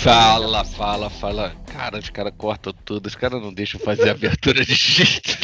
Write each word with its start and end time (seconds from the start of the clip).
fala, 0.00 0.64
fala, 0.64 1.10
fala. 1.10 1.54
Cara, 1.66 1.98
os 1.98 2.08
caras 2.08 2.32
cortam 2.36 2.72
tudo, 2.72 3.06
os 3.06 3.14
caras 3.14 3.42
não 3.42 3.52
deixam 3.52 3.78
fazer 3.78 4.08
abertura 4.08 4.64
de 4.64 4.74
jeito. 4.74 5.38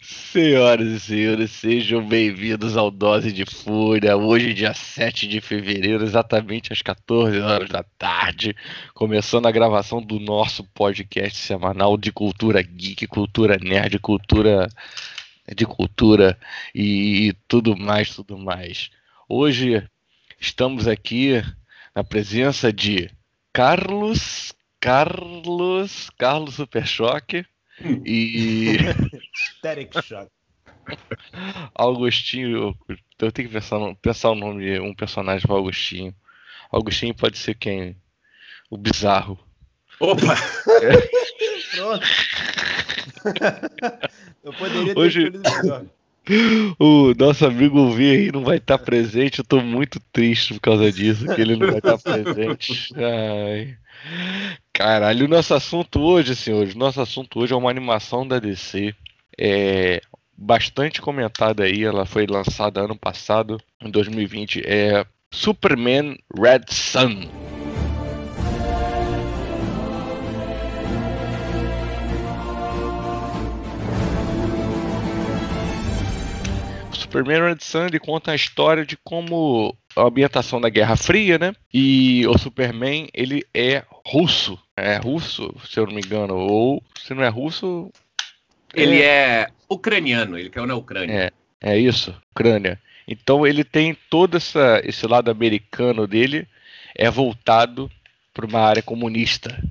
Senhoras 0.00 0.88
e 0.88 1.00
senhores, 1.00 1.50
sejam 1.50 2.06
bem-vindos 2.06 2.78
ao 2.78 2.90
Dose 2.90 3.30
de 3.30 3.44
Fúria. 3.44 4.16
Hoje, 4.16 4.54
dia 4.54 4.72
7 4.72 5.28
de 5.28 5.42
fevereiro, 5.42 6.02
exatamente 6.02 6.72
às 6.72 6.80
14 6.80 7.38
horas 7.40 7.68
da 7.68 7.82
tarde, 7.98 8.56
começando 8.94 9.44
a 9.46 9.52
gravação 9.52 10.00
do 10.00 10.18
nosso 10.18 10.64
podcast 10.72 11.36
semanal 11.36 11.98
de 11.98 12.10
cultura 12.10 12.62
geek, 12.62 13.06
cultura 13.06 13.58
nerd, 13.58 13.98
cultura 13.98 14.66
de 15.54 15.66
cultura 15.66 16.38
e 16.74 17.34
tudo 17.46 17.76
mais, 17.76 18.14
tudo 18.14 18.38
mais. 18.38 18.88
Hoje 19.28 19.86
estamos 20.40 20.88
aqui 20.88 21.42
na 21.94 22.02
presença 22.02 22.72
de 22.72 23.10
Carlos, 23.52 24.54
Carlos, 24.80 26.08
Carlos 26.18 26.54
Super 26.54 26.86
Choque 26.86 27.44
e 28.06 28.78
Derek 29.62 30.02
Choque. 30.02 30.32
Augustinho, 31.74 32.74
eu 32.88 33.30
tenho 33.30 33.48
que 33.48 33.54
pensar, 33.54 33.78
pensar 34.00 34.30
o 34.30 34.34
nome 34.34 34.64
de 34.64 34.80
um 34.80 34.94
personagem 34.94 35.46
para 35.46 35.56
Augustinho. 35.56 36.14
Augustinho 36.72 37.14
pode 37.14 37.36
ser 37.38 37.54
quem? 37.54 37.96
O 38.70 38.78
bizarro. 38.78 39.38
Opa! 40.00 40.34
É. 40.82 41.20
Pronto. 41.76 42.06
Eu 44.42 44.52
poderia 44.54 44.94
ter 44.94 44.98
Hoje... 44.98 45.30
O 46.78 47.14
nosso 47.18 47.44
amigo 47.46 47.90
V 47.90 48.10
aí 48.10 48.32
não 48.32 48.44
vai 48.44 48.58
estar 48.58 48.78
presente. 48.78 49.40
Eu 49.40 49.44
tô 49.44 49.60
muito 49.60 50.00
triste 50.12 50.54
por 50.54 50.60
causa 50.60 50.90
disso, 50.90 51.26
que 51.34 51.40
ele 51.40 51.56
não 51.56 51.66
vai 51.66 51.78
estar 51.78 51.98
presente. 51.98 52.92
Ai. 52.96 53.76
Caralho, 54.72 55.26
o 55.26 55.28
nosso 55.28 55.52
assunto 55.54 56.00
hoje, 56.00 56.34
senhores, 56.34 56.74
nosso 56.74 57.00
assunto 57.00 57.40
hoje 57.40 57.52
é 57.52 57.56
uma 57.56 57.70
animação 57.70 58.26
da 58.26 58.38
DC. 58.38 58.94
É 59.38 60.00
bastante 60.36 61.02
comentada 61.02 61.64
aí, 61.64 61.84
ela 61.84 62.06
foi 62.06 62.26
lançada 62.26 62.80
ano 62.80 62.96
passado, 62.96 63.60
em 63.82 63.90
2020. 63.90 64.62
É 64.64 65.04
Superman 65.30 66.16
Red 66.34 66.64
Sun. 66.70 67.28
Superman 76.92 77.42
Red 77.42 77.58
Sun 77.60 77.86
ele 77.86 77.98
conta 77.98 78.32
a 78.32 78.34
história 78.34 78.84
de 78.84 78.96
como 78.96 79.76
a 79.96 80.02
ambientação 80.02 80.60
da 80.60 80.68
Guerra 80.68 80.96
Fria, 80.96 81.38
né? 81.38 81.52
E 81.72 82.26
o 82.26 82.38
Superman 82.38 83.08
ele 83.14 83.44
é 83.54 83.82
russo, 84.06 84.58
é 84.76 84.96
russo, 84.96 85.54
se 85.68 85.78
eu 85.78 85.86
não 85.86 85.94
me 85.94 86.00
engano, 86.00 86.36
ou 86.36 86.82
se 86.98 87.14
não 87.14 87.22
é 87.22 87.28
russo, 87.28 87.90
ele 88.74 89.02
é, 89.02 89.42
é 89.42 89.46
ucraniano, 89.68 90.38
ele 90.38 90.50
caiu 90.50 90.66
na 90.66 90.74
Ucrânia. 90.74 91.32
É, 91.60 91.72
é 91.72 91.78
isso, 91.78 92.14
Ucrânia. 92.30 92.80
Então 93.06 93.46
ele 93.46 93.64
tem 93.64 93.96
todo 94.08 94.36
essa, 94.36 94.80
esse 94.84 95.06
lado 95.06 95.30
americano 95.30 96.06
dele 96.06 96.46
é 96.94 97.10
voltado 97.10 97.90
para 98.32 98.46
uma 98.46 98.60
área 98.60 98.82
comunista. 98.82 99.62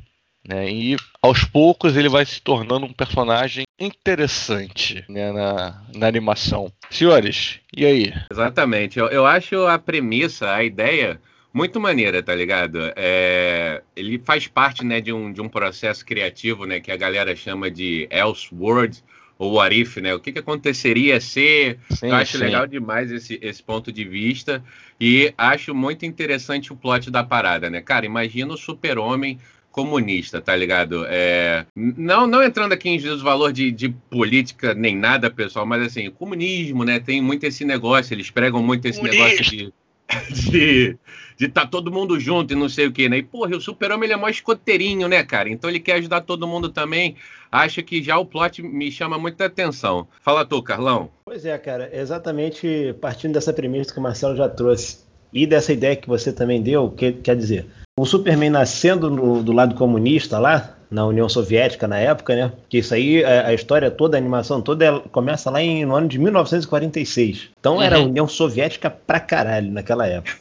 Né? 0.50 0.72
E 0.72 0.98
aos 1.22 1.44
poucos 1.44 1.96
ele 1.96 2.10
vai 2.10 2.26
se 2.26 2.42
tornando 2.42 2.88
um 2.88 2.92
personagem 2.92 3.66
interessante 3.80 5.06
né, 5.08 5.32
na, 5.32 5.84
na 5.96 6.08
animação. 6.08 6.74
Senhores, 6.90 7.60
e 7.72 7.86
aí? 7.86 8.14
Exatamente. 8.32 8.98
Eu, 8.98 9.06
eu 9.10 9.28
acho 9.28 9.68
a 9.68 9.78
premissa, 9.78 10.52
a 10.52 10.64
ideia 10.64 11.22
muito 11.54 11.80
maneira, 11.80 12.24
tá 12.24 12.34
ligado? 12.34 12.80
É, 12.96 13.84
ele 13.96 14.20
faz 14.26 14.48
parte 14.48 14.84
né, 14.84 15.00
de, 15.00 15.14
um, 15.14 15.32
de 15.32 15.40
um 15.40 15.48
processo 15.48 16.04
criativo 16.04 16.66
né, 16.66 16.80
que 16.80 16.92
a 16.92 16.98
galera 16.98 17.36
chama 17.36 17.70
de 17.70 18.08
Elseworld 18.10 19.04
ou 19.38 19.54
What 19.54 19.80
If, 19.80 19.98
né? 19.98 20.14
O 20.14 20.20
que, 20.20 20.34
que 20.34 20.40
aconteceria 20.40 21.22
se. 21.22 21.78
Sim, 21.92 22.08
eu 22.08 22.16
acho 22.16 22.38
sim. 22.38 22.44
legal 22.44 22.68
demais 22.68 23.10
esse, 23.10 23.40
esse 23.42 23.64
ponto 23.64 23.90
de 23.90 24.04
vista 24.04 24.62
e 25.00 25.34
acho 25.38 25.74
muito 25.74 26.06
interessante 26.06 26.74
o 26.74 26.76
plot 26.76 27.10
da 27.10 27.24
parada, 27.24 27.70
né? 27.70 27.82
Cara, 27.82 28.06
imagina 28.06 28.54
o 28.54 28.58
super-homem 28.58 29.40
comunista, 29.80 30.42
tá 30.42 30.56
ligado? 30.56 31.06
É, 31.08 31.66
não, 31.76 32.28
não 32.28 32.44
entrando 32.44 32.74
aqui 32.74 32.90
em 32.90 33.00
valor 33.18 33.54
de, 33.54 33.72
de 33.72 33.90
política 33.90 34.74
nem 34.74 34.96
nada, 34.96 35.32
pessoal, 35.32 35.66
mas 35.66 35.84
assim, 35.84 36.08
o 36.08 36.12
comunismo, 36.12 36.84
né? 36.84 37.00
Tem 37.00 37.22
muito 37.22 37.46
esse 37.46 37.64
negócio, 37.64 38.14
eles 38.14 38.30
pregam 38.30 38.62
muito 38.62 38.86
esse 38.86 39.00
Comunista. 39.00 39.24
negócio 39.24 39.58
de. 39.58 39.74
De, 40.50 40.98
de 41.38 41.48
tá 41.48 41.68
todo 41.68 41.92
mundo 41.92 42.20
junto 42.20 42.52
e 42.52 42.56
não 42.56 42.68
sei 42.68 42.88
o 42.88 42.92
que, 42.92 43.08
né? 43.08 43.20
E, 43.20 43.24
porra, 43.24 43.56
o 43.56 43.62
super-homem 43.62 44.06
ele 44.06 44.14
é 44.14 44.18
mó 44.18 44.28
escoteirinho, 44.28 45.08
né, 45.08 45.24
cara? 45.24 45.48
Então 45.48 45.70
ele 45.70 45.80
quer 45.80 45.98
ajudar 45.98 46.22
todo 46.22 46.48
mundo 46.48 46.70
também. 46.70 47.16
Acho 47.52 47.84
que 47.84 48.02
já 48.02 48.18
o 48.18 48.26
plot 48.26 48.64
me 48.64 48.92
chama 48.92 49.20
muita 49.20 49.46
atenção. 49.46 50.08
Fala 50.20 50.44
tu, 50.44 50.64
Carlão. 50.64 51.12
Pois 51.24 51.46
é, 51.46 51.56
cara. 51.60 51.92
Exatamente 51.94 52.96
partindo 53.00 53.34
dessa 53.34 53.54
premissa 53.54 53.94
que 53.94 54.00
o 54.00 54.02
Marcelo 54.02 54.36
já 54.36 54.50
trouxe 54.50 54.98
e 55.32 55.46
dessa 55.46 55.72
ideia 55.72 55.96
que 55.96 56.08
você 56.08 56.34
também 56.34 56.62
deu, 56.62 56.90
que, 56.90 57.12
quer 57.12 57.36
dizer, 57.36 57.68
o 58.02 58.06
Superman 58.06 58.50
nascendo 58.50 59.10
no, 59.10 59.44
do 59.44 59.52
lado 59.52 59.76
comunista 59.76 60.40
lá, 60.40 60.78
na 60.90 61.06
União 61.06 61.28
Soviética 61.28 61.86
na 61.86 62.00
época, 62.00 62.34
né? 62.34 62.54
Que 62.70 62.78
isso 62.78 62.94
aí, 62.94 63.24
a, 63.26 63.48
a 63.48 63.54
história 63.54 63.92
toda, 63.92 64.16
a 64.16 64.20
animação 64.20 64.62
toda, 64.62 65.02
começa 65.12 65.52
lá 65.52 65.62
em, 65.62 65.84
no 65.84 65.94
ano 65.94 66.08
de 66.08 66.18
1946. 66.18 67.50
Então 67.60 67.76
uhum. 67.76 67.82
era 67.82 67.98
a 67.98 68.00
União 68.00 68.26
Soviética 68.26 68.90
pra 68.90 69.20
caralho 69.20 69.70
naquela 69.70 70.08
época. 70.08 70.40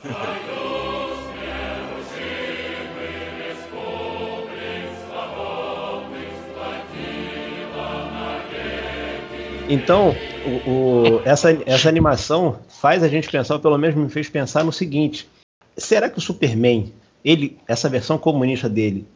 Então, 9.69 10.15
o, 10.47 10.71
o, 10.71 11.23
essa, 11.25 11.51
essa 11.67 11.89
animação 11.89 12.61
faz 12.69 13.03
a 13.03 13.09
gente 13.09 13.29
pensar, 13.29 13.55
ou 13.55 13.61
pelo 13.61 13.77
menos 13.77 13.97
me 13.97 14.09
fez 14.09 14.29
pensar 14.29 14.65
no 14.65 14.73
seguinte: 14.73 15.29
será 15.77 16.09
que 16.09 16.19
o 16.19 16.23
Superman 16.23 16.93
ele, 17.25 17.59
essa 17.67 17.89
versão 17.89 18.19
comunista 18.19 18.69
dele 18.69 19.07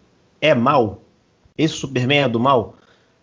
é 0.41 0.55
mal? 0.55 1.03
Esse 1.57 1.75
Superman 1.75 2.23
é 2.23 2.29
do 2.29 2.41
mal? 2.41 2.77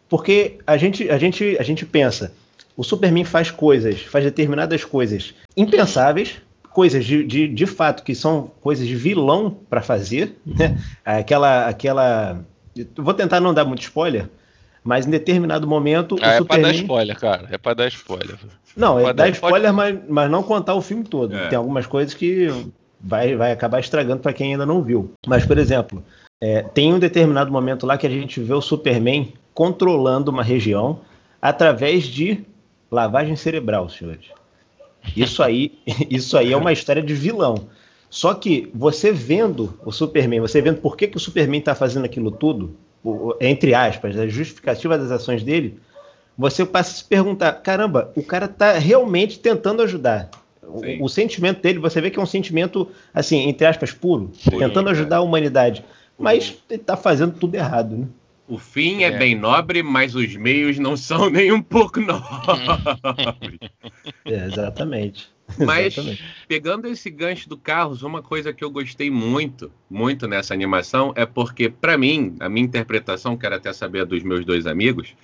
Porque 0.08 0.58
a 0.66 0.78
gente, 0.78 1.10
a 1.10 1.18
gente, 1.18 1.58
a 1.60 1.64
gente 1.64 1.86
pensa, 1.86 2.34
o 2.76 2.84
Superman 2.84 3.26
faz 3.26 3.52
coisas, 3.52 4.02
faz 4.02 4.24
determinadas 4.24 4.84
coisas 4.84 5.34
impensáveis, 5.56 6.42
coisas 6.72 7.06
de, 7.06 7.24
de, 7.24 7.48
de 7.48 7.66
fato 7.66 8.04
que 8.04 8.16
são 8.16 8.52
coisas 8.62 8.88
de 8.88 8.96
vilão 8.96 9.58
para 9.70 9.82
fazer, 9.82 10.38
né? 10.46 10.78
Aquela, 11.04 11.68
aquela, 11.68 12.44
vou 12.96 13.14
tentar 13.14 13.40
não 13.40 13.54
dar 13.54 13.66
muito 13.66 13.82
spoiler, 13.82 14.30
mas 14.84 15.06
em 15.06 15.10
determinado 15.10 15.68
momento 15.68 16.16
ah, 16.22 16.28
o 16.28 16.30
é 16.30 16.38
Superman... 16.38 16.62
pra 16.62 16.72
dar 16.72 16.78
spoiler, 16.78 17.20
cara. 17.20 17.48
É 17.52 17.58
pra 17.58 17.74
dar 17.74 17.88
spoiler. 17.90 18.38
Não, 18.76 19.00
é, 19.00 19.10
é 19.10 19.14
dar 19.14 19.30
spoiler, 19.30 19.74
mas, 19.74 20.00
mas 20.08 20.32
não 20.32 20.42
contar 20.42 20.74
o 20.74 20.82
filme 20.82 21.04
todo. 21.04 21.36
É. 21.36 21.50
Tem 21.50 21.58
algumas 21.58 21.86
coisas 21.86 22.14
que 22.14 22.48
vai, 23.00 23.36
vai 23.36 23.52
acabar 23.52 23.80
estragando 23.80 24.22
para 24.22 24.34
quem 24.34 24.54
ainda 24.54 24.66
não 24.66 24.82
viu. 24.82 25.12
Mas, 25.26 25.46
por 25.46 25.58
exemplo, 25.58 26.04
é, 26.42 26.62
tem 26.62 26.94
um 26.94 27.00
determinado 27.00 27.52
momento 27.52 27.86
lá 27.86 27.98
que 27.98 28.08
a 28.08 28.10
gente 28.10 28.40
vê 28.40 28.54
o 28.54 28.62
Superman 28.62 29.34
controlando 29.54 30.32
uma 30.32 30.44
região 30.44 31.02
através 31.42 32.06
de 32.06 32.46
lavagem 32.92 33.36
cerebral, 33.36 33.90
senhores. 33.90 34.28
Isso 35.16 35.44
aí, 35.44 35.80
isso 36.10 36.38
aí 36.38 36.52
é 36.54 36.58
uma 36.58 36.74
história 36.74 37.02
de 37.02 37.14
vilão. 37.14 37.68
Só 38.10 38.34
que 38.34 38.72
você 38.74 39.12
vendo 39.12 39.78
o 39.86 39.92
Superman, 39.92 40.40
você 40.40 40.62
vendo 40.62 40.82
por 40.82 40.98
que, 40.98 41.08
que 41.08 41.18
o 41.18 41.20
Superman 41.20 41.60
está 41.60 41.76
fazendo 41.76 42.06
aquilo 42.06 42.32
tudo, 42.32 42.76
entre 43.40 43.74
aspas, 43.76 44.18
a 44.18 44.28
justificativa 44.28 44.98
das 44.98 45.12
ações 45.12 45.44
dele, 45.44 45.80
você 46.38 46.66
passa 46.66 46.92
a 46.92 46.94
se 46.96 47.04
perguntar: 47.04 47.52
caramba, 47.54 48.12
o 48.16 48.24
cara 48.24 48.46
está 48.46 48.74
realmente 48.74 49.40
tentando 49.40 49.84
ajudar. 49.84 50.30
O, 50.70 51.06
o, 51.06 51.10
sentimento 51.10 51.62
dele, 51.62 51.80
você 51.80 52.00
vê 52.00 52.10
que 52.10 52.20
é 52.20 52.22
um 52.22 52.26
sentimento, 52.26 52.88
assim, 53.14 53.48
entre 53.48 53.66
aspas, 53.66 53.92
puro, 53.92 54.32
Sim, 54.34 54.58
tentando 54.58 54.90
ajudar 54.90 55.18
a 55.18 55.22
humanidade. 55.22 55.84
Mas 56.18 56.58
ele 56.70 56.82
está 56.82 56.98
fazendo 56.98 57.40
tudo 57.40 57.56
errado, 57.56 57.96
né? 57.96 58.08
O 58.48 58.58
fim 58.58 59.04
é. 59.04 59.08
é. 59.08 59.18
bem 59.18 59.36
nobre, 59.36 59.84
mas 59.84 60.16
os 60.16 60.36
meios 60.36 60.80
não 60.80 60.98
são 60.98 61.30
nem 61.32 61.52
um 61.52 61.62
pouco 61.62 62.02
nobres. 62.02 63.60
É, 64.26 64.46
exatamente. 64.46 65.30
Mas, 65.58 65.98
exatamente. 65.98 66.24
pegando 66.48 66.88
esse 66.88 67.10
gancho 67.10 67.50
do 67.50 67.58
Carlos, 67.58 68.04
uma 68.04 68.22
coisa 68.22 68.54
que 68.54 68.64
eu 68.64 68.70
gostei 68.70 69.10
muito, 69.10 69.72
muito 69.90 70.28
nessa 70.28 70.54
animação, 70.54 71.12
é 71.16 71.26
porque, 71.26 71.70
para 71.70 71.98
mim, 71.98 72.36
a 72.40 72.48
minha 72.48 72.64
interpretação, 72.64 73.36
quero 73.36 73.56
até 73.56 73.74
saber 73.74 74.06
dos 74.06 74.22
meus 74.22 74.46
dois 74.46 74.68
amigos, 74.68 75.16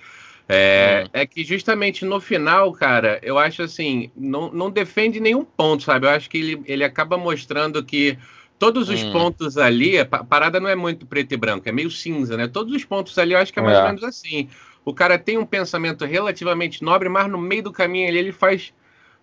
é, 0.48 1.04
hum. 1.04 1.10
é, 1.12 1.26
que 1.26 1.44
justamente 1.44 2.04
no 2.04 2.20
final, 2.20 2.72
cara, 2.72 3.18
eu 3.22 3.38
acho 3.38 3.62
assim, 3.62 4.10
não, 4.16 4.50
não 4.52 4.70
defende 4.70 5.18
nenhum 5.18 5.44
ponto, 5.44 5.82
sabe? 5.82 6.06
Eu 6.06 6.10
acho 6.10 6.30
que 6.30 6.38
ele, 6.38 6.62
ele 6.66 6.84
acaba 6.84 7.18
mostrando 7.18 7.84
que 7.84 8.16
todos 8.58 8.88
os 8.88 9.02
hum. 9.02 9.12
pontos 9.12 9.58
ali, 9.58 9.98
a 9.98 10.04
parada 10.04 10.60
não 10.60 10.68
é 10.68 10.76
muito 10.76 11.04
preto 11.04 11.32
e 11.32 11.36
branco, 11.36 11.68
é 11.68 11.72
meio 11.72 11.90
cinza, 11.90 12.36
né? 12.36 12.46
Todos 12.46 12.72
os 12.74 12.84
pontos 12.84 13.18
ali 13.18 13.32
eu 13.32 13.38
acho 13.38 13.52
que 13.52 13.58
é 13.58 13.62
mais 13.62 13.76
é. 13.76 13.80
ou 13.80 13.86
menos 13.86 14.04
assim. 14.04 14.48
O 14.84 14.94
cara 14.94 15.18
tem 15.18 15.36
um 15.36 15.44
pensamento 15.44 16.04
relativamente 16.04 16.82
nobre, 16.82 17.08
mas 17.08 17.28
no 17.28 17.38
meio 17.38 17.64
do 17.64 17.72
caminho 17.72 18.08
ali 18.08 18.18
ele 18.18 18.32
faz 18.32 18.72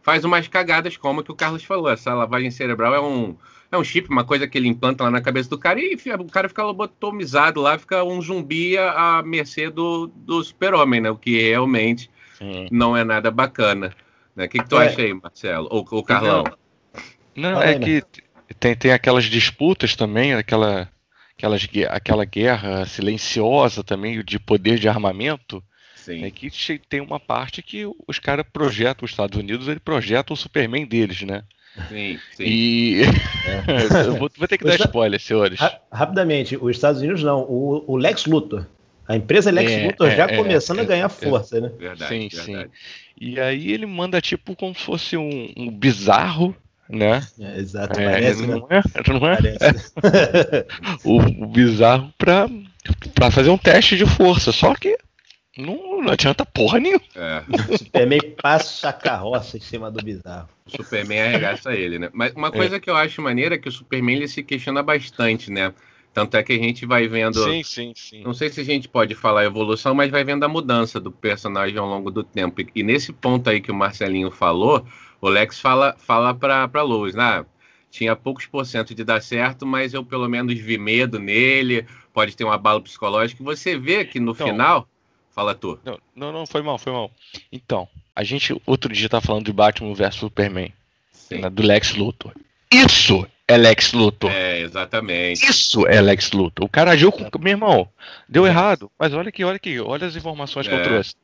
faz 0.01 0.25
umas 0.25 0.49
cagadas 0.49 0.97
como 0.97 1.23
que 1.23 1.31
o 1.31 1.35
Carlos 1.35 1.63
falou. 1.63 1.89
Essa 1.89 2.13
lavagem 2.13 2.51
cerebral 2.51 2.93
é 2.93 2.99
um, 2.99 3.37
é 3.75 3.77
um 3.77 3.83
chip, 3.83 4.09
uma 4.09 4.23
coisa 4.23 4.47
que 4.47 4.57
ele 4.57 4.67
implanta 4.67 5.03
lá 5.03 5.11
na 5.11 5.21
cabeça 5.21 5.49
do 5.49 5.57
cara 5.57 5.79
e 5.79 5.95
o 5.95 6.25
cara 6.25 6.47
fica 6.47 6.63
lobotomizado 6.63 7.61
lá, 7.61 7.77
fica 7.77 8.03
um 8.03 8.21
zumbi 8.21 8.77
à 8.77 9.21
mercê 9.23 9.69
do, 9.69 10.07
do 10.07 10.43
super-homem, 10.43 11.01
né? 11.01 11.09
O 11.09 11.17
que 11.17 11.49
realmente 11.49 12.09
Sim. 12.37 12.67
não 12.71 12.95
é 12.95 13.03
nada 13.03 13.31
bacana. 13.31 13.93
Né? 14.35 14.45
O 14.45 14.49
que, 14.49 14.59
que 14.59 14.69
tu 14.69 14.79
é. 14.79 14.87
acha 14.87 15.01
aí, 15.01 15.13
Marcelo? 15.13 15.67
Ou 15.71 15.85
o 15.91 16.03
Carlão? 16.03 16.43
Não, 17.35 17.61
é 17.61 17.77
que 17.79 18.03
tem, 18.59 18.75
tem 18.75 18.91
aquelas 18.91 19.25
disputas 19.25 19.95
também, 19.95 20.33
aquela, 20.33 20.89
aquelas, 21.35 21.67
aquela 21.89 22.25
guerra 22.25 22.85
silenciosa 22.85 23.83
também 23.83 24.23
de 24.23 24.39
poder 24.39 24.77
de 24.77 24.87
armamento. 24.87 25.63
Sim. 25.95 26.25
É 26.25 26.31
que 26.31 26.49
tem 26.89 26.99
uma 26.99 27.19
parte 27.19 27.61
que 27.61 27.85
os 28.07 28.19
caras 28.19 28.45
projetam, 28.51 29.05
os 29.05 29.11
Estados 29.11 29.39
Unidos, 29.39 29.67
ele 29.67 29.79
projeta 29.79 30.33
o 30.33 30.37
Superman 30.37 30.85
deles, 30.85 31.21
né? 31.21 31.43
Sim, 31.89 32.19
sim. 32.35 32.43
E. 32.43 33.01
É. 33.03 34.11
vou, 34.17 34.29
vou, 34.37 34.47
ter 34.47 34.57
que 34.57 34.63
dar 34.63 34.75
spoiler, 34.75 35.19
senhores. 35.19 35.59
Ra 35.59 35.79
rapidamente, 35.91 36.55
os 36.55 36.75
Estados 36.75 37.01
Unidos 37.01 37.23
não, 37.23 37.41
o, 37.41 37.83
o 37.87 37.97
Lex 37.97 38.25
Luthor. 38.25 38.65
A 39.07 39.15
empresa 39.15 39.51
Lex 39.51 39.71
é, 39.71 39.87
Luthor 39.87 40.11
já 40.11 40.25
é, 40.25 40.37
começando 40.37 40.79
a 40.79 40.83
é, 40.83 40.85
ganhar 40.85 41.09
força, 41.09 41.59
né? 41.59 41.71
Verdade, 41.77 42.09
sim, 42.09 42.29
verdade. 42.29 42.63
sim. 42.63 42.69
E 43.19 43.39
aí 43.39 43.71
ele 43.71 43.85
manda 43.85 44.21
tipo 44.21 44.55
como 44.55 44.73
se 44.73 44.81
fosse 44.81 45.17
um, 45.17 45.51
um 45.57 45.69
bizarro 45.69 46.55
né? 46.89 47.25
É, 47.39 47.59
exato, 47.59 47.99
é, 47.99 48.11
parece, 48.11 48.45
não 48.45 48.67
né? 48.67 48.81
é? 48.93 49.11
Não 49.11 49.27
é? 49.27 49.37
o, 51.03 51.43
o, 51.43 51.47
bizarro 51.47 52.13
pra 52.17 52.47
fazer 53.31 53.49
um 53.49 53.57
teste 53.57 53.95
de 53.95 54.05
força, 54.05 54.51
só 54.51 54.75
que 54.75 54.97
não, 55.57 56.01
não 56.01 56.11
adianta 56.11 56.45
porra 56.45 56.79
nenhuma. 56.79 57.03
É. 57.15 57.44
O 57.71 57.77
Superman 57.77 58.35
passa 58.41 58.89
a 58.89 58.94
carroça 58.94 59.57
em 59.57 59.61
cima 59.61 59.91
do 59.91 60.03
bizarro. 60.03 60.50
O 60.65 60.71
Superman 60.71 61.21
arregaça 61.21 61.73
ele, 61.73 62.00
né? 62.00 62.09
Mas 62.11 62.33
uma 62.33 62.51
coisa 62.51 62.77
é. 62.77 62.79
que 62.79 62.89
eu 62.89 62.95
acho 62.95 63.21
maneira 63.21 63.55
é 63.55 63.57
que 63.57 63.69
o 63.69 63.71
Superman 63.71 64.15
ele 64.15 64.27
se 64.27 64.41
questiona 64.41 64.81
bastante, 64.81 65.51
né? 65.51 65.73
Tanto 66.11 66.38
é 66.38 66.44
que 66.44 66.53
a 66.53 66.57
gente 66.57 66.85
vai 66.85 67.07
vendo. 67.07 67.44
Sim, 67.44 67.63
sim, 67.63 67.94
sim. 67.95 68.23
Não 68.23 68.33
sei 68.33 68.50
se 68.50 68.61
a 68.61 68.63
gente 68.63 68.88
pode 68.88 69.15
falar 69.15 69.45
evolução, 69.45 69.94
mas 69.94 70.11
vai 70.11 70.23
vendo 70.23 70.44
a 70.44 70.47
mudança 70.47 71.00
do 71.00 71.11
personagem 71.11 71.77
ao 71.77 71.88
longo 71.88 72.09
do 72.09 72.23
tempo. 72.23 72.61
E, 72.61 72.69
e 72.75 72.83
nesse 72.83 73.11
ponto 73.11 73.49
aí 73.49 73.61
que 73.61 73.71
o 73.71 73.75
Marcelinho 73.75 74.31
falou, 74.31 74.85
o 75.19 75.29
Lex 75.29 75.59
fala, 75.59 75.95
fala 75.97 76.33
pra, 76.33 76.67
pra 76.67 76.81
Lois, 76.81 77.15
né? 77.15 77.45
Tinha 77.89 78.15
poucos 78.15 78.47
por 78.47 78.65
cento 78.65 78.95
de 78.95 79.03
dar 79.03 79.21
certo, 79.21 79.67
mas 79.67 79.94
eu 79.94 80.03
pelo 80.03 80.27
menos 80.27 80.56
vi 80.59 80.79
medo 80.79 81.19
nele, 81.19 81.85
pode 82.11 82.35
ter 82.35 82.44
um 82.44 82.51
abalo 82.51 82.81
psicológico. 82.81 83.44
Você 83.44 83.77
vê 83.77 84.03
que 84.03 84.19
no 84.19 84.31
então, 84.31 84.47
final 84.47 84.88
Fala 85.33 85.56
tu. 85.56 85.80
Não, 85.83 86.00
não, 86.15 86.31
não, 86.31 86.45
foi 86.45 86.62
mal, 86.62 86.77
foi 86.77 86.94
mal. 86.94 87.12
Então, 87.51 87.88
a 88.15 88.24
gente 88.24 88.56
outro 88.65 88.94
dia 88.94 89.09
tá 89.09 89.19
falando 89.19 89.45
de 89.45 89.53
Batman 89.53 89.94
vs 89.94 90.15
Superman. 90.15 90.71
Né, 91.31 91.50
do 91.50 91.63
Lex 91.63 91.95
Luthor. 91.95 92.33
Isso 92.71 93.25
é 93.47 93.57
Lex 93.57 93.94
Luthor. 93.94 94.31
É, 94.31 94.62
exatamente. 94.62 95.44
Isso 95.44 95.88
é 95.88 96.00
Lex 96.00 96.31
Luthor. 96.31 96.65
O 96.65 96.69
cara 96.69 96.91
agiu 96.91 97.12
com. 97.12 97.27
Meu 97.39 97.51
irmão, 97.51 97.88
deu 98.30 98.45
errado. 98.45 98.91
Mas 99.00 99.13
olha 99.13 99.30
aqui, 99.30 99.44
olha 99.44 99.56
aqui, 99.56 99.80
olha 99.80 100.06
as 100.06 100.15
informações 100.15 100.68
é. 100.68 100.69
que 100.69 100.75
eu 100.75 100.80
é. 100.80 100.83
trouxe. 100.83 101.15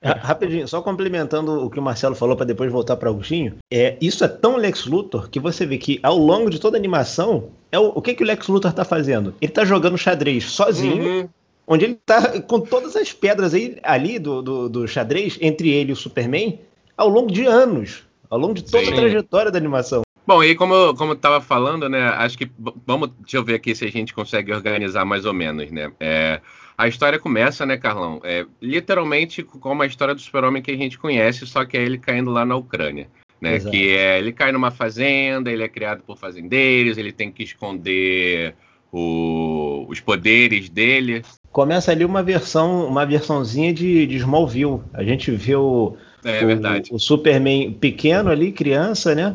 É, 0.00 0.10
rapidinho, 0.10 0.66
só 0.68 0.80
complementando 0.80 1.64
o 1.64 1.68
que 1.68 1.78
o 1.78 1.82
Marcelo 1.82 2.14
falou 2.14 2.36
para 2.36 2.46
depois 2.46 2.70
voltar 2.70 2.96
para 2.96 3.10
Agostinho, 3.10 3.56
é, 3.68 3.96
isso 4.00 4.22
é 4.24 4.28
tão 4.28 4.56
Lex 4.56 4.86
Luthor 4.86 5.28
que 5.28 5.40
você 5.40 5.66
vê 5.66 5.76
que 5.76 5.98
ao 6.04 6.16
longo 6.16 6.48
de 6.48 6.60
toda 6.60 6.76
a 6.76 6.78
animação, 6.78 7.50
é 7.72 7.80
o, 7.80 7.88
o 7.88 8.00
que, 8.00 8.14
que 8.14 8.22
o 8.22 8.26
Lex 8.26 8.46
Luthor 8.46 8.72
tá 8.72 8.84
fazendo? 8.84 9.34
Ele 9.40 9.50
tá 9.50 9.64
jogando 9.64 9.98
xadrez 9.98 10.44
sozinho, 10.44 11.02
uhum 11.02 11.28
onde 11.68 11.84
ele 11.84 11.94
tá 11.94 12.40
com 12.40 12.60
todas 12.60 12.96
as 12.96 13.12
pedras 13.12 13.52
aí, 13.52 13.76
ali 13.82 14.18
do, 14.18 14.40
do, 14.40 14.68
do, 14.68 14.88
xadrez 14.88 15.38
entre 15.40 15.68
ele 15.68 15.90
e 15.90 15.92
o 15.92 15.96
Superman 15.96 16.58
ao 16.96 17.08
longo 17.08 17.30
de 17.30 17.44
anos, 17.44 18.04
ao 18.30 18.38
longo 18.38 18.54
de 18.54 18.64
toda 18.64 18.84
Sim. 18.84 18.92
a 18.92 18.96
trajetória 18.96 19.52
da 19.52 19.58
animação. 19.58 20.02
Bom, 20.26 20.42
e 20.42 20.54
como, 20.54 20.94
como 20.94 21.12
eu 21.12 21.16
estava 21.16 21.40
falando, 21.40 21.88
né, 21.88 22.08
acho 22.08 22.36
que, 22.36 22.50
vamos, 22.86 23.10
deixa 23.20 23.36
eu 23.36 23.44
ver 23.44 23.54
aqui 23.54 23.74
se 23.74 23.84
a 23.84 23.90
gente 23.90 24.12
consegue 24.12 24.52
organizar 24.52 25.04
mais 25.04 25.24
ou 25.24 25.32
menos, 25.32 25.70
né, 25.70 25.90
é, 26.00 26.40
a 26.76 26.88
história 26.88 27.18
começa, 27.18 27.64
né, 27.64 27.76
Carlão, 27.76 28.20
é, 28.24 28.44
literalmente 28.60 29.42
como 29.42 29.82
a 29.82 29.86
história 29.86 30.14
do 30.14 30.20
super-homem 30.20 30.62
que 30.62 30.70
a 30.70 30.76
gente 30.76 30.98
conhece, 30.98 31.46
só 31.46 31.64
que 31.64 31.76
é 31.76 31.82
ele 31.82 31.98
caindo 31.98 32.30
lá 32.30 32.44
na 32.44 32.56
Ucrânia. 32.56 33.08
Né, 33.40 33.54
Exato. 33.54 33.70
que 33.70 33.90
é, 33.90 34.18
ele 34.18 34.32
cai 34.32 34.50
numa 34.50 34.72
fazenda, 34.72 35.50
ele 35.50 35.62
é 35.62 35.68
criado 35.68 36.02
por 36.02 36.18
fazendeiros, 36.18 36.98
ele 36.98 37.12
tem 37.12 37.30
que 37.30 37.44
esconder 37.44 38.56
o, 38.92 39.86
os 39.88 40.00
poderes 40.00 40.68
dele. 40.68 41.22
Começa 41.58 41.90
ali 41.90 42.04
uma 42.04 42.22
versão, 42.22 42.86
uma 42.86 43.04
versãozinha 43.04 43.74
de, 43.74 44.06
de 44.06 44.16
Smallville. 44.18 44.80
A 44.94 45.02
gente 45.02 45.32
vê 45.32 45.56
o, 45.56 45.96
é, 46.24 46.44
o, 46.44 46.94
o, 46.94 47.00
Superman 47.00 47.72
pequeno 47.72 48.30
ali, 48.30 48.52
criança, 48.52 49.12
né? 49.12 49.34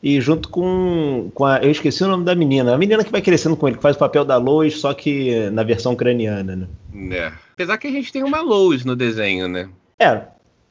E 0.00 0.20
junto 0.20 0.48
com, 0.50 1.32
com 1.34 1.44
a. 1.44 1.58
Eu 1.58 1.72
esqueci 1.72 2.04
o 2.04 2.06
nome 2.06 2.24
da 2.24 2.32
menina. 2.32 2.72
A 2.72 2.78
menina 2.78 3.02
que 3.02 3.10
vai 3.10 3.20
crescendo 3.20 3.56
com 3.56 3.66
ele, 3.66 3.76
que 3.76 3.82
faz 3.82 3.96
o 3.96 3.98
papel 3.98 4.24
da 4.24 4.36
Lois, 4.36 4.78
só 4.78 4.94
que 4.94 5.50
na 5.50 5.64
versão 5.64 5.94
ucraniana, 5.94 6.54
né? 6.54 6.68
É. 7.10 7.32
Apesar 7.54 7.76
que 7.76 7.88
a 7.88 7.90
gente 7.90 8.12
tem 8.12 8.22
uma 8.22 8.40
Lois 8.40 8.84
no 8.84 8.94
desenho, 8.94 9.48
né? 9.48 9.68
É, 9.98 10.22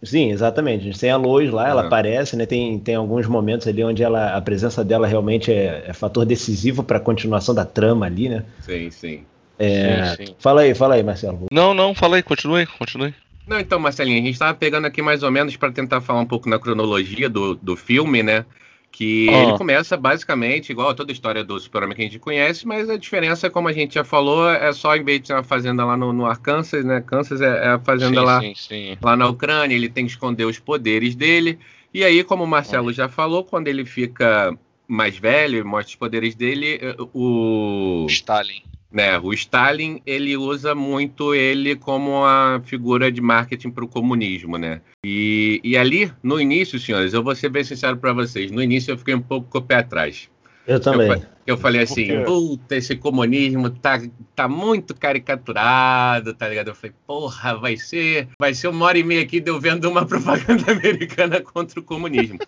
Sim, 0.02 0.32
exatamente. 0.32 0.84
A 0.84 0.86
gente 0.86 1.00
tem 1.00 1.12
a 1.12 1.18
Lois 1.18 1.52
lá, 1.52 1.68
ela 1.68 1.86
aparece, 1.86 2.38
né? 2.38 2.46
Tem, 2.46 2.80
tem 2.80 2.96
alguns 2.96 3.28
momentos 3.28 3.68
ali 3.68 3.84
onde 3.84 4.02
ela, 4.04 4.38
a 4.38 4.42
presença 4.42 4.86
dela 4.86 5.06
realmente 5.06 5.52
é, 5.52 5.84
é 5.86 5.92
fator 5.92 6.26
decisivo 6.26 6.82
para 6.82 6.96
a 6.96 7.02
continuação 7.02 7.54
da 7.54 7.66
trama 7.66 8.06
ali, 8.06 8.30
né? 8.30 8.46
Sim, 8.62 8.90
sim. 8.90 9.24
É... 9.58 10.06
Sim, 10.06 10.26
sim. 10.26 10.36
Fala 10.40 10.62
aí, 10.62 10.74
fala 10.74 10.96
aí, 10.96 11.04
Marcelo. 11.04 11.48
Não, 11.52 11.74
não, 11.74 11.94
fala 11.94 12.16
aí, 12.16 12.24
continue, 12.24 12.66
continue. 12.66 13.14
Não, 13.46 13.60
então, 13.60 13.80
Marcelinho, 13.80 14.22
a 14.22 14.26
gente 14.26 14.34
estava 14.34 14.54
pegando 14.54 14.86
aqui 14.86 15.02
mais 15.02 15.22
ou 15.22 15.32
menos 15.32 15.56
para 15.58 15.72
tentar 15.72 16.02
falar 16.02 16.22
um 16.22 16.26
pouco 16.26 16.50
na 16.50 16.58
cronologia 16.58 17.30
do, 17.30 17.56
do 17.56 17.76
filme, 17.76 18.24
né? 18.24 18.46
Que 18.90 19.28
oh. 19.30 19.34
ele 19.34 19.58
começa 19.58 19.98
basicamente 19.98 20.72
igual 20.72 20.90
a 20.90 20.94
toda 20.94 21.12
a 21.12 21.14
história 21.14 21.44
do 21.44 21.60
Super-Homem 21.60 21.96
que 21.96 22.02
a 22.04 22.06
gente 22.06 22.20
conhece, 22.20 22.66
mas 22.66 22.90
a 22.90 22.96
diferença, 22.96 23.50
como 23.50 23.68
a 23.68 23.74
gente 23.74 23.96
já 23.96 24.04
falou, 24.04 24.50
é 24.50 24.72
só 24.72 24.96
em 24.96 25.04
vez 25.04 25.20
de 25.20 25.28
ter 25.28 25.34
uma 25.34 25.44
fazenda 25.44 25.84
lá 25.84 25.98
no, 25.98 26.14
no 26.14 26.26
Arkansas, 26.26 26.86
né? 26.86 27.02
Kansas 27.02 27.42
é, 27.42 27.66
é 27.66 27.68
a 27.70 27.80
fazenda 27.80 28.20
sim, 28.20 28.26
lá, 28.26 28.40
sim, 28.40 28.54
sim. 28.56 28.98
lá 29.02 29.18
na 29.18 29.28
Ucrânia, 29.28 29.76
ele 29.76 29.90
tem 29.90 30.06
que 30.06 30.12
esconder 30.12 30.46
os 30.46 30.60
poderes 30.60 31.16
dele. 31.16 31.60
E 31.94 32.04
aí, 32.04 32.24
como 32.24 32.44
o 32.44 32.48
Marcelo 32.48 32.90
oh. 32.90 32.94
já 32.94 33.10
falou, 33.10 33.44
quando 33.44 33.68
ele 33.68 33.84
fica 33.84 34.58
mais 34.88 35.18
velho, 35.18 35.66
mostra 35.66 35.90
os 35.90 35.96
poderes 35.96 36.36
dele, 36.36 36.80
eh, 36.82 36.96
o. 37.14 38.06
Stalin 38.10 38.62
né, 38.94 39.18
o 39.18 39.34
Stalin 39.34 40.00
ele 40.06 40.38
usa 40.38 40.76
muito 40.76 41.34
ele 41.34 41.76
como 41.76 42.24
a 42.24 42.62
figura 42.64 43.12
de 43.12 43.20
marketing 43.20 43.72
para 43.72 43.84
o 43.84 43.88
comunismo, 43.88 44.56
né? 44.56 44.82
E, 45.04 45.60
e 45.64 45.76
ali 45.76 46.12
no 46.22 46.40
início, 46.40 46.80
senhores, 46.80 47.12
eu 47.12 47.24
vou 47.24 47.36
ser 47.36 47.50
bem 47.50 47.64
sincero 47.64 47.98
para 47.98 48.14
vocês, 48.14 48.52
no 48.52 48.62
início 48.62 48.92
eu 48.92 48.98
fiquei 48.98 49.16
um 49.16 49.22
pouco 49.22 49.50
com 49.50 49.58
o 49.58 49.64
pé 49.64 49.78
atrás. 49.78 50.30
Eu 50.66 50.80
também. 50.80 51.10
Eu, 51.10 51.22
eu 51.46 51.58
falei 51.58 51.82
assim, 51.82 52.24
puta, 52.24 52.76
esse 52.76 52.96
comunismo 52.96 53.70
tá, 53.70 54.02
tá 54.34 54.48
muito 54.48 54.96
caricaturado, 54.96 56.34
tá 56.34 56.48
ligado? 56.48 56.70
Eu 56.70 56.76
falei, 56.76 56.96
porra, 57.06 57.56
vai 57.56 57.76
ser, 57.76 58.30
vai 58.40 58.54
ser 58.54 58.70
uma 58.70 58.86
hora 58.86 58.98
e 58.98 59.04
meia 59.04 59.24
aqui 59.24 59.42
de 59.42 59.50
eu 59.50 59.60
vendo 59.60 59.90
uma 59.90 60.06
propaganda 60.08 60.72
americana 60.72 61.42
contra 61.42 61.80
o 61.80 61.84
comunismo. 61.84 62.40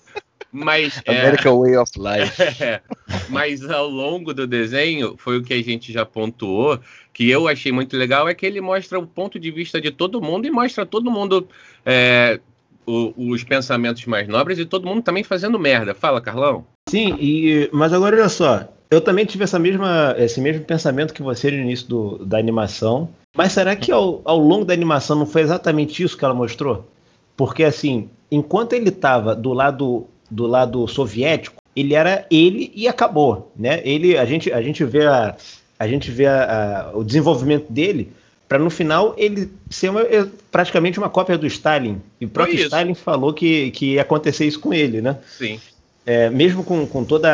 Mas, 0.56 1.02
American 1.06 1.54
é, 1.54 1.60
Way 1.60 1.78
of 1.78 1.92
Life. 2.00 2.64
É, 2.64 2.82
mas 3.30 3.70
ao 3.70 3.90
longo 3.90 4.34
do 4.34 4.48
desenho, 4.48 5.16
foi 5.18 5.38
o 5.38 5.44
que 5.44 5.54
a 5.54 5.62
gente 5.62 5.92
já 5.92 6.06
pontuou, 6.06 6.80
que 7.12 7.30
eu 7.30 7.48
achei 7.48 7.72
muito 7.72 7.98
legal, 7.98 8.30
é 8.30 8.34
que 8.34 8.46
ele 8.46 8.62
mostra 8.62 8.98
o 8.98 9.06
ponto 9.06 9.38
de 9.38 9.52
vista 9.52 9.82
de 9.82 9.92
todo 9.92 10.22
mundo 10.22 10.48
e 10.48 10.52
mostra 10.52 10.86
todo 10.86 11.12
mundo 11.12 11.48
é, 11.86 12.40
o, 12.86 13.14
os 13.18 13.44
pensamentos 13.44 14.06
mais 14.06 14.28
nobres 14.28 14.58
e 14.58 14.66
todo 14.66 14.88
mundo 14.88 15.02
também 15.02 15.24
fazendo 15.24 15.60
merda. 15.60 15.94
Fala, 15.94 16.22
Carlão. 16.22 16.66
Sim, 16.88 17.18
e, 17.20 17.70
mas 17.74 17.92
agora 17.92 18.16
olha 18.16 18.30
só, 18.30 18.70
eu 18.90 19.02
também 19.02 19.26
tive 19.26 19.44
essa 19.44 19.60
mesma, 19.60 20.16
esse 20.18 20.40
mesmo 20.40 20.64
pensamento 20.64 21.14
que 21.14 21.22
você 21.22 21.52
no 21.52 21.58
início 21.58 21.88
do, 21.88 22.26
da 22.26 22.38
animação. 22.38 23.10
Mas 23.36 23.52
será 23.52 23.76
que 23.76 23.92
ao, 23.92 24.22
ao 24.24 24.38
longo 24.38 24.64
da 24.64 24.74
animação 24.74 25.18
não 25.18 25.26
foi 25.26 25.42
exatamente 25.42 26.02
isso 26.02 26.18
que 26.18 26.24
ela 26.24 26.34
mostrou? 26.34 26.88
Porque 27.36 27.66
assim, 27.66 28.10
enquanto 28.32 28.72
ele 28.72 28.90
estava 28.90 29.36
do 29.36 29.52
lado 29.52 30.08
do 30.30 30.48
lado 30.48 30.88
soviético, 30.88 31.62
ele 31.76 31.94
era 31.94 32.26
ele 32.32 32.72
e 32.74 32.88
acabou, 32.88 33.52
né? 33.56 33.82
Ele, 33.84 34.18
a 34.18 34.26
gente, 34.26 34.52
a 34.52 34.62
gente 34.62 34.84
vê 34.84 35.06
a, 35.06 35.36
a 35.78 35.88
gente 35.88 36.10
vê 36.10 36.26
a, 36.26 36.92
a, 36.94 36.98
o 36.98 37.04
desenvolvimento 37.04 37.72
dele 37.72 38.12
para 38.48 38.60
no 38.60 38.70
final 38.70 39.14
ele 39.18 39.50
ser 39.70 39.90
uma, 39.90 40.02
é, 40.02 40.26
praticamente 40.52 41.00
uma 41.00 41.10
cópia 41.10 41.38
do 41.38 41.48
Stalin. 41.48 42.02
E 42.22 42.26
o 42.26 42.30
próprio 42.30 42.60
Stalin 42.62 42.94
falou 42.94 43.34
que, 43.34 43.72
que 43.72 43.94
ia 43.94 44.02
acontecer 44.02 44.46
isso 44.46 44.60
com 44.60 44.74
ele, 44.74 45.02
né? 45.02 45.18
Sim. 45.38 45.60
É, 46.06 46.30
mesmo 46.30 46.64
com, 46.64 46.86
com 46.86 47.04
todas 47.04 47.32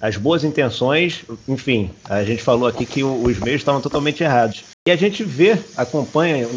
as 0.00 0.16
boas 0.16 0.42
intenções, 0.42 1.22
enfim, 1.46 1.90
a 2.08 2.24
gente 2.24 2.42
falou 2.42 2.66
aqui 2.66 2.86
que 2.86 3.04
os 3.04 3.38
meios 3.38 3.60
estavam 3.60 3.82
totalmente 3.82 4.22
errados. 4.22 4.64
E 4.86 4.90
a 4.90 4.96
gente 4.96 5.22
vê, 5.22 5.58
acompanha 5.76 6.48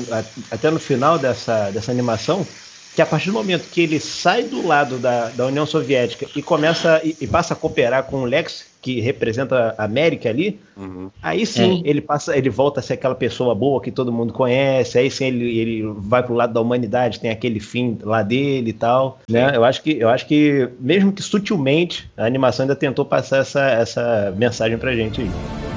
até 0.50 0.72
no 0.72 0.80
final 0.80 1.20
dessa, 1.20 1.70
dessa 1.70 1.92
animação, 1.92 2.48
que 2.96 3.02
a 3.02 3.06
partir 3.06 3.28
do 3.28 3.34
momento 3.34 3.70
que 3.70 3.82
ele 3.82 4.00
sai 4.00 4.44
do 4.44 4.66
lado 4.66 4.98
da, 4.98 5.30
da 5.30 5.46
União 5.46 5.66
Soviética 5.66 6.28
e 6.36 6.42
começa 6.42 7.02
e, 7.04 7.16
e 7.22 7.28
passa 7.28 7.54
a 7.54 7.58
cooperar 7.58 8.04
com 8.04 8.18
o 8.18 8.26
Lex, 8.26 8.66
que 8.82 9.00
representa 9.00 9.76
a 9.78 9.86
América 9.86 10.30
ali, 10.30 10.60
uhum. 10.76 11.10
aí 11.22 11.46
sim 11.46 11.84
é. 11.86 11.90
ele 11.90 12.02
passa, 12.02 12.36
ele 12.36 12.50
volta 12.50 12.80
a 12.80 12.84
ser 12.84 12.94
aquela 12.94 13.16
pessoa 13.16 13.54
boa 13.54 13.82
que 13.82 13.92
todo 13.92 14.12
mundo 14.12 14.34
conhece, 14.34 14.98
aí 14.98 15.10
sim 15.10 15.26
ele, 15.26 15.60
ele 15.60 15.94
vai 15.98 16.24
pro 16.24 16.34
lado 16.34 16.54
da 16.54 16.60
humanidade, 16.60 17.20
tem 17.20 17.30
aquele 17.30 17.60
fim 17.60 17.98
lá 18.02 18.24
dele 18.24 18.72
e 18.72 18.74
tal, 18.74 19.20
né? 19.30 19.56
Eu 19.56 19.64
acho 19.64 19.84
que 19.84 19.98
eu 19.98 20.10
acho 20.10 20.26
que 20.26 20.68
mesmo 20.80 21.12
que 21.14 21.22
sutilmente 21.22 22.10
a 22.18 22.26
animação 22.26 22.64
ainda 22.64 22.76
tentou 22.76 23.06
passar 23.06 23.38
essa, 23.38 23.62
essa 23.70 24.34
mensagem 24.36 24.78
pra 24.78 24.96
gente 24.96 25.22
aí. 25.22 25.71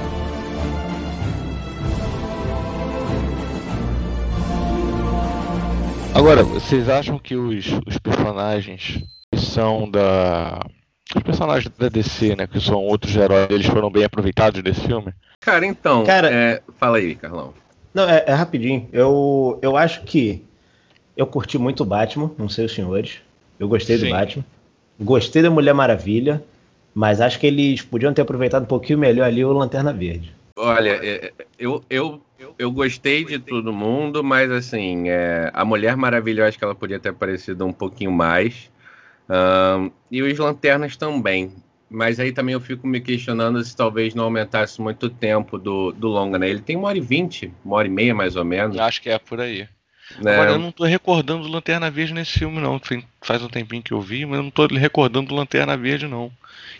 Agora, 6.24 6.42
vocês 6.42 6.88
acham 6.88 7.18
que 7.18 7.36
os, 7.36 7.66
os 7.86 7.98
personagens 7.98 9.04
que 9.30 9.38
são 9.38 9.90
da. 9.90 10.64
Os 11.14 11.22
personagens 11.22 11.70
da 11.76 11.90
DC, 11.90 12.34
né? 12.34 12.46
Que 12.46 12.58
são 12.58 12.82
outros 12.82 13.14
heróis, 13.14 13.46
eles 13.50 13.66
foram 13.66 13.90
bem 13.90 14.04
aproveitados 14.04 14.62
desse 14.62 14.80
filme? 14.80 15.12
Cara, 15.38 15.66
então. 15.66 16.02
Cara, 16.02 16.32
é... 16.32 16.62
fala 16.78 16.96
aí, 16.96 17.14
Carlão. 17.14 17.52
Não, 17.92 18.08
é, 18.08 18.24
é, 18.26 18.32
rapidinho. 18.32 18.88
Eu, 18.90 19.58
eu 19.60 19.76
acho 19.76 20.02
que 20.04 20.42
eu 21.14 21.26
curti 21.26 21.58
muito 21.58 21.82
o 21.82 21.86
Batman, 21.86 22.30
não 22.38 22.48
sei 22.48 22.64
os 22.64 22.74
senhores. 22.74 23.18
Eu 23.60 23.68
gostei 23.68 23.98
Sim. 23.98 24.06
do 24.06 24.10
Batman. 24.12 24.44
Gostei 24.98 25.42
da 25.42 25.50
Mulher 25.50 25.74
Maravilha, 25.74 26.42
mas 26.94 27.20
acho 27.20 27.38
que 27.38 27.46
eles 27.46 27.82
podiam 27.82 28.14
ter 28.14 28.22
aproveitado 28.22 28.62
um 28.62 28.66
pouquinho 28.66 28.98
melhor 28.98 29.26
ali 29.26 29.44
o 29.44 29.52
Lanterna 29.52 29.92
Verde. 29.92 30.34
Olha, 30.56 30.98
é, 31.02 31.32
eu, 31.58 31.84
eu 31.90 32.18
eu 32.58 32.70
gostei 32.70 33.24
de 33.24 33.38
todo 33.38 33.72
mundo, 33.72 34.22
mas 34.22 34.50
assim, 34.50 35.08
é, 35.08 35.50
a 35.52 35.64
Mulher 35.64 35.96
Maravilha 35.96 36.42
eu 36.42 36.46
acho 36.46 36.58
que 36.58 36.64
ela 36.64 36.74
podia 36.74 36.98
ter 36.98 37.10
aparecido 37.10 37.64
um 37.66 37.72
pouquinho 37.72 38.12
mais. 38.12 38.70
Um, 39.28 39.90
e 40.10 40.22
os 40.22 40.38
Lanternas 40.38 40.96
também. 40.96 41.52
Mas 41.90 42.18
aí 42.18 42.32
também 42.32 42.54
eu 42.54 42.60
fico 42.60 42.86
me 42.86 43.00
questionando 43.00 43.62
se 43.62 43.76
talvez 43.76 44.14
não 44.14 44.24
aumentasse 44.24 44.80
muito 44.80 45.06
o 45.06 45.10
tempo 45.10 45.58
do, 45.58 45.92
do 45.92 46.08
longa, 46.08 46.38
né? 46.38 46.48
Ele 46.48 46.60
tem 46.60 46.76
uma 46.76 46.88
hora 46.88 46.98
e 46.98 47.00
vinte, 47.00 47.52
uma 47.64 47.76
hora 47.76 47.86
e 47.86 47.90
meia 47.90 48.14
mais 48.14 48.36
ou 48.36 48.44
menos. 48.44 48.76
Acho 48.78 49.00
que 49.00 49.10
é 49.10 49.18
por 49.18 49.40
aí. 49.40 49.68
Né? 50.18 50.32
Agora 50.32 50.52
eu 50.52 50.58
não 50.58 50.72
tô 50.72 50.84
recordando 50.84 51.48
Lanterna 51.48 51.90
Verde 51.90 52.14
nesse 52.14 52.38
filme, 52.38 52.60
não. 52.60 52.80
Faz 53.22 53.42
um 53.42 53.48
tempinho 53.48 53.82
que 53.82 53.92
eu 53.92 54.00
vi, 54.00 54.26
mas 54.26 54.38
eu 54.38 54.42
não 54.42 54.50
tô 54.50 54.66
recordando 54.66 55.34
Lanterna 55.34 55.76
Verde, 55.76 56.06
não. 56.06 56.30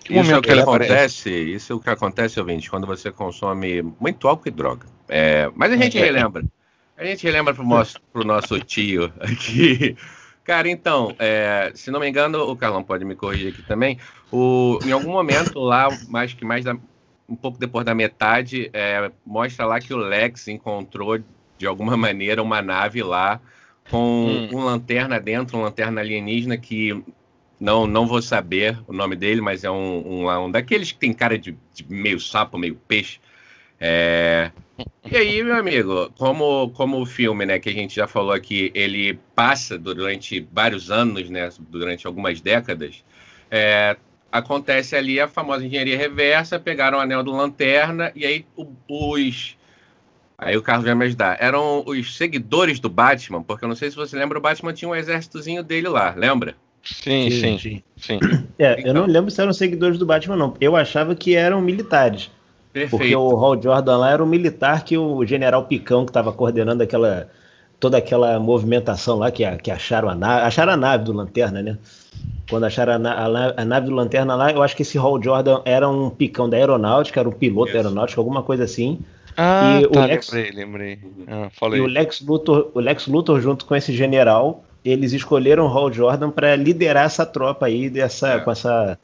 Que 0.04 0.18
isso 0.18 0.32
é 0.32 0.36
o 0.36 0.42
que, 0.42 0.52
acontece, 0.52 1.30
isso 1.30 1.72
é 1.72 1.76
o 1.76 1.80
que 1.80 1.88
acontece, 1.88 2.38
ouvinte, 2.38 2.68
quando 2.68 2.86
você 2.86 3.10
consome 3.10 3.80
muito 3.98 4.28
álcool 4.28 4.48
e 4.48 4.50
droga. 4.50 4.86
É, 5.08 5.50
mas 5.56 5.72
a 5.72 5.76
gente 5.76 5.98
relembra. 5.98 6.44
A 6.96 7.04
gente 7.04 7.24
relembra 7.24 7.54
pro 7.54 7.64
nosso, 7.64 7.98
pro 8.12 8.22
nosso 8.22 8.60
tio 8.60 9.10
aqui. 9.18 9.96
Cara, 10.44 10.68
então, 10.68 11.16
é, 11.18 11.72
se 11.74 11.90
não 11.90 11.98
me 11.98 12.06
engano, 12.06 12.38
o 12.42 12.54
Carlão 12.54 12.84
pode 12.84 13.02
me 13.02 13.16
corrigir 13.16 13.54
aqui 13.54 13.62
também. 13.62 13.98
O, 14.30 14.78
em 14.84 14.92
algum 14.92 15.10
momento 15.10 15.58
lá, 15.58 15.88
mais 16.06 16.34
que 16.34 16.44
mais 16.44 16.66
da, 16.66 16.76
um 17.26 17.34
pouco 17.34 17.58
depois 17.58 17.86
da 17.86 17.94
metade, 17.94 18.68
é, 18.74 19.10
mostra 19.24 19.64
lá 19.64 19.80
que 19.80 19.94
o 19.94 19.96
Lex 19.96 20.48
encontrou 20.48 21.18
de 21.56 21.66
alguma 21.66 21.96
maneira 21.96 22.42
uma 22.42 22.60
nave 22.60 23.02
lá 23.02 23.40
com 23.90 24.26
hum. 24.26 24.48
uma 24.52 24.64
lanterna 24.64 25.18
dentro, 25.18 25.56
uma 25.56 25.64
lanterna 25.64 26.02
alienígena 26.02 26.58
que 26.58 27.02
não 27.64 27.86
não 27.86 28.06
vou 28.06 28.20
saber 28.20 28.78
o 28.86 28.92
nome 28.92 29.16
dele, 29.16 29.40
mas 29.40 29.64
é 29.64 29.70
um, 29.70 30.26
um, 30.26 30.44
um 30.44 30.50
daqueles 30.50 30.92
que 30.92 30.98
tem 30.98 31.12
cara 31.14 31.38
de, 31.38 31.56
de 31.72 31.84
meio 31.88 32.20
sapo, 32.20 32.58
meio 32.58 32.76
peixe. 32.86 33.18
É... 33.80 34.50
E 35.04 35.16
aí, 35.16 35.42
meu 35.42 35.56
amigo, 35.56 36.12
como, 36.18 36.70
como 36.70 37.00
o 37.00 37.06
filme, 37.06 37.46
né, 37.46 37.58
que 37.58 37.68
a 37.68 37.72
gente 37.72 37.94
já 37.94 38.06
falou 38.06 38.32
aqui, 38.32 38.70
ele 38.74 39.18
passa 39.34 39.78
durante 39.78 40.46
vários 40.52 40.90
anos, 40.90 41.30
né, 41.30 41.48
durante 41.58 42.06
algumas 42.06 42.40
décadas, 42.40 43.04
é, 43.50 43.96
acontece 44.32 44.96
ali 44.96 45.20
a 45.20 45.28
famosa 45.28 45.64
engenharia 45.64 45.96
reversa, 45.96 46.58
pegaram 46.58 46.98
o 46.98 47.00
anel 47.00 47.22
do 47.22 47.32
Lanterna, 47.32 48.12
e 48.14 48.26
aí 48.26 48.44
os... 48.88 49.56
Aí 50.36 50.56
o 50.56 50.62
Carlos 50.62 50.84
vai 50.84 50.94
me 50.96 51.04
ajudar. 51.04 51.36
Eram 51.40 51.84
os 51.86 52.16
seguidores 52.16 52.80
do 52.80 52.90
Batman, 52.90 53.42
porque 53.42 53.64
eu 53.64 53.68
não 53.68 53.76
sei 53.76 53.90
se 53.90 53.96
você 53.96 54.16
lembra, 54.16 54.36
o 54.36 54.42
Batman 54.42 54.72
tinha 54.72 54.88
um 54.88 54.94
exércitozinho 54.94 55.62
dele 55.62 55.88
lá, 55.88 56.12
lembra? 56.16 56.56
Sim, 56.84 57.30
sim, 57.30 57.58
sim. 57.58 57.82
sim. 57.96 58.18
É, 58.58 58.78
então... 58.78 58.86
eu 58.86 58.94
não 58.94 59.06
lembro 59.06 59.30
se 59.30 59.40
eram 59.40 59.52
seguidores 59.52 59.98
do 59.98 60.06
Batman, 60.06 60.36
não. 60.36 60.54
Eu 60.60 60.76
achava 60.76 61.14
que 61.14 61.34
eram 61.34 61.60
militares. 61.60 62.30
Perfeito. 62.72 62.98
Porque 62.98 63.16
o 63.16 63.36
Hal 63.36 63.60
Jordan 63.60 63.96
lá 63.98 64.10
era 64.10 64.22
um 64.22 64.26
militar 64.26 64.84
que 64.84 64.98
o 64.98 65.24
general 65.24 65.64
Picão, 65.64 66.04
que 66.04 66.10
estava 66.10 66.32
coordenando 66.32 66.82
aquela 66.82 67.28
toda 67.78 67.98
aquela 67.98 68.38
movimentação 68.40 69.18
lá 69.18 69.30
que, 69.30 69.44
que 69.58 69.70
acharam 69.70 70.08
a 70.08 70.14
nave, 70.14 70.46
acharam 70.46 70.72
a 70.72 70.76
nave 70.76 71.04
do 71.04 71.12
Lanterna, 71.12 71.62
né? 71.62 71.78
Quando 72.48 72.64
acharam 72.64 72.94
a, 72.94 72.98
na, 72.98 73.12
a, 73.12 73.60
a, 73.60 73.64
nave 73.64 73.86
do 73.86 73.94
Lanterna 73.94 74.34
lá, 74.34 74.50
eu 74.50 74.62
acho 74.62 74.74
que 74.74 74.82
esse 74.82 74.96
Hal 74.96 75.22
Jordan 75.22 75.60
era 75.64 75.88
um 75.88 76.08
picão 76.08 76.48
da 76.48 76.56
aeronáutica, 76.56 77.20
era 77.20 77.28
um 77.28 77.32
piloto 77.32 77.72
da 77.72 77.78
aeronáutica, 77.80 78.20
alguma 78.20 78.42
coisa 78.42 78.64
assim. 78.64 79.00
Ah, 79.36 79.80
e 79.82 79.88
tá, 79.88 80.00
o 80.00 80.06
Lex, 80.06 80.30
lembrei, 80.32 80.52
lembrei. 80.52 80.98
Ah, 81.26 81.48
falei. 81.52 81.80
E 81.80 81.82
o 81.82 81.86
Lex 81.86 82.20
Luthor, 82.20 82.70
o 82.72 82.80
Lex 82.80 83.06
Luthor 83.06 83.40
junto 83.40 83.66
com 83.66 83.74
esse 83.74 83.92
general, 83.92 84.64
eles 84.84 85.12
escolheram 85.12 85.66
o 85.66 85.68
Hal 85.68 85.92
Jordan 85.92 86.30
para 86.30 86.54
liderar 86.56 87.06
essa 87.06 87.24
tropa 87.24 87.66
aí 87.66 87.88
dessa 87.88 88.34
é. 88.34 88.40
com 88.40 88.50
essa 88.50 88.98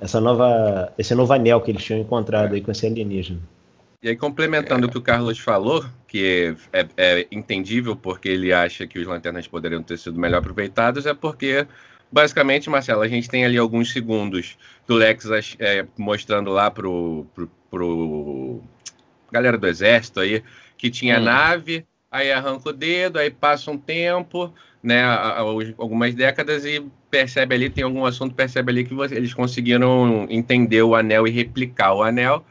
essa 0.00 0.20
nova, 0.20 0.92
esse 0.98 1.14
novo 1.14 1.32
anel 1.32 1.60
que 1.60 1.70
eles 1.70 1.82
tinham 1.82 2.00
encontrado 2.00 2.52
é. 2.52 2.56
aí 2.56 2.60
com 2.60 2.70
esse 2.70 2.86
alienígena. 2.86 3.40
E 4.02 4.08
aí, 4.08 4.16
complementando 4.16 4.86
é. 4.86 4.88
o 4.88 4.90
que 4.90 4.98
o 4.98 5.02
Carlos 5.02 5.38
falou, 5.38 5.84
que 6.06 6.54
é, 6.72 6.80
é, 6.80 6.88
é, 6.96 7.26
entendível 7.32 7.96
porque 7.96 8.28
ele 8.28 8.52
acha 8.52 8.86
que 8.86 8.98
os 8.98 9.06
lanternas 9.06 9.48
poderiam 9.48 9.82
ter 9.82 9.98
sido 9.98 10.20
melhor 10.20 10.38
aproveitados, 10.38 11.06
é 11.06 11.14
porque, 11.14 11.66
basicamente, 12.12 12.68
Marcelo, 12.68 13.00
a 13.00 13.08
gente 13.08 13.28
tem 13.28 13.44
ali 13.44 13.56
alguns 13.56 13.90
segundos 13.92 14.56
do 14.86 14.94
Lex 14.94 15.26
é, 15.58 15.86
mostrando 15.96 16.50
lá 16.50 16.70
pro, 16.70 17.26
pro, 17.34 17.50
pro, 17.70 18.62
galera 19.32 19.56
do 19.56 19.66
exército 19.66 20.20
aí 20.20 20.42
que 20.76 20.90
tinha 20.90 21.18
hum. 21.18 21.24
nave, 21.24 21.86
aí 22.10 22.30
arranca 22.30 22.68
o 22.68 22.72
dedo, 22.72 23.18
aí 23.18 23.30
passa 23.30 23.70
um 23.70 23.78
tempo, 23.78 24.52
né, 24.86 25.02
algumas 25.76 26.14
décadas 26.14 26.64
e 26.64 26.80
percebe 27.10 27.56
ali, 27.56 27.68
tem 27.68 27.82
algum 27.82 28.06
assunto, 28.06 28.36
percebe 28.36 28.70
ali 28.70 28.84
que 28.84 28.94
você, 28.94 29.16
eles 29.16 29.34
conseguiram 29.34 30.26
entender 30.30 30.82
o 30.82 30.94
anel 30.94 31.26
e 31.26 31.30
replicar 31.30 31.92
o 31.92 32.04
anel. 32.04 32.44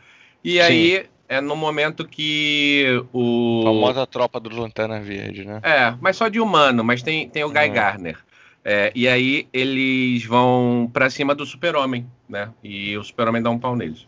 E 0.44 0.54
Sim. 0.54 0.60
aí 0.60 1.06
é 1.30 1.40
no 1.40 1.56
momento 1.56 2.06
que 2.06 3.02
o. 3.14 3.62
A 3.62 3.70
famosa 3.70 4.06
tropa 4.06 4.38
do 4.38 4.50
Lanterna 4.50 5.00
Verde, 5.00 5.46
né? 5.46 5.62
É, 5.64 5.96
mas 6.02 6.18
só 6.18 6.28
de 6.28 6.42
humano, 6.42 6.84
mas 6.84 7.02
tem, 7.02 7.30
tem 7.30 7.46
o 7.46 7.50
Guy 7.50 7.68
uhum. 7.68 7.74
Garner. 7.74 8.18
É, 8.66 8.92
e 8.94 9.08
aí 9.08 9.48
eles 9.54 10.26
vão 10.26 10.90
para 10.92 11.10
cima 11.10 11.34
do 11.34 11.46
Super-Homem, 11.46 12.06
né? 12.28 12.52
E 12.62 12.98
o 12.98 13.04
Super-Homem 13.04 13.42
dá 13.42 13.50
um 13.50 13.60
pau 13.60 13.78
neles. 13.78 14.06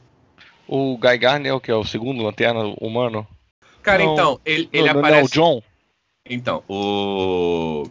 O 0.67 0.97
Guy 0.97 1.17
Garner 1.17 1.51
é 1.51 1.55
o 1.55 1.61
que? 1.61 1.71
É 1.71 1.75
o 1.75 1.85
segundo 1.85 2.21
lanterna 2.21 2.59
humano? 2.81 3.25
Cara, 3.81 4.03
não, 4.03 4.13
então, 4.13 4.41
ele, 4.43 4.67
ele 4.73 4.91
não, 4.91 4.99
aparece. 4.99 5.17
Não, 5.21 5.25
o 5.25 5.29
John? 5.29 5.63
Então, 6.29 6.63
o 6.67 7.87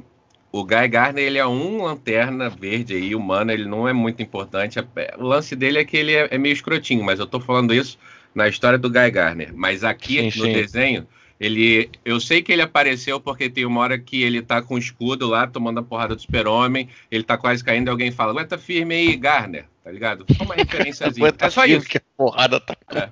o 0.61 0.65
Guy 0.65 0.89
Garner 0.89 1.25
ele 1.25 1.39
é 1.39 1.47
um 1.47 1.83
lanterna 1.83 2.49
verde 2.49 2.95
aí, 2.95 3.15
humano, 3.15 3.53
ele 3.53 3.67
não 3.67 3.87
é 3.87 3.93
muito 3.93 4.23
importante. 4.23 4.79
O 5.19 5.25
lance 5.25 5.55
dele 5.55 5.79
é 5.79 5.85
que 5.85 5.97
ele 5.97 6.15
é, 6.15 6.29
é 6.31 6.39
meio 6.39 6.53
escrotinho, 6.53 7.05
mas 7.05 7.19
eu 7.21 7.27
tô 7.27 7.39
falando 7.39 7.75
isso 7.75 7.99
na 8.35 8.49
história 8.49 8.79
do 8.79 8.91
Guy 8.91 9.11
Garner. 9.11 9.53
Mas 9.55 9.85
aqui 9.85 10.31
sim, 10.31 10.39
no 10.39 10.47
sim. 10.47 10.53
desenho, 10.53 11.07
ele. 11.39 11.91
Eu 12.05 12.19
sei 12.21 12.43
que 12.43 12.53
ele 12.53 12.63
apareceu 12.63 13.21
porque 13.21 13.51
tem 13.51 13.67
uma 13.67 13.81
hora 13.81 13.99
que 13.99 14.23
ele 14.23 14.41
tá 14.41 14.63
com 14.63 14.75
o 14.75 14.79
escudo 14.79 15.27
lá, 15.27 15.47
tomando 15.47 15.81
a 15.81 15.83
porrada 15.83 16.15
do 16.15 16.23
super-homem, 16.23 16.89
ele 17.11 17.23
tá 17.23 17.37
quase 17.37 17.63
caindo 17.63 17.89
e 17.89 17.91
alguém 17.91 18.11
fala, 18.11 18.33
aguenta 18.33 18.57
firme 18.57 18.95
aí, 18.95 19.17
Garner, 19.17 19.67
tá 19.85 19.91
ligado? 19.91 20.25
Só 20.37 20.45
uma 20.45 20.55
referênciazinha. 20.57 21.35
é 21.39 21.51
só 21.51 21.67
isso. 21.67 21.87
Que 21.87 21.99
a 21.99 22.03
porrada 22.17 22.59
tá 22.61 22.75
é. 22.95 23.11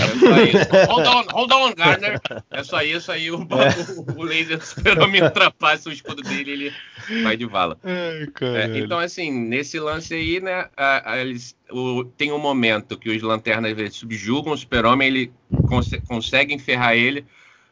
É 0.00 0.18
só 0.18 0.42
isso. 0.44 0.92
Hold 0.92 1.06
on, 1.06 1.24
hold 1.32 1.52
on, 1.52 1.74
Garner. 1.74 2.20
É 2.50 2.62
só 2.62 2.82
isso 2.82 3.10
aí, 3.10 3.30
o, 3.30 3.36
é. 3.36 4.12
o, 4.14 4.20
o 4.20 4.22
laser 4.22 4.64
super-homem 4.64 5.22
ultrapassa 5.22 5.88
o 5.88 5.92
escudo 5.92 6.22
dele 6.22 6.50
ele 6.50 6.72
vai 7.22 7.36
de 7.36 7.46
vala. 7.46 7.78
Ai, 7.82 8.28
é, 8.56 8.78
então, 8.78 8.98
assim, 8.98 9.30
nesse 9.30 9.78
lance 9.78 10.14
aí, 10.14 10.40
né, 10.40 10.68
a, 10.76 11.12
a, 11.12 11.18
eles, 11.18 11.56
o, 11.70 12.04
tem 12.04 12.32
um 12.32 12.38
momento 12.38 12.98
que 12.98 13.10
os 13.10 13.22
lanternas 13.22 13.94
subjugam 13.94 14.52
o 14.52 14.58
super-homem, 14.58 15.08
ele 15.08 15.32
cons 15.68 15.90
consegue 16.06 16.54
enferrar 16.54 16.94
ele, 16.94 17.24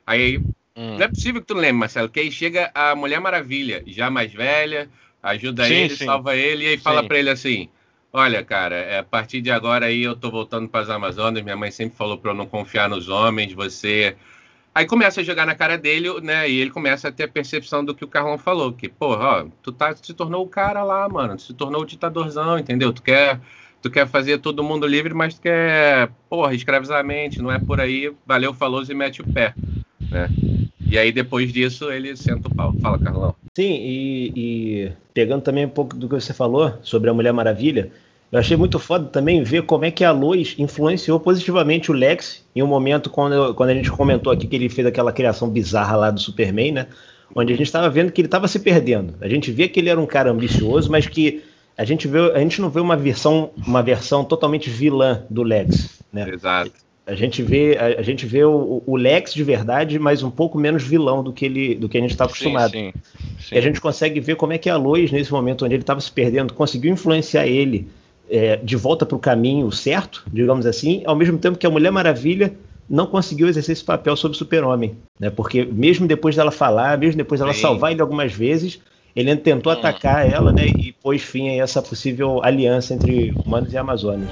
aí 0.07 0.39
hum. 0.77 0.97
não 0.97 1.03
é 1.03 1.09
possível 1.09 1.41
que 1.41 1.47
tu 1.47 1.55
lembre, 1.55 1.73
Marcelo, 1.73 2.09
que 2.09 2.21
aí 2.21 2.31
chega 2.31 2.71
a 2.75 2.95
Mulher 2.95 3.21
Maravilha, 3.21 3.83
já 3.87 4.11
mais 4.11 4.33
velha, 4.33 4.89
ajuda 5.23 5.67
sim, 5.67 5.75
ele, 5.75 5.97
sim. 5.97 6.05
salva 6.05 6.37
ele, 6.37 6.65
e 6.65 6.69
aí 6.69 6.79
fala 6.79 7.03
para 7.03 7.19
ele 7.19 7.31
assim 7.31 7.69
Olha, 8.17 8.45
cara, 8.45 8.77
é, 8.77 8.99
a 9.01 9.03
partir 9.03 9.41
de 9.41 9.51
agora 9.51 9.87
aí 9.87 10.05
eu 10.05 10.15
tô 10.15 10.31
voltando 10.31 10.69
para 10.69 10.83
as 10.83 10.89
Amazonas. 10.89 11.43
Minha 11.43 11.57
mãe 11.57 11.73
sempre 11.73 11.97
falou 11.97 12.17
para 12.17 12.31
eu 12.31 12.35
não 12.35 12.47
confiar 12.47 12.89
nos 12.89 13.09
homens. 13.09 13.53
Você. 13.53 14.17
Aí 14.73 14.87
começa 14.87 15.21
a 15.21 15.25
jogar 15.25 15.45
na 15.45 15.55
cara 15.57 15.77
dele, 15.77 16.21
né? 16.21 16.49
E 16.49 16.61
ele 16.61 16.71
começa 16.71 17.09
a 17.09 17.13
ter 17.13 17.25
a 17.25 17.29
percepção 17.29 17.85
do 17.85 17.93
que 17.93 18.05
o 18.05 18.09
Carlão 18.09 18.39
falou: 18.39 18.73
que, 18.73 18.89
porra, 18.89 19.25
ó, 19.43 19.47
tu 19.61 19.73
tá, 19.73 19.97
se 19.97 20.15
tornou 20.15 20.45
o 20.45 20.49
cara 20.49 20.85
lá, 20.85 21.09
mano. 21.09 21.35
Tu 21.35 21.43
se 21.43 21.55
tornou 21.55 21.83
o 21.83 21.85
ditadorzão, 21.85 22.57
entendeu? 22.57 22.93
Tu 22.93 23.03
quer, 23.03 23.41
tu 23.83 23.91
quer 23.91 24.07
fazer 24.07 24.39
todo 24.39 24.63
mundo 24.63 24.87
livre, 24.87 25.13
mas 25.13 25.35
tu 25.35 25.41
quer, 25.43 26.09
porra, 26.31 26.55
escravizar 26.55 27.01
a 27.01 27.03
mente. 27.03 27.43
Não 27.43 27.51
é 27.51 27.59
por 27.59 27.81
aí. 27.81 28.15
Valeu, 28.25 28.55
falou 28.55 28.85
e 28.89 28.95
mete 28.95 29.23
o 29.23 29.33
pé, 29.33 29.55
né? 30.09 30.29
E 30.95 30.99
aí 30.99 31.11
depois 31.11 31.53
disso 31.53 31.91
ele 31.91 32.17
senta 32.17 32.47
o 32.47 32.55
pau. 32.55 32.73
Fala, 32.81 32.97
Carlão. 33.01 33.35
Sim, 33.57 33.81
e, 33.83 34.33
e 34.37 34.93
pegando 35.13 35.43
também 35.43 35.67
um 35.67 35.69
pouco 35.69 35.97
do 35.97 36.09
que 36.09 36.15
você 36.15 36.33
falou 36.33 36.73
sobre 36.85 37.11
a 37.11 37.13
Mulher 37.13 37.33
Maravilha, 37.33 37.91
eu 38.31 38.39
achei 38.39 38.57
muito 38.57 38.79
foda 38.79 39.07
também 39.07 39.43
ver 39.43 39.65
como 39.65 39.85
é 39.85 39.91
que 39.91 40.05
a 40.05 40.13
Lois 40.13 40.55
influenciou 40.57 41.19
positivamente 41.19 41.91
o 41.91 41.95
Lex 41.95 42.45
em 42.55 42.63
um 42.63 42.69
momento 42.69 43.11
quando, 43.11 43.53
quando 43.55 43.71
a 43.71 43.75
gente 43.75 43.91
comentou 43.91 44.33
aqui 44.33 44.47
que 44.47 44.55
ele 44.55 44.69
fez 44.69 44.87
aquela 44.87 45.13
criação 45.13 45.51
bizarra 45.51 45.97
lá 45.97 46.11
do 46.13 46.21
Superman, 46.21 46.71
né? 46.71 46.87
Onde 47.35 47.53
a 47.53 47.57
gente 47.57 47.67
estava 47.67 47.91
vendo 47.91 48.13
que 48.13 48.21
ele 48.21 48.29
estava 48.29 48.47
se 48.47 48.61
perdendo. 48.61 49.17
A 49.21 49.29
gente 49.29 49.51
via 49.51 49.69
que 49.69 49.81
ele 49.81 49.89
era 49.89 50.01
um 50.01 50.07
cara 50.07 50.31
ambicioso, 50.31 50.89
mas 50.93 51.09
que 51.09 51.43
a 51.77 51.85
gente 51.85 52.07
vê, 52.07 52.21
a 52.31 52.39
gente 52.39 52.61
não 52.61 52.71
vê 52.71 52.79
uma 52.79 52.97
versão, 52.97 53.51
uma 53.67 53.83
versão 53.83 54.25
totalmente 54.25 54.71
vilã 54.71 55.25
do 55.29 55.43
Lex, 55.43 56.01
né? 56.13 56.31
Exato. 56.31 56.84
A 57.07 57.15
gente 57.15 57.43
vê, 57.43 57.77
a, 57.77 58.01
a 58.01 58.03
gente 58.03 58.25
vê 58.25 58.45
o, 58.45 58.83
o, 58.87 58.97
Lex 58.97 59.35
de 59.35 59.45
verdade, 59.45 59.99
mas 59.99 60.23
um 60.23 60.31
pouco 60.31 60.59
menos 60.59 60.83
vilão 60.83 61.23
do 61.23 61.33
que 61.33 61.45
ele, 61.45 61.75
do 61.75 61.89
que 61.89 61.99
a 61.99 62.01
gente 62.01 62.13
está 62.13 62.25
acostumado. 62.25 62.73
Sim, 62.73 62.93
sim, 62.95 63.23
sim. 63.41 63.55
E 63.55 63.59
a 63.59 63.61
gente 63.61 63.81
consegue 63.81 64.21
ver 64.21 64.37
como 64.37 64.55
é 64.55 64.59
que 64.59 64.71
a 64.71 64.77
Lois 64.77 65.13
nesse 65.13 65.31
momento 65.31 65.65
onde 65.67 65.75
ele 65.75 65.83
estava 65.83 66.01
se 66.01 66.11
perdendo 66.11 66.55
conseguiu 66.55 66.91
influenciar 66.91 67.47
ele 67.47 67.89
é, 68.31 68.57
de 68.57 68.75
volta 68.75 69.05
para 69.05 69.17
o 69.17 69.19
caminho 69.19 69.71
certo, 69.71 70.25
digamos 70.33 70.65
assim, 70.65 71.03
ao 71.05 71.15
mesmo 71.15 71.37
tempo 71.39 71.59
que 71.59 71.67
a 71.67 71.71
Mulher 71.71 71.91
Maravilha 71.91 72.55
não 72.89 73.07
conseguiu 73.07 73.49
exercer 73.49 73.75
esse 73.75 73.85
papel 73.85 74.17
sobre 74.17 74.35
o 74.35 74.39
Super-Homem, 74.39 74.97
né? 75.19 75.31
Porque 75.31 75.65
mesmo 75.65 76.07
depois 76.07 76.37
dela 76.37 76.51
falar, 76.51 76.99
mesmo 76.99 77.17
depois 77.19 77.41
dela 77.41 77.53
salvar 77.53 77.93
ele 77.93 78.01
algumas 78.01 78.33
vezes, 78.33 78.81
ele 79.15 79.35
tentou 79.37 79.73
hum. 79.73 79.77
atacar 79.77 80.31
ela, 80.31 80.53
né? 80.53 80.67
E 80.67 80.93
pôs 80.93 81.23
fim 81.23 81.49
a 81.49 81.63
essa 81.63 81.81
possível 81.81 82.43
aliança 82.43 82.95
entre 82.95 83.35
humanos 83.45 83.73
e 83.73 83.79
Amazonas. 83.79 84.31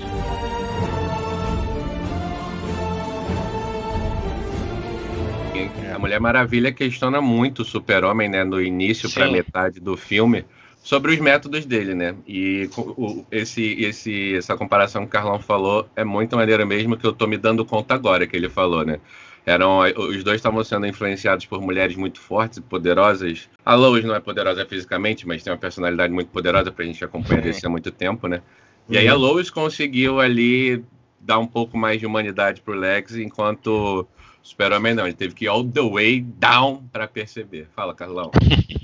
Mulher 6.03 6.19
Maravilha 6.19 6.73
questiona 6.73 7.21
muito 7.21 7.63
o 7.63 7.65
Super-Homem, 7.65 8.29
né? 8.29 8.43
No 8.43 8.61
início 8.61 9.09
para 9.09 9.31
metade 9.31 9.79
do 9.79 9.97
filme 9.97 10.45
sobre 10.83 11.13
os 11.13 11.21
métodos 11.21 11.65
dele, 11.65 11.95
né? 11.95 12.17
E 12.27 12.69
o, 12.77 13.25
esse, 13.31 13.81
esse, 13.81 14.35
essa 14.35 14.57
comparação 14.57 15.03
que 15.03 15.09
o 15.09 15.11
Carlão 15.13 15.39
falou 15.39 15.89
é 15.95 16.03
muito 16.03 16.35
maneira 16.35 16.67
mesmo 16.67 16.97
que 16.97 17.07
eu 17.07 17.13
tô 17.13 17.29
me 17.29 17.39
dando 17.39 17.65
conta 17.65 17.95
agora 17.95 18.27
que 18.27 18.37
ele 18.37 18.49
falou, 18.49 18.85
né? 18.85 18.99
Eram, 19.47 19.79
os 19.79 20.25
dois 20.25 20.37
estavam 20.37 20.63
sendo 20.65 20.87
influenciados 20.87 21.47
por 21.47 21.61
mulheres 21.61 21.95
muito 21.95 22.21
fortes 22.21 22.59
e 22.59 22.61
poderosas. 22.63 23.49
A 23.65 23.77
Lois 23.77 24.05
não 24.05 24.15
é 24.15 24.21
poderosa 24.21 24.67
fisicamente, 24.67 25.27
mas 25.27 25.45
tem 25.45 25.53
uma 25.53 25.59
personalidade 25.59 26.13
muito 26.13 26.31
poderosa 26.31 26.73
pra 26.73 26.85
gente 26.85 27.05
acompanhar 27.05 27.47
isso 27.47 27.65
há 27.65 27.71
muito 27.71 27.93
tempo, 27.93 28.27
né? 28.27 28.43
E 28.89 28.99
aí 28.99 29.07
a 29.07 29.15
uhum. 29.15 29.21
Lois 29.21 29.51
conseguiu 29.51 30.19
ali 30.19 30.85
dar 31.21 31.39
um 31.39 31.47
pouco 31.47 31.79
mais 31.79 32.01
de 32.01 32.07
humanidade 32.07 32.61
pro 32.61 32.75
Lex, 32.75 33.15
enquanto 33.15 34.07
Super-Homem 34.43 34.95
não, 34.95 35.07
ele 35.07 35.15
teve 35.15 35.35
que 35.35 35.45
ir 35.45 35.49
all 35.49 35.65
the 35.65 35.81
way 35.81 36.21
down 36.21 36.83
para 36.93 37.07
perceber. 37.07 37.69
Fala, 37.75 37.95
Carlão. 37.95 38.31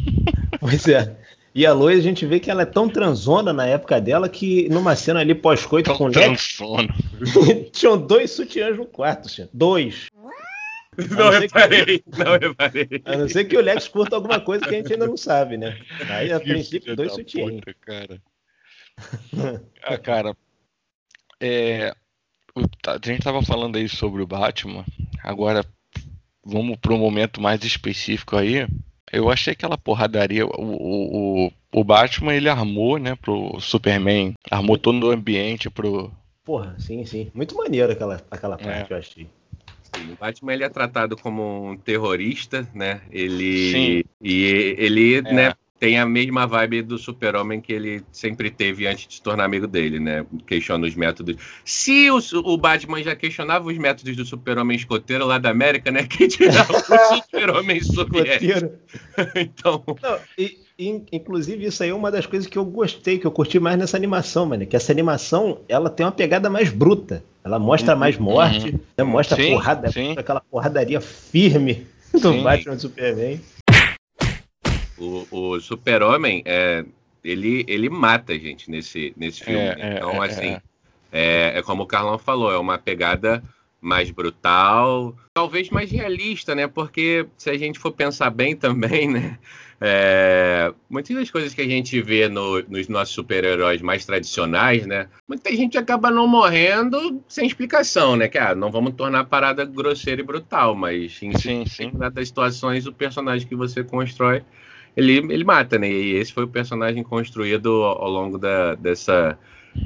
pois 0.61 0.87
é. 0.87 1.17
E 1.55 1.67
a 1.67 1.73
Lois, 1.73 1.99
a 1.99 2.03
gente 2.03 2.25
vê 2.25 2.39
que 2.39 2.51
ela 2.51 2.63
é 2.63 2.67
tão 2.67 2.89
transona 2.89 3.53
na 3.53 3.67
época 3.67 4.01
dela 4.01 4.29
que 4.29 4.69
numa 4.69 4.95
cena 4.95 5.21
ali 5.21 5.35
pós-coito 5.35 5.93
com 5.95 6.07
o 6.07 6.13
transona. 6.13 6.95
tinham 7.73 7.99
dois 7.99 8.31
sutiãs 8.31 8.77
no 8.77 8.87
quarto, 8.87 9.29
senhor. 9.29 9.51
Dois. 9.53 10.07
Não 11.11 11.31
reparei, 11.31 11.99
que... 12.01 12.05
não 12.19 12.39
reparei. 12.39 13.03
A 13.05 13.17
não 13.17 13.29
ser 13.29 13.45
que 13.45 13.57
o 13.57 13.61
Lex 13.61 13.89
curta 13.89 14.17
alguma 14.17 14.41
coisa 14.41 14.65
que 14.65 14.75
a 14.75 14.79
gente 14.79 14.93
ainda 14.93 15.07
não 15.07 15.17
sabe, 15.17 15.57
né? 15.57 15.79
Aí, 16.09 16.33
a 16.33 16.41
princípio, 16.41 16.97
dois 16.97 17.13
sutiãs. 17.13 17.61
cara. 17.81 18.21
ah, 19.83 19.99
cara, 19.99 20.37
é, 21.41 21.95
a 22.87 23.07
gente 23.07 23.23
tava 23.23 23.43
falando 23.43 23.77
aí 23.77 23.89
sobre 23.89 24.23
o 24.23 24.27
Batman, 24.27 24.85
agora 25.23 25.65
vamos 26.45 26.77
para 26.77 26.95
um 26.95 26.99
momento 26.99 27.41
mais 27.41 27.63
específico 27.65 28.37
aí. 28.37 28.67
Eu 29.13 29.31
achei 29.31 29.53
aquela 29.53 29.79
porradaria. 29.79 30.47
O, 30.47 30.51
o, 31.47 31.53
o 31.73 31.85
Batman 31.85 32.35
ele 32.35 32.49
armou, 32.49 32.99
né, 32.99 33.15
pro 33.15 33.59
Superman. 33.61 34.35
Armou 34.51 34.79
todo 34.79 35.07
o 35.07 35.11
ambiente 35.11 35.71
pro. 35.71 36.11
Porra, 36.45 36.75
sim, 36.79 37.05
sim. 37.05 37.31
Muito 37.35 37.55
maneiro 37.57 37.93
aquela, 37.93 38.23
aquela 38.31 38.57
é. 38.57 38.65
parte, 38.65 38.93
é. 38.93 38.95
eu 38.95 38.99
achei. 38.99 39.27
Sim, 39.83 40.13
o 40.13 40.17
Batman 40.17 40.53
ele 40.53 40.65
é 40.65 40.69
tratado 40.69 41.17
como 41.17 41.71
um 41.71 41.77
terrorista, 41.77 42.69
né? 42.75 43.01
Ele 43.11 43.73
Sim. 43.73 44.05
e 44.21 44.75
ele, 44.79 45.17
é. 45.17 45.23
né, 45.23 45.55
tem 45.79 45.99
a 45.99 46.05
mesma 46.05 46.47
vibe 46.47 46.83
do 46.83 46.99
super-homem 46.99 47.61
que 47.61 47.73
ele 47.73 48.03
sempre 48.11 48.51
teve 48.51 48.87
antes 48.87 49.07
de 49.07 49.15
se 49.15 49.23
tornar 49.23 49.45
amigo 49.45 49.67
dele, 49.67 50.01
né? 50.01 50.27
Questiona 50.47 50.87
os 50.87 50.95
métodos. 50.95 51.37
Se 51.65 52.11
o, 52.11 52.19
o 52.45 52.57
Batman 52.57 53.03
já 53.03 53.15
questionava 53.15 53.69
os 53.69 53.79
métodos 53.79 54.17
do 54.17 54.25
super-homem 54.25 54.77
escoteiro 54.77 55.25
lá 55.25 55.39
da 55.39 55.51
América, 55.51 55.91
né? 55.91 56.07
Que 56.19 56.27
tirava 56.27 56.73
o 56.73 57.15
super-homem 57.17 57.81
soviético. 57.81 58.73
então... 59.37 59.85
Não, 60.03 60.19
e, 60.37 60.59
e, 60.77 61.03
inclusive, 61.13 61.67
isso 61.67 61.83
aí 61.83 61.91
é 61.91 61.95
uma 61.95 62.11
das 62.11 62.27
coisas 62.27 62.49
que 62.49 62.59
eu 62.59 62.65
gostei, 62.65 63.19
que 63.19 63.27
eu 63.27 63.31
curti 63.31 63.61
mais 63.61 63.79
nessa 63.79 63.97
animação, 63.97 64.47
mano. 64.47 64.67
Que 64.67 64.75
essa 64.75 64.91
animação, 64.91 65.61
ela 65.69 65.91
tem 65.91 66.05
uma 66.05 66.13
pegada 66.13 66.51
mais 66.51 66.71
bruta. 66.71 67.23
Ela 67.45 67.59
mostra 67.59 67.95
uhum, 67.95 68.01
mais 68.01 68.19
morte, 68.19 68.71
uhum. 68.71 68.81
né? 68.97 69.05
mostra 69.05 69.37
sim, 69.37 69.51
porrada, 69.53 69.93
sim. 69.93 70.15
aquela 70.17 70.41
porradaria 70.41 71.01
firme 71.01 71.87
do 72.13 72.33
sim. 72.33 72.43
Batman 72.43 72.75
e 72.75 72.81
Superman. 72.81 73.41
O, 74.99 75.27
o 75.31 75.61
Super-Homem, 75.61 76.43
é, 76.45 76.85
ele, 77.23 77.65
ele 77.69 77.89
mata 77.89 78.33
a 78.33 78.39
gente 78.39 78.71
nesse, 78.71 79.13
nesse 79.17 79.45
filme. 79.45 79.61
É, 79.61 79.77
é 79.79 79.97
então, 79.97 80.23
é, 80.23 80.27
assim, 80.27 80.57
é. 81.13 81.59
é, 81.59 81.63
como 81.63 81.83
o 81.83 81.87
Carlão 81.87 82.19
falou, 82.19 82.53
é 82.53 82.59
uma 82.59 82.79
pegada 82.79 83.43
mais 83.81 84.11
brutal, 84.11 85.15
talvez 85.33 85.71
mais 85.71 85.91
realista, 85.91 86.55
né? 86.55 86.67
Porque 86.67 87.27
se 87.37 87.49
a 87.49 87.57
gente 87.57 87.79
for 87.79 87.93
pensar 87.93 88.31
bem 88.31 88.55
também, 88.57 89.09
né? 89.09 89.39
É, 89.81 90.75
muitas 90.91 91.15
das 91.15 91.31
coisas 91.31 91.55
que 91.55 91.61
a 91.61 91.69
gente 91.69 92.03
vê 92.03 92.29
no, 92.29 92.61
nos 92.63 92.89
nossos 92.89 93.15
super-heróis 93.15 93.81
mais 93.81 94.05
tradicionais, 94.05 94.85
né? 94.85 95.07
Muita 95.29 95.55
gente 95.55 95.79
acaba 95.79 96.11
não 96.11 96.27
morrendo 96.27 97.23
sem 97.29 97.47
explicação, 97.47 98.17
né? 98.17 98.27
Que 98.27 98.39
ah, 98.39 98.57
não 98.57 98.73
vamos 98.73 98.95
tornar 98.95 99.21
a 99.21 99.25
parada 99.25 99.65
grosseira 99.65 100.21
e 100.21 100.25
brutal, 100.25 100.75
mas 100.75 101.23
em 101.23 101.33
sim, 101.39 101.65
sim. 101.65 101.93
das 102.13 102.27
situações 102.27 102.87
o 102.87 102.93
personagem 102.93 103.47
que 103.47 103.55
você 103.55 103.85
constrói 103.85 104.43
ele, 104.99 105.33
ele 105.33 105.45
mata, 105.45 105.79
né? 105.79 105.89
E 105.89 106.17
esse 106.17 106.33
foi 106.33 106.43
o 106.43 106.49
personagem 106.49 107.05
construído 107.05 107.85
ao, 107.85 108.03
ao 108.03 108.11
longo 108.11 108.37
da, 108.37 108.75
dessa 108.75 109.39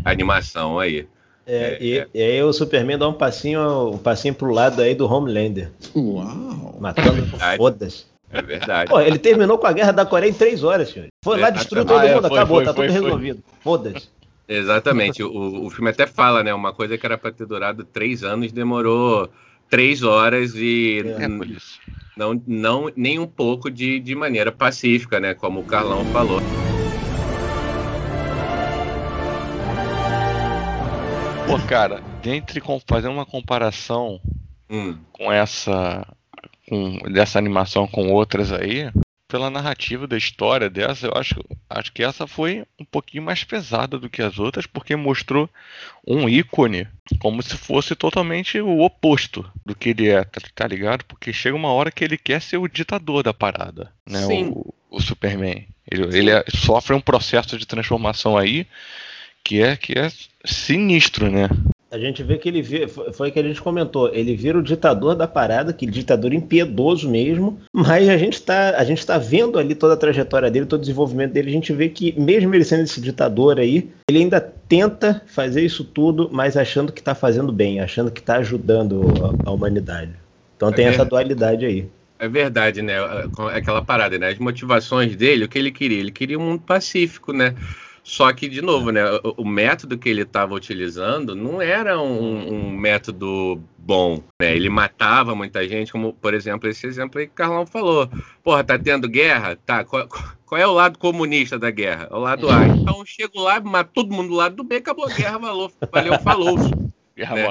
animação 0.04 0.78
aí. 0.78 1.06
É, 1.46 1.54
é, 1.54 1.78
e, 1.82 1.98
é. 1.98 2.08
e, 2.14 2.22
aí 2.22 2.42
o 2.42 2.52
Superman 2.52 2.96
dá 2.96 3.08
um 3.08 3.12
passinho, 3.12 3.90
um 3.90 3.98
passinho 3.98 4.34
pro 4.34 4.50
lado 4.50 4.80
aí 4.80 4.94
do 4.94 5.06
Homelander. 5.06 5.70
Uau! 5.94 6.78
Matando 6.80 7.26
foda-se. 7.58 8.06
É 8.30 8.40
verdade. 8.40 8.90
Pô, 8.90 8.98
ele 8.98 9.18
terminou 9.18 9.58
com 9.58 9.66
a 9.66 9.72
guerra 9.72 9.92
da 9.92 10.06
Coreia 10.06 10.30
em 10.30 10.34
três 10.34 10.64
horas, 10.64 10.88
senhor. 10.88 11.08
Foi 11.22 11.38
lá, 11.38 11.50
destruiu 11.50 11.84
todo 11.84 12.00
mundo, 12.00 12.28
foi, 12.28 12.38
acabou, 12.38 12.56
foi, 12.56 12.64
tá 12.64 12.72
foi, 12.72 12.86
tudo 12.86 13.02
resolvido. 13.02 13.42
Foda-se. 13.60 14.08
Exatamente. 14.48 15.22
O, 15.22 15.66
o 15.66 15.70
filme 15.70 15.90
até 15.90 16.06
fala, 16.06 16.42
né? 16.42 16.54
Uma 16.54 16.72
coisa 16.72 16.96
que 16.96 17.04
era 17.04 17.18
para 17.18 17.30
ter 17.30 17.44
durado 17.44 17.84
três 17.84 18.24
anos 18.24 18.50
demorou 18.50 19.28
três 19.68 20.02
horas 20.02 20.54
e 20.54 21.02
é, 21.04 21.28
não, 22.16 22.40
não 22.46 22.90
nem 22.94 23.18
um 23.18 23.26
pouco 23.26 23.70
de, 23.70 23.98
de 24.00 24.14
maneira 24.14 24.52
pacífica, 24.52 25.18
né? 25.18 25.34
Como 25.34 25.60
o 25.60 25.64
Carlão 25.64 26.04
falou. 26.06 26.40
Pô, 31.46 31.58
cara, 31.66 32.02
dentre 32.22 32.62
fazer 32.86 33.08
uma 33.08 33.26
comparação 33.26 34.20
hum. 34.70 34.96
com 35.12 35.30
essa 35.30 36.06
com 36.68 36.98
dessa 37.12 37.38
animação 37.38 37.86
com 37.86 38.10
outras 38.10 38.52
aí, 38.52 38.90
pela 39.32 39.48
narrativa 39.48 40.06
da 40.06 40.14
história 40.14 40.68
dessa, 40.68 41.06
eu 41.06 41.12
acho, 41.14 41.42
acho 41.70 41.90
que 41.90 42.04
essa 42.04 42.26
foi 42.26 42.66
um 42.78 42.84
pouquinho 42.84 43.22
mais 43.22 43.42
pesada 43.42 43.98
do 43.98 44.10
que 44.10 44.20
as 44.20 44.38
outras, 44.38 44.66
porque 44.66 44.94
mostrou 44.94 45.48
um 46.06 46.28
ícone 46.28 46.86
como 47.18 47.42
se 47.42 47.56
fosse 47.56 47.96
totalmente 47.96 48.60
o 48.60 48.80
oposto 48.80 49.50
do 49.64 49.74
que 49.74 49.88
ele 49.88 50.10
é, 50.10 50.22
tá, 50.22 50.38
tá 50.54 50.66
ligado? 50.66 51.06
Porque 51.06 51.32
chega 51.32 51.56
uma 51.56 51.72
hora 51.72 51.90
que 51.90 52.04
ele 52.04 52.18
quer 52.18 52.42
ser 52.42 52.58
o 52.58 52.68
ditador 52.68 53.22
da 53.22 53.32
parada, 53.32 53.90
né? 54.06 54.22
O, 54.26 54.74
o, 54.90 55.00
Superman. 55.00 55.66
Ele, 55.90 56.14
ele 56.14 56.30
é, 56.30 56.44
sofre 56.54 56.94
um 56.94 57.00
processo 57.00 57.56
de 57.56 57.64
transformação 57.64 58.36
aí 58.36 58.66
que 59.42 59.62
é 59.62 59.78
que 59.78 59.98
é 59.98 60.12
sinistro, 60.44 61.30
né? 61.30 61.48
A 61.92 61.98
gente 61.98 62.22
vê 62.22 62.38
que 62.38 62.48
ele 62.48 62.62
vê, 62.62 62.88
foi 62.88 63.28
o 63.28 63.32
que 63.32 63.38
a 63.38 63.42
gente 63.42 63.60
comentou, 63.60 64.12
ele 64.14 64.34
vira 64.34 64.58
o 64.58 64.62
ditador 64.62 65.14
da 65.14 65.28
parada, 65.28 65.74
que 65.74 65.84
ditador 65.84 66.32
impiedoso 66.32 67.06
mesmo, 67.06 67.60
mas 67.70 68.08
a 68.08 68.16
gente 68.16 68.32
está 68.32 68.78
a 68.78 68.82
gente 68.82 69.04
tá 69.04 69.18
vendo 69.18 69.58
ali 69.58 69.74
toda 69.74 69.92
a 69.92 69.96
trajetória 69.96 70.50
dele, 70.50 70.64
todo 70.64 70.78
o 70.78 70.82
desenvolvimento 70.82 71.32
dele, 71.32 71.50
a 71.50 71.52
gente 71.52 71.70
vê 71.70 71.90
que 71.90 72.18
mesmo 72.18 72.54
ele 72.54 72.64
sendo 72.64 72.84
esse 72.84 72.98
ditador 72.98 73.60
aí, 73.60 73.90
ele 74.08 74.20
ainda 74.20 74.40
tenta 74.40 75.20
fazer 75.26 75.62
isso 75.62 75.84
tudo, 75.84 76.30
mas 76.32 76.56
achando 76.56 76.90
que 76.90 77.00
está 77.00 77.14
fazendo 77.14 77.52
bem, 77.52 77.78
achando 77.78 78.10
que 78.10 78.20
está 78.20 78.36
ajudando 78.36 79.02
a, 79.44 79.50
a, 79.50 79.52
humanidade. 79.52 80.12
Então 80.56 80.70
é 80.70 80.72
tem 80.72 80.86
essa 80.86 81.04
dualidade 81.04 81.66
aí. 81.66 81.86
É 82.18 82.26
verdade, 82.26 82.80
né? 82.80 82.94
Aquela 83.52 83.84
parada, 83.84 84.16
né? 84.16 84.28
As 84.28 84.38
motivações 84.38 85.14
dele, 85.14 85.44
o 85.44 85.48
que 85.48 85.58
ele 85.58 85.72
queria? 85.72 85.98
Ele 85.98 86.12
queria 86.12 86.38
um 86.38 86.42
mundo 86.42 86.62
pacífico, 86.64 87.32
né? 87.34 87.54
Só 88.02 88.32
que, 88.32 88.48
de 88.48 88.60
novo, 88.60 88.90
né, 88.90 89.04
o, 89.22 89.42
o 89.42 89.44
método 89.44 89.96
que 89.96 90.08
ele 90.08 90.22
estava 90.22 90.54
utilizando 90.54 91.36
não 91.36 91.62
era 91.62 92.00
um, 92.00 92.52
um 92.52 92.70
método 92.70 93.62
bom. 93.78 94.22
Né? 94.40 94.56
Ele 94.56 94.68
matava 94.68 95.34
muita 95.34 95.66
gente, 95.68 95.92
como, 95.92 96.12
por 96.12 96.34
exemplo, 96.34 96.68
esse 96.68 96.86
exemplo 96.86 97.20
aí 97.20 97.26
que 97.26 97.32
o 97.32 97.36
Carlão 97.36 97.64
falou. 97.64 98.10
Porra, 98.42 98.64
tá 98.64 98.78
tendo 98.78 99.08
guerra? 99.08 99.56
Tá. 99.56 99.84
Qual, 99.84 100.08
qual 100.44 100.60
é 100.60 100.66
o 100.66 100.72
lado 100.72 100.98
comunista 100.98 101.58
da 101.58 101.70
guerra? 101.70 102.08
É 102.10 102.14
o 102.14 102.18
lado 102.18 102.50
A. 102.50 102.66
Então, 102.66 103.04
chego 103.06 103.40
lá, 103.40 103.60
mato 103.60 103.90
todo 103.94 104.12
mundo 104.12 104.30
do 104.30 104.34
lado 104.34 104.56
do 104.56 104.64
B, 104.64 104.76
acabou 104.76 105.06
a 105.06 105.14
guerra, 105.14 105.38
valeu, 105.38 105.72
valeu 105.90 106.18
falou. 106.20 106.56
Guerra 107.16 107.36
né? 107.36 107.42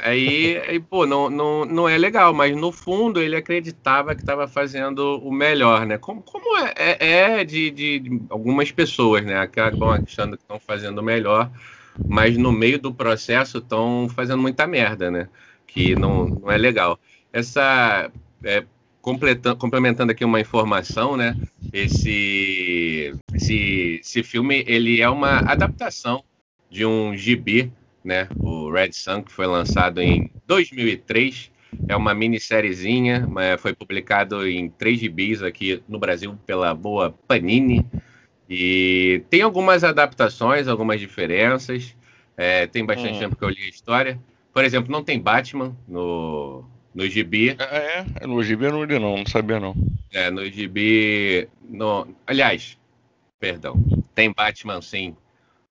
Aí, 0.00 0.56
aí, 0.58 0.78
pô, 0.80 1.06
não, 1.06 1.28
não, 1.28 1.64
não 1.64 1.88
é 1.88 1.98
legal, 1.98 2.32
mas 2.32 2.56
no 2.56 2.70
fundo 2.70 3.20
ele 3.20 3.36
acreditava 3.36 4.14
que 4.14 4.20
estava 4.20 4.46
fazendo 4.46 5.18
o 5.18 5.32
melhor, 5.32 5.84
né? 5.84 5.98
Como, 5.98 6.22
como 6.22 6.56
é, 6.58 6.72
é, 6.76 7.40
é 7.40 7.44
de, 7.44 7.70
de, 7.70 8.22
algumas 8.30 8.70
pessoas, 8.70 9.24
né? 9.24 9.38
Acabam 9.38 9.90
achando 9.90 10.36
que 10.36 10.42
estão 10.42 10.60
fazendo 10.60 10.98
o 10.98 11.02
melhor, 11.02 11.50
mas 12.06 12.36
no 12.36 12.52
meio 12.52 12.78
do 12.78 12.94
processo 12.94 13.58
estão 13.58 14.08
fazendo 14.14 14.40
muita 14.40 14.66
merda, 14.66 15.10
né? 15.10 15.28
Que 15.66 15.94
não, 15.96 16.26
não 16.26 16.50
é 16.50 16.56
legal. 16.56 16.98
Essa. 17.32 18.10
É, 18.44 18.64
complementando 19.00 20.12
aqui 20.12 20.24
uma 20.24 20.40
informação, 20.40 21.16
né? 21.16 21.36
Esse, 21.72 23.14
esse, 23.32 24.00
esse 24.02 24.22
filme 24.22 24.64
ele 24.66 25.00
é 25.00 25.08
uma 25.08 25.38
adaptação 25.38 26.22
de 26.70 26.84
um 26.84 27.16
gibi 27.16 27.72
né? 28.08 28.26
O 28.40 28.70
Red 28.70 28.92
Sun, 28.92 29.22
que 29.22 29.30
foi 29.30 29.46
lançado 29.46 30.00
em 30.00 30.30
2003. 30.46 31.52
É 31.86 31.94
uma 31.94 32.14
minissériezinha, 32.14 33.28
foi 33.58 33.74
publicado 33.74 34.48
em 34.48 34.70
três 34.70 34.98
gibis 34.98 35.42
aqui 35.42 35.82
no 35.86 35.98
Brasil 35.98 36.36
pela 36.46 36.74
boa 36.74 37.14
Panini. 37.28 37.86
E 38.48 39.22
tem 39.28 39.42
algumas 39.42 39.84
adaptações, 39.84 40.66
algumas 40.66 40.98
diferenças. 40.98 41.94
É, 42.36 42.66
tem 42.66 42.86
bastante 42.86 43.16
hum. 43.16 43.18
tempo 43.18 43.36
que 43.36 43.44
eu 43.44 43.50
li 43.50 43.62
a 43.62 43.68
história. 43.68 44.18
Por 44.54 44.64
exemplo, 44.64 44.90
não 44.90 45.04
tem 45.04 45.20
Batman 45.20 45.76
no, 45.86 46.64
no 46.94 47.06
gibi. 47.06 47.54
É, 47.58 48.04
é, 48.22 48.26
no 48.26 48.42
gibi 48.42 48.64
eu 48.64 48.72
não 48.72 48.84
li 48.84 48.98
não, 48.98 49.18
não 49.18 49.26
sabia 49.26 49.60
não. 49.60 49.74
É, 50.10 50.30
no 50.30 50.46
gibi... 50.46 51.46
No, 51.68 52.08
aliás, 52.26 52.78
perdão, 53.38 53.76
tem 54.14 54.32
Batman 54.32 54.80
sim, 54.80 55.14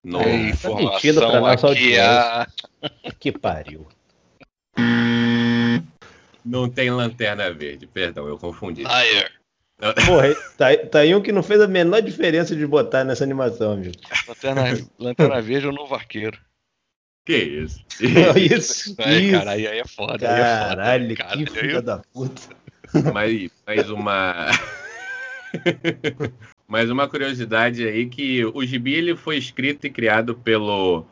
no, 0.08 0.22
é, 0.22 0.50
informação 0.52 1.15
pra 1.15 1.39
nossa 1.41 1.72
aqui 1.72 2.00
a... 2.00 2.48
Que 3.20 3.30
pariu. 3.30 3.86
Não 6.46 6.70
tem 6.70 6.89
lanterna 6.89 7.52
verde, 7.52 7.86
perdão, 7.86 8.26
eu 8.26 8.38
confundi. 8.38 8.84
Fire. 8.84 9.30
Porra, 10.06 10.34
tá, 10.58 10.78
tá 10.89 11.00
aí 11.00 11.13
um 11.13 11.22
que 11.22 11.34
não 11.34 11.43
fez 11.43 11.60
a 11.60 11.67
menor 11.67 12.02
diferença 12.02 12.56
de 12.56 12.65
botar 12.65 13.04
nessa 13.04 13.26
animação, 13.26 13.74
amigo. 13.74 13.96
Lanterna, 14.28 14.63
lanterna 14.98 15.41
verde 15.41 15.67
é 15.67 15.70
o 15.70 15.74
novo 15.74 15.93
arqueiro. 15.93 16.39
Que 17.26 17.36
isso? 17.36 17.84
isso, 18.00 18.96
é, 19.02 19.20
isso. 19.20 19.39
Cara, 19.39 19.52
aí, 19.52 19.67
aí 19.67 19.80
é 19.80 19.86
foda. 19.86 20.20
Caralho, 20.20 21.06
aí 21.06 21.12
é 21.12 21.15
foda, 21.17 21.38
que 21.38 21.60
filha 21.60 21.82
da 21.82 21.98
puta. 22.13 22.41
Mais, 23.13 23.52
mais 23.67 23.89
uma. 23.89 24.48
Mas 26.68 26.90
uma 26.90 27.08
curiosidade 27.08 27.88
aí 27.88 28.08
que 28.08 28.44
o 28.46 28.66
gibi 28.66 28.94
ele 28.94 29.16
foi 29.16 29.38
escrito 29.38 29.88
e 29.88 29.90
criado 29.90 30.36
pelo 30.36 31.06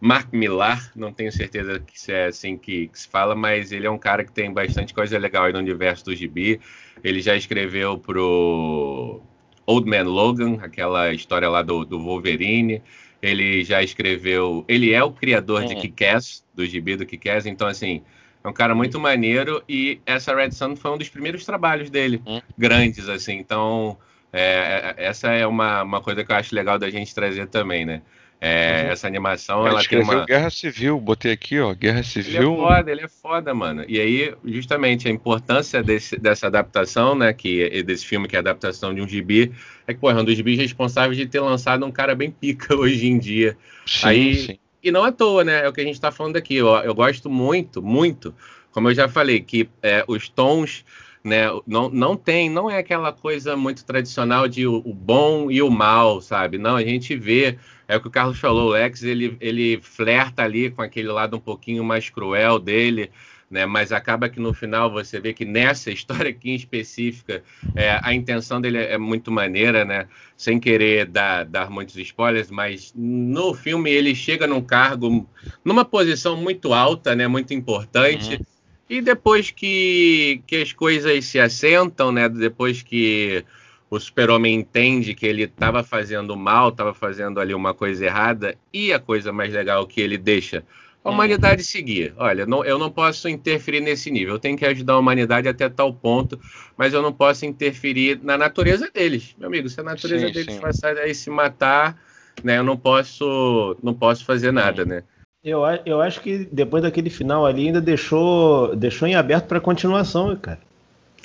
Mark 0.00 0.32
Millar, 0.32 0.90
não 0.96 1.12
tenho 1.12 1.30
certeza 1.30 1.78
que 1.78 1.98
se 1.98 2.12
é 2.12 2.26
assim 2.26 2.58
que, 2.58 2.88
que, 2.88 2.98
se 2.98 3.08
fala, 3.08 3.34
mas 3.34 3.70
ele 3.70 3.86
é 3.86 3.90
um 3.90 3.98
cara 3.98 4.24
que 4.24 4.32
tem 4.32 4.52
bastante 4.52 4.92
coisa 4.92 5.16
legal 5.18 5.44
aí 5.44 5.52
no 5.52 5.58
universo 5.58 6.04
do 6.04 6.14
gibi. 6.14 6.60
Ele 7.04 7.20
já 7.20 7.36
escreveu 7.36 7.96
pro 7.96 9.22
Old 9.64 9.88
Man 9.88 10.04
Logan, 10.04 10.58
aquela 10.60 11.12
história 11.12 11.48
lá 11.48 11.62
do, 11.62 11.84
do 11.84 12.00
Wolverine. 12.02 12.82
Ele 13.22 13.64
já 13.64 13.82
escreveu. 13.82 14.64
Ele 14.68 14.92
é 14.92 15.02
o 15.02 15.12
criador 15.12 15.64
de 15.64 15.76
Kick-Ass, 15.76 16.44
do 16.54 16.66
gibi 16.66 16.96
do 16.96 17.06
Kick-Ass, 17.06 17.46
então 17.46 17.66
assim. 17.66 18.02
É 18.44 18.48
um 18.48 18.52
cara 18.52 18.76
muito 18.76 19.00
maneiro 19.00 19.60
e 19.68 19.98
essa 20.06 20.32
Red 20.32 20.52
Sun 20.52 20.76
foi 20.76 20.92
um 20.92 20.98
dos 20.98 21.08
primeiros 21.08 21.44
trabalhos 21.44 21.90
dele, 21.90 22.22
hum. 22.24 22.40
grandes, 22.56 23.08
assim. 23.08 23.32
Então, 23.38 23.98
é, 24.36 24.94
é, 24.98 25.06
essa 25.06 25.28
é 25.28 25.46
uma, 25.46 25.82
uma 25.82 26.00
coisa 26.00 26.22
que 26.22 26.30
eu 26.30 26.36
acho 26.36 26.54
legal 26.54 26.78
da 26.78 26.90
gente 26.90 27.14
trazer 27.14 27.46
também, 27.46 27.86
né? 27.86 28.02
É, 28.38 28.82
uhum. 28.84 28.92
Essa 28.92 29.06
animação, 29.06 29.66
ela 29.66 29.82
tem 29.82 30.02
uma... 30.02 30.26
Guerra 30.26 30.50
Civil, 30.50 31.00
botei 31.00 31.32
aqui, 31.32 31.58
ó, 31.58 31.72
Guerra 31.72 32.02
Civil. 32.02 32.42
Ele 32.42 32.52
é 32.52 32.56
foda, 32.56 32.92
ele 32.92 33.00
é 33.00 33.08
foda, 33.08 33.54
mano. 33.54 33.84
E 33.88 33.98
aí, 33.98 34.34
justamente, 34.44 35.08
a 35.08 35.10
importância 35.10 35.82
desse, 35.82 36.18
dessa 36.18 36.48
adaptação, 36.48 37.14
né, 37.14 37.32
que, 37.32 37.82
desse 37.82 38.04
filme 38.04 38.28
que 38.28 38.36
é 38.36 38.38
a 38.38 38.40
adaptação 38.40 38.94
de 38.94 39.00
um 39.00 39.08
gibi, 39.08 39.52
é 39.86 39.94
que, 39.94 40.00
pô, 40.00 40.10
é 40.10 40.14
um 40.14 40.22
dos 40.22 40.36
gibis 40.36 40.58
responsáveis 40.58 41.16
de 41.16 41.26
ter 41.26 41.40
lançado 41.40 41.86
um 41.86 41.90
cara 41.90 42.14
bem 42.14 42.30
pica 42.30 42.76
hoje 42.76 43.06
em 43.06 43.18
dia. 43.18 43.56
Sim, 43.86 44.06
aí, 44.06 44.34
sim. 44.34 44.58
E 44.82 44.92
não 44.92 45.02
à 45.02 45.10
toa, 45.10 45.42
né, 45.42 45.64
é 45.64 45.68
o 45.68 45.72
que 45.72 45.80
a 45.80 45.84
gente 45.84 46.00
tá 46.00 46.12
falando 46.12 46.36
aqui, 46.36 46.60
ó, 46.60 46.82
eu 46.82 46.94
gosto 46.94 47.30
muito, 47.30 47.82
muito, 47.82 48.34
como 48.70 48.90
eu 48.90 48.94
já 48.94 49.08
falei, 49.08 49.40
que 49.40 49.68
é, 49.82 50.04
os 50.06 50.28
tons 50.28 50.84
né? 51.26 51.46
Não, 51.66 51.90
não 51.90 52.16
tem, 52.16 52.48
não 52.48 52.70
é 52.70 52.78
aquela 52.78 53.12
coisa 53.12 53.56
muito 53.56 53.84
tradicional 53.84 54.46
de 54.46 54.64
o, 54.64 54.76
o, 54.84 54.94
bom 54.94 55.50
e 55.50 55.60
o 55.60 55.68
mal, 55.68 56.20
sabe? 56.20 56.56
Não, 56.56 56.76
a 56.76 56.84
gente 56.84 57.16
vê, 57.16 57.58
é 57.88 57.96
o 57.96 58.00
que 58.00 58.06
o 58.06 58.10
Carlos 58.12 58.38
falou, 58.38 58.68
o 58.68 58.70
Lex, 58.70 59.02
ele, 59.02 59.36
ele 59.40 59.80
flerta 59.82 60.44
ali 60.44 60.70
com 60.70 60.82
aquele 60.82 61.08
lado 61.08 61.36
um 61.36 61.40
pouquinho 61.40 61.82
mais 61.82 62.08
cruel 62.08 62.60
dele, 62.60 63.10
né? 63.50 63.66
Mas 63.66 63.90
acaba 63.90 64.28
que 64.28 64.38
no 64.38 64.54
final 64.54 64.88
você 64.88 65.18
vê 65.18 65.32
que 65.32 65.44
nessa 65.44 65.90
história 65.92 66.30
aqui 66.30 66.52
em 66.52 66.54
específica, 66.54 67.42
é, 67.74 67.98
a 68.00 68.14
intenção 68.14 68.60
dele 68.60 68.78
é, 68.78 68.96
muito 68.96 69.32
maneira, 69.32 69.84
né? 69.84 70.06
Sem 70.36 70.60
querer 70.60 71.06
dar, 71.06 71.44
dar 71.44 71.68
muitos 71.68 71.96
spoilers, 71.96 72.52
mas 72.52 72.92
no 72.94 73.52
filme 73.52 73.90
ele 73.90 74.14
chega 74.14 74.46
num 74.46 74.62
cargo, 74.62 75.28
numa 75.64 75.84
posição 75.84 76.36
muito 76.36 76.72
alta, 76.72 77.16
né? 77.16 77.26
Muito 77.26 77.52
importante. 77.52 78.36
Uhum 78.36 78.55
e 78.88 79.00
depois 79.00 79.50
que, 79.50 80.42
que 80.46 80.56
as 80.56 80.72
coisas 80.72 81.24
se 81.24 81.38
assentam, 81.38 82.12
né? 82.12 82.28
Depois 82.28 82.82
que 82.82 83.44
o 83.90 83.98
super-homem 83.98 84.54
entende 84.54 85.14
que 85.14 85.26
ele 85.26 85.44
estava 85.44 85.82
fazendo 85.82 86.36
mal, 86.36 86.70
estava 86.70 86.92
fazendo 86.92 87.40
ali 87.40 87.54
uma 87.54 87.74
coisa 87.74 88.04
errada, 88.04 88.56
e 88.72 88.92
a 88.92 88.98
coisa 88.98 89.32
mais 89.32 89.52
legal 89.52 89.86
que 89.86 90.00
ele 90.00 90.18
deixa 90.18 90.64
a 91.04 91.10
humanidade 91.10 91.62
seguir. 91.62 92.12
Olha, 92.16 92.44
não, 92.44 92.64
eu 92.64 92.78
não 92.78 92.90
posso 92.90 93.28
interferir 93.28 93.80
nesse 93.80 94.10
nível, 94.10 94.34
eu 94.34 94.38
tenho 94.40 94.58
que 94.58 94.66
ajudar 94.66 94.94
a 94.94 94.98
humanidade 94.98 95.48
até 95.48 95.68
tal 95.68 95.94
ponto, 95.94 96.38
mas 96.76 96.92
eu 96.92 97.00
não 97.00 97.12
posso 97.12 97.46
interferir 97.46 98.18
na 98.22 98.36
natureza 98.36 98.90
deles. 98.92 99.34
Meu 99.38 99.46
amigo, 99.46 99.68
se 99.68 99.80
a 99.80 99.84
natureza 99.84 100.26
sim, 100.26 100.32
deles 100.32 100.54
sim. 100.54 100.60
passar 100.60 100.96
aí 100.96 101.14
se 101.14 101.30
matar, 101.30 101.96
né, 102.42 102.58
eu 102.58 102.64
não 102.64 102.76
posso, 102.76 103.76
não 103.82 103.94
posso 103.94 104.24
fazer 104.24 104.52
nada, 104.52 104.84
né? 104.84 105.04
Eu, 105.46 105.60
eu 105.86 106.02
acho 106.02 106.20
que 106.20 106.48
depois 106.50 106.82
daquele 106.82 107.08
final 107.08 107.46
ali 107.46 107.68
ainda 107.68 107.80
deixou, 107.80 108.74
deixou 108.74 109.06
em 109.06 109.14
aberto 109.14 109.46
para 109.46 109.60
continuação, 109.60 110.34
cara. 110.34 110.58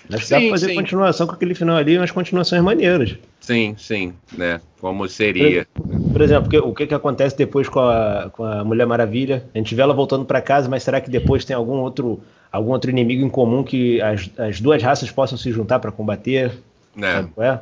Acho 0.09 0.19
que 0.19 0.25
sim, 0.25 0.35
dá 0.35 0.39
pra 0.41 0.49
fazer 0.51 0.67
sim. 0.67 0.75
continuação 0.75 1.25
com 1.25 1.33
aquele 1.33 1.55
final 1.55 1.75
ali, 1.75 1.97
umas 1.97 2.11
continuações 2.11 2.61
maneiras. 2.61 3.17
Sim, 3.39 3.75
sim, 3.79 4.13
né? 4.31 4.61
Como 4.79 5.07
seria. 5.09 5.65
Por, 5.73 5.87
por 6.11 6.21
exemplo, 6.21 6.69
o 6.69 6.71
que, 6.71 6.85
que 6.85 6.93
acontece 6.93 7.35
depois 7.35 7.67
com 7.67 7.79
a, 7.79 8.29
com 8.31 8.43
a 8.43 8.63
Mulher 8.63 8.85
Maravilha? 8.85 9.43
A 9.55 9.57
gente 9.57 9.73
vê 9.73 9.81
ela 9.81 9.93
voltando 9.93 10.23
para 10.23 10.39
casa, 10.39 10.69
mas 10.69 10.83
será 10.83 11.01
que 11.01 11.09
depois 11.09 11.43
tem 11.43 11.55
algum 11.55 11.77
outro, 11.77 12.21
algum 12.51 12.73
outro 12.73 12.91
inimigo 12.91 13.25
em 13.25 13.29
comum 13.29 13.63
que 13.63 13.99
as, 14.03 14.29
as 14.37 14.61
duas 14.61 14.83
raças 14.83 15.09
possam 15.09 15.35
se 15.35 15.51
juntar 15.51 15.79
para 15.79 15.91
combater? 15.91 16.51
Né? 16.95 17.27
É. 17.37 17.59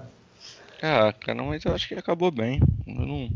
Ah, 0.82 1.13
cara, 1.13 1.41
mas 1.41 1.63
eu 1.63 1.74
acho 1.74 1.88
que 1.88 1.93
acabou 1.95 2.32
bem. 2.32 2.60
Eu 2.86 2.95
não. 2.95 3.30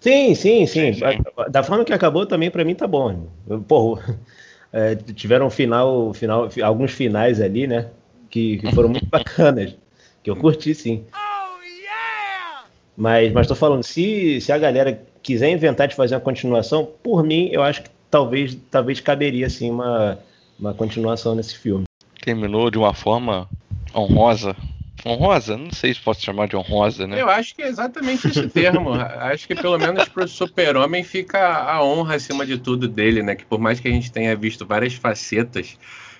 Sim, 0.00 0.34
sim, 0.34 0.66
sim. 0.66 0.92
sim, 0.92 1.00
sim. 1.00 1.22
Da 1.50 1.62
forma 1.62 1.84
que 1.84 1.92
acabou, 1.92 2.26
também 2.26 2.50
para 2.50 2.64
mim 2.64 2.74
tá 2.74 2.86
bom. 2.86 3.28
Porra, 3.66 4.18
é, 4.72 4.94
tiveram 4.94 5.50
final, 5.50 6.14
final, 6.14 6.48
alguns 6.62 6.92
finais 6.92 7.40
ali, 7.40 7.66
né? 7.66 7.90
Que, 8.30 8.58
que 8.58 8.72
foram 8.72 8.88
muito 8.88 9.06
bacanas. 9.10 9.74
Que 10.22 10.30
eu 10.30 10.36
curti, 10.36 10.74
sim. 10.74 11.04
Oh, 11.12 11.64
yeah! 11.64 12.66
Mas, 12.96 13.32
mas 13.32 13.46
tô 13.46 13.54
falando, 13.54 13.82
se, 13.82 14.40
se 14.40 14.52
a 14.52 14.58
galera 14.58 15.02
quiser 15.22 15.50
inventar 15.50 15.88
de 15.88 15.94
fazer 15.94 16.14
uma 16.14 16.20
continuação, 16.20 16.88
por 17.02 17.22
mim, 17.22 17.48
eu 17.52 17.62
acho 17.62 17.82
que 17.82 17.90
talvez, 18.10 18.56
talvez 18.70 19.00
caberia, 19.00 19.46
assim, 19.46 19.70
uma, 19.70 20.18
uma 20.58 20.74
continuação 20.74 21.34
nesse 21.34 21.56
filme. 21.56 21.84
Terminou 22.22 22.70
de 22.70 22.78
uma 22.78 22.92
forma 22.92 23.48
honrosa 23.94 24.56
Honrosa? 25.04 25.56
Não 25.56 25.70
sei 25.70 25.94
se 25.94 26.00
posso 26.00 26.22
chamar 26.22 26.48
de 26.48 26.56
honrosa, 26.56 27.06
né? 27.06 27.20
Eu 27.20 27.28
acho 27.28 27.54
que 27.54 27.62
é 27.62 27.68
exatamente 27.68 28.28
esse 28.28 28.48
termo. 28.48 28.92
acho 28.94 29.46
que 29.46 29.54
pelo 29.54 29.78
menos 29.78 30.08
para 30.08 30.24
o 30.24 30.28
super-homem 30.28 31.04
fica 31.04 31.46
a 31.46 31.82
honra 31.82 32.16
acima 32.16 32.44
de 32.44 32.58
tudo 32.58 32.88
dele, 32.88 33.22
né? 33.22 33.34
Que 33.34 33.44
por 33.44 33.58
mais 33.58 33.80
que 33.80 33.88
a 33.88 33.90
gente 33.90 34.10
tenha 34.10 34.34
visto 34.34 34.66
várias 34.66 34.94
facetas 34.94 35.78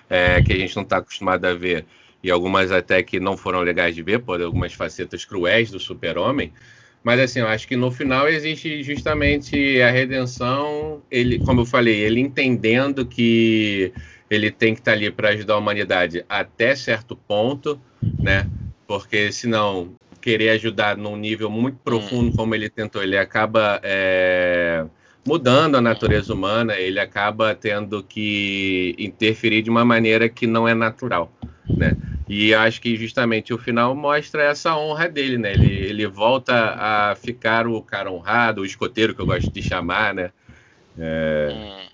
é, 0.09 0.41
que 0.41 0.51
a 0.51 0.57
gente 0.57 0.75
não 0.75 0.83
está 0.83 0.97
acostumado 0.97 1.45
a 1.45 1.53
ver, 1.53 1.85
e 2.23 2.31
algumas 2.31 2.71
até 2.71 3.03
que 3.03 3.19
não 3.19 3.37
foram 3.37 3.61
legais 3.61 3.95
de 3.95 4.01
ver, 4.01 4.19
por 4.19 4.41
algumas 4.41 4.73
facetas 4.73 5.23
cruéis 5.23 5.69
do 5.69 5.79
super-homem, 5.79 6.51
mas 7.03 7.19
assim, 7.19 7.39
eu 7.39 7.47
acho 7.47 7.67
que 7.67 7.77
no 7.77 7.91
final 7.91 8.27
existe 8.27 8.83
justamente 8.83 9.81
a 9.81 9.89
redenção, 9.89 11.01
ele, 11.09 11.39
como 11.39 11.61
eu 11.61 11.65
falei, 11.65 11.95
ele 12.01 12.19
entendendo 12.19 13.05
que 13.05 13.93
ele 14.29 14.51
tem 14.51 14.73
que 14.73 14.81
estar 14.81 14.91
tá 14.91 14.97
ali 14.97 15.09
para 15.09 15.29
ajudar 15.29 15.53
a 15.53 15.57
humanidade 15.57 16.25
até 16.27 16.75
certo 16.75 17.15
ponto, 17.15 17.79
né? 18.21 18.47
Porque 18.89 19.31
senão 19.31 19.91
querer 20.19 20.49
ajudar 20.49 20.97
num 20.97 21.15
nível 21.15 21.47
muito 21.47 21.77
profundo, 21.77 22.29
hum. 22.31 22.35
como 22.35 22.55
ele 22.55 22.71
tentou, 22.71 23.03
ele 23.03 23.15
acaba 23.15 23.79
é, 23.83 24.83
mudando 25.23 25.75
a 25.75 25.81
natureza 25.81 26.33
humana, 26.33 26.73
ele 26.73 26.99
acaba 26.99 27.53
tendo 27.53 28.01
que 28.01 28.95
interferir 28.97 29.61
de 29.61 29.69
uma 29.69 29.85
maneira 29.85 30.27
que 30.27 30.47
não 30.47 30.67
é 30.67 30.73
natural, 30.73 31.31
né? 31.69 31.95
E 32.27 32.51
acho 32.51 32.81
que 32.81 32.95
justamente 32.95 33.53
o 33.53 33.59
final 33.59 33.93
mostra 33.93 34.41
essa 34.41 34.75
honra 34.75 35.07
dele, 35.07 35.37
né? 35.37 35.53
Ele, 35.53 35.71
ele 35.71 36.07
volta 36.07 36.75
a 36.75 37.15
ficar 37.15 37.67
o 37.67 37.83
cara 37.83 38.11
honrado, 38.11 38.61
o 38.61 38.65
escoteiro 38.65 39.13
que 39.13 39.21
eu 39.21 39.27
gosto 39.27 39.51
de 39.51 39.61
chamar, 39.61 40.15
né? 40.15 40.31
É, 40.97 41.85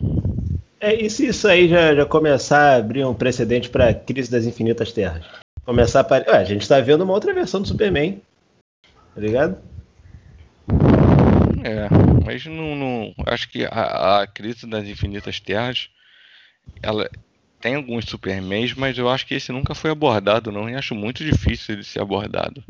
é 0.80 0.96
e 0.96 1.10
se 1.10 1.28
isso 1.28 1.46
aí 1.46 1.68
já, 1.68 1.94
já 1.94 2.06
começar 2.06 2.72
a 2.72 2.76
abrir 2.78 3.06
um 3.06 3.14
precedente 3.14 3.70
para 3.70 3.90
a 3.90 3.94
crise 3.94 4.32
das 4.32 4.46
infinitas 4.46 4.94
terras? 4.94 5.45
Começar 5.66 6.02
a. 6.02 6.32
Ué, 6.32 6.38
a 6.38 6.44
gente 6.44 6.62
está 6.62 6.80
vendo 6.80 7.04
uma 7.04 7.14
outra 7.14 7.34
versão 7.34 7.62
do 7.62 7.68
Superman. 7.68 8.22
Tá 9.16 9.22
ligado? 9.22 9.58
É, 11.64 11.90
mas 12.24 12.46
não, 12.46 12.76
não 12.76 13.14
acho 13.26 13.50
que 13.50 13.66
a, 13.66 14.22
a, 14.22 14.28
crise 14.28 14.68
das 14.68 14.88
infinitas 14.88 15.40
terras 15.40 15.90
ela 16.84 17.10
tem 17.60 17.76
alguns 17.76 18.06
Supermans, 18.06 18.76
mas 18.76 18.98
eu 18.98 19.10
acho 19.10 19.26
que 19.26 19.34
esse 19.34 19.52
nunca 19.52 19.74
foi 19.74 19.90
abordado, 19.90 20.52
não, 20.52 20.70
e 20.70 20.76
acho 20.76 20.94
muito 20.94 21.24
difícil 21.24 21.76
de 21.76 21.84
ser 21.84 22.02
abordado. 22.02 22.64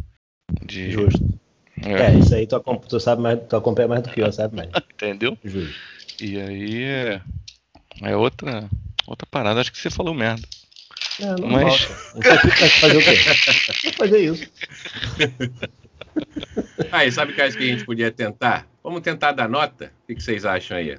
De... 0.66 0.92
Justo. 0.92 1.22
É. 1.84 2.04
é, 2.04 2.18
isso 2.18 2.34
aí 2.34 2.48
tu, 2.48 2.58
tu 2.88 3.00
sabe 3.02 3.22
mais, 3.22 3.40
tu 3.50 3.58
acompanha 3.58 3.90
mais 3.90 4.04
do 4.04 4.10
que 4.10 4.22
eu, 4.22 4.32
sabe 4.32 4.56
mais. 4.56 4.70
Entendeu? 4.94 5.38
Justo. 5.44 5.76
E 6.22 6.40
aí 6.40 6.84
é, 6.84 7.22
é 8.02 8.16
outra, 8.16 8.70
outra 9.06 9.28
parada, 9.30 9.60
acho 9.60 9.74
que 9.74 9.78
você 9.78 9.90
falou 9.90 10.14
merda. 10.14 10.48
É, 11.22 11.26
não 11.40 11.48
mas... 11.48 11.82
fazer 12.80 12.98
o 12.98 13.02
quê? 13.02 13.92
fazer 13.94 14.20
isso. 14.20 14.52
Aí, 16.92 17.12
sabe 17.12 17.32
o 17.32 17.36
que 17.36 17.42
acho 17.42 17.58
que 17.58 17.64
a 17.64 17.68
gente 17.68 17.86
podia 17.86 18.12
tentar? 18.12 18.68
Vamos 18.84 19.02
tentar 19.02 19.32
dar 19.32 19.50
nota? 19.50 19.92
O 20.04 20.16
que 20.16 20.22
vocês 20.22 20.46
acham 20.46 20.78
aí? 20.78 20.98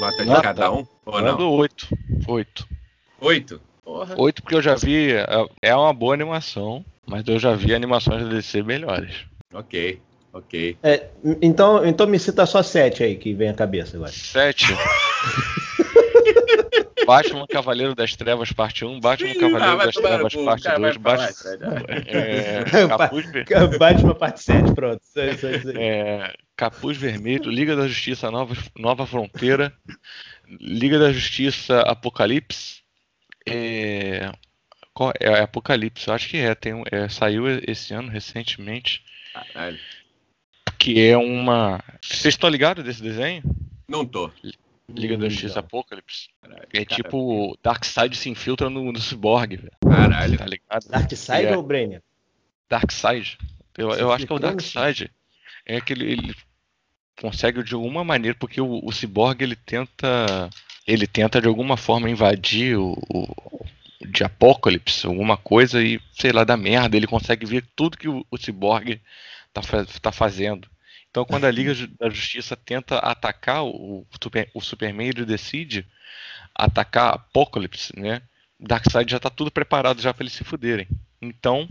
Nota 0.00 0.24
de 0.24 0.42
cada 0.42 0.72
um? 0.72 0.86
Ou 1.04 1.22
não? 1.22 1.50
Oito. 1.54 1.88
Oito. 2.28 2.68
Oito? 3.20 3.60
Oito 4.16 4.42
porque 4.42 4.56
eu 4.56 4.62
já 4.62 4.74
vi. 4.74 5.12
É, 5.12 5.26
é 5.62 5.74
uma 5.74 5.92
boa 5.92 6.14
animação, 6.14 6.84
mas 7.06 7.26
eu 7.26 7.38
já 7.38 7.54
vi 7.54 7.74
animações 7.74 8.22
da 8.22 8.28
DC 8.28 8.62
melhores. 8.62 9.24
Ok, 9.52 10.00
ok. 10.38 10.76
É, 10.82 11.06
então, 11.42 11.84
então 11.86 12.06
me 12.06 12.18
cita 12.18 12.46
só 12.46 12.62
sete 12.62 13.02
aí 13.02 13.16
que 13.16 13.34
vem 13.34 13.48
à 13.48 13.54
cabeça 13.54 13.96
agora. 13.96 14.12
Sete? 14.12 14.66
Batman 17.06 17.46
Cavaleiro 17.46 17.94
das 17.94 18.16
Trevas, 18.16 18.50
parte 18.50 18.84
1, 18.84 19.00
Batman 19.00 19.34
Cavaleiro 19.34 19.78
das 19.78 19.94
Trevas, 19.94 20.34
parte 20.34 20.68
2, 20.68 20.96
Batman, 20.96 21.28
é, 22.06 22.64
Capuz, 22.88 23.78
Batman, 23.78 24.14
parte 24.14 24.42
7, 24.42 24.74
pronto. 24.74 25.00
É, 25.78 26.34
Capuz 26.56 26.96
Vermelho, 26.98 27.48
Liga 27.48 27.76
da 27.76 27.86
Justiça 27.86 28.30
Nova, 28.30 28.56
Nova 28.76 29.06
Fronteira, 29.06 29.72
Liga 30.60 30.98
da 30.98 31.12
Justiça 31.12 31.80
Apocalipse, 31.82 32.82
é, 33.46 34.32
é 35.20 35.40
Apocalipse, 35.40 36.08
eu 36.08 36.14
acho 36.14 36.28
que 36.28 36.38
é, 36.38 36.54
tem, 36.56 36.82
é, 36.90 37.08
saiu 37.08 37.46
esse 37.46 37.94
ano 37.94 38.10
recentemente. 38.10 39.04
Caralho. 39.32 39.78
Que 40.86 41.04
é 41.04 41.16
uma. 41.16 41.82
Vocês 42.00 42.34
estão 42.34 42.48
ligados 42.48 42.84
desse 42.84 43.02
desenho? 43.02 43.42
Não 43.88 44.06
tô. 44.06 44.30
Liga 44.88 45.18
da 45.18 45.28
Justiça 45.28 45.58
Apocalipse. 45.58 46.28
É 46.72 46.84
tipo, 46.84 47.58
Darkseid 47.60 48.16
se 48.16 48.30
infiltra 48.30 48.70
no, 48.70 48.92
no 48.92 49.00
Cyborg, 49.00 49.56
velho. 49.56 49.72
Caralho. 49.82 50.38
Tá 50.38 50.46
ligado? 50.46 50.88
Darkseid 50.88 51.46
é... 51.48 51.56
ou 51.56 51.62
Brainiac? 51.64 52.04
Darkseid. 52.70 53.36
Eu, 53.76 53.90
eu 53.94 54.12
acho 54.12 54.28
que 54.28 54.32
é 54.32 54.36
o 54.36 54.38
Darkseid. 54.38 55.10
É 55.66 55.80
que 55.80 55.92
ele, 55.92 56.12
ele, 56.12 56.36
consegue 57.20 57.64
de 57.64 57.74
alguma 57.74 58.04
maneira, 58.04 58.36
porque 58.38 58.60
o, 58.60 58.80
o 58.84 58.92
Cyborg 58.92 59.42
ele 59.42 59.56
tenta. 59.56 60.48
Ele 60.86 61.08
tenta 61.08 61.40
de 61.40 61.48
alguma 61.48 61.76
forma 61.76 62.08
invadir 62.08 62.78
o, 62.78 62.96
o 63.12 63.66
de 64.06 64.22
Apocalipse, 64.22 65.04
alguma 65.04 65.36
coisa, 65.36 65.82
e 65.82 66.00
sei 66.12 66.30
lá, 66.30 66.44
da 66.44 66.56
merda. 66.56 66.96
Ele 66.96 67.08
consegue 67.08 67.44
ver 67.44 67.64
tudo 67.74 67.98
que 67.98 68.08
o, 68.08 68.24
o 68.30 68.38
Cyborg 68.38 69.00
tá, 69.52 69.62
tá 70.00 70.12
fazendo. 70.12 70.68
Então, 71.16 71.24
quando 71.24 71.46
a 71.46 71.50
Liga 71.50 71.72
da 71.98 72.10
Justiça 72.10 72.54
tenta 72.54 72.98
atacar 72.98 73.64
o, 73.64 74.06
o 74.52 74.60
Superman, 74.60 75.08
ele 75.08 75.24
decide 75.24 75.86
atacar 76.54 77.14
Apocalipse, 77.14 77.90
né? 77.98 78.20
Darkseid 78.60 79.10
já 79.10 79.18
tá 79.18 79.30
tudo 79.30 79.50
preparado 79.50 80.02
já 80.02 80.12
para 80.12 80.24
eles 80.24 80.34
se 80.34 80.44
fuderem. 80.44 80.86
Então. 81.22 81.66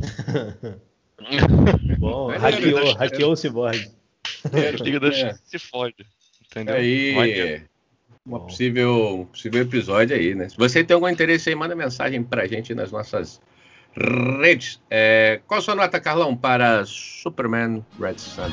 Bom, 2.00 2.30
hackeou, 2.30 2.96
hackeou 2.96 3.34
o 3.34 3.36
Cyborg. 3.36 3.88
É, 4.52 4.72
Liga 4.84 5.00
da 5.00 5.12
Justiça 5.12 5.40
se 5.46 5.60
fode. 5.60 6.08
Entendeu? 6.44 6.74
Aí, 6.74 7.62
uma 8.26 8.40
possível, 8.40 9.20
um 9.20 9.26
possível 9.26 9.62
episódio 9.62 10.16
aí, 10.16 10.34
né? 10.34 10.50
Se 10.50 10.58
você 10.58 10.84
tem 10.84 10.96
algum 10.96 11.08
interesse 11.08 11.50
aí, 11.50 11.56
manda 11.56 11.76
mensagem 11.76 12.24
pra 12.24 12.48
gente 12.48 12.74
nas 12.74 12.92
nossas 12.92 13.40
redes. 14.42 14.82
É, 14.90 15.40
qual 15.46 15.60
a 15.60 15.62
sua 15.62 15.76
nota, 15.76 16.00
Carlão, 16.00 16.36
para 16.36 16.84
Superman 16.84 17.86
Red 18.00 18.18
Sun? 18.18 18.50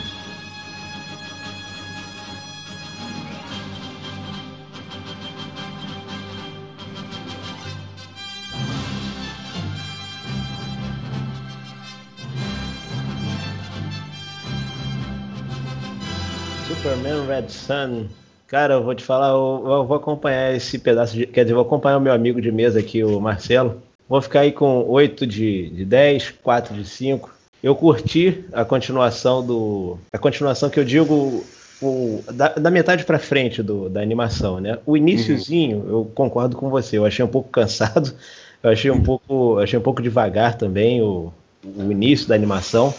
Superman 16.93 17.27
Red 17.27 17.49
Sun. 17.49 18.07
Cara, 18.47 18.75
eu 18.75 18.83
vou 18.83 18.95
te 18.95 19.03
falar, 19.03 19.31
eu, 19.31 19.65
eu, 19.67 19.87
vou 19.87 19.97
acompanhar 19.97 20.55
esse 20.55 20.79
pedaço 20.79 21.15
de. 21.15 21.27
Quer 21.27 21.45
dizer, 21.45 21.55
vou 21.55 21.63
acompanhar 21.63 21.97
o 21.97 22.01
meu 22.01 22.13
amigo 22.13 22.39
de 22.39 22.53
mesa 22.53 22.81
aqui, 22.81 23.03
o 23.03 23.19
Marcelo. 23.19 23.83
Vou 24.07 24.21
ficar 24.21 24.41
aí 24.41 24.53
com 24.53 24.85
8 24.87 25.27
de, 25.27 25.71
de 25.71 25.85
10, 25.87 26.35
4 26.43 26.75
de 26.75 26.85
5. 26.85 27.31
Eu 27.63 27.75
curti 27.75 28.45
a 28.53 28.63
continuação 28.63 29.45
do. 29.45 29.97
A 30.13 30.19
continuação 30.19 30.69
que 30.69 30.79
eu 30.79 30.85
digo. 30.85 31.43
O, 31.81 32.23
da, 32.31 32.49
da, 32.49 32.71
metade 32.71 33.05
para 33.05 33.19
frente 33.19 33.63
do, 33.63 33.89
da 33.89 34.01
animação, 34.01 34.61
né? 34.61 34.79
O 34.87 34.97
iníciozinho, 34.97 35.79
uhum. 35.79 35.89
eu 35.89 36.11
concordo 36.15 36.57
com 36.57 36.71
você, 36.71 36.97
eu 36.99 37.05
achei 37.05 37.25
um 37.25 37.29
pouco 37.29 37.49
cansado, 37.49 38.15
eu 38.63 38.71
achei 38.71 38.91
um 38.91 39.03
pouco, 39.03 39.59
achei 39.59 39.77
um 39.77 39.83
pouco 39.83 40.01
devagar 40.01 40.57
também 40.57 41.03
o, 41.03 41.33
o 41.65 41.91
início 41.91 42.29
da 42.29 42.37
animação, 42.37 42.95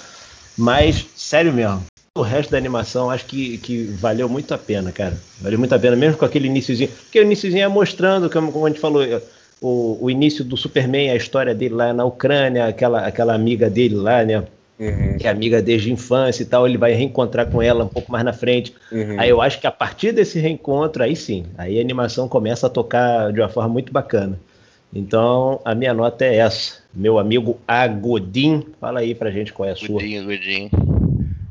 mas 0.57 1.05
sério 1.15 1.53
mesmo, 1.53 1.81
o 2.15 2.21
resto 2.21 2.51
da 2.51 2.59
animação 2.59 3.09
acho 3.09 3.25
que, 3.25 3.57
que 3.57 3.85
valeu 3.85 4.29
muito 4.29 4.53
a 4.53 4.57
pena, 4.57 4.91
cara. 4.91 5.17
Valeu 5.41 5.57
muito 5.57 5.73
a 5.73 5.79
pena, 5.79 5.95
mesmo 5.95 6.15
com 6.15 6.25
aquele 6.25 6.47
iníciozinho. 6.47 6.89
Porque 6.89 7.19
o 7.19 7.23
iníciozinho 7.23 7.63
é 7.63 7.67
mostrando, 7.67 8.29
como, 8.29 8.51
como 8.51 8.67
a 8.67 8.69
gente 8.69 8.79
falou, 8.79 9.03
o, 9.59 9.97
o 9.99 10.11
início 10.11 10.43
do 10.43 10.55
Superman, 10.55 11.09
a 11.09 11.15
história 11.15 11.55
dele 11.55 11.73
lá 11.73 11.91
na 11.91 12.05
Ucrânia, 12.05 12.67
aquela, 12.67 13.07
aquela 13.07 13.33
amiga 13.33 13.67
dele 13.67 13.95
lá, 13.95 14.23
né? 14.23 14.43
Uhum. 14.79 15.17
Que 15.17 15.25
é 15.25 15.29
amiga 15.31 15.59
desde 15.59 15.89
a 15.89 15.93
infância 15.93 16.43
e 16.43 16.45
tal, 16.45 16.67
ele 16.67 16.77
vai 16.77 16.93
reencontrar 16.93 17.49
com 17.49 17.61
ela 17.63 17.83
um 17.83 17.87
pouco 17.87 18.11
mais 18.11 18.23
na 18.23 18.33
frente. 18.33 18.75
Uhum. 18.91 19.19
Aí 19.19 19.29
eu 19.29 19.41
acho 19.41 19.59
que 19.59 19.65
a 19.65 19.71
partir 19.71 20.11
desse 20.11 20.39
reencontro, 20.39 21.01
aí 21.01 21.15
sim, 21.15 21.45
aí 21.57 21.79
a 21.79 21.81
animação 21.81 22.27
começa 22.27 22.67
a 22.67 22.69
tocar 22.69 23.33
de 23.33 23.39
uma 23.39 23.49
forma 23.49 23.69
muito 23.69 23.91
bacana. 23.91 24.39
Então, 24.95 25.59
a 25.65 25.73
minha 25.73 25.93
nota 25.93 26.23
é 26.23 26.35
essa. 26.35 26.83
Meu 26.93 27.17
amigo 27.17 27.57
Agodin, 27.67 28.63
fala 28.79 28.99
aí 28.99 29.15
pra 29.15 29.31
gente 29.31 29.51
qual 29.51 29.67
é 29.67 29.71
a 29.71 29.75
sua. 29.75 29.99
Agodin, 29.99 30.19
Agodin. 30.19 30.69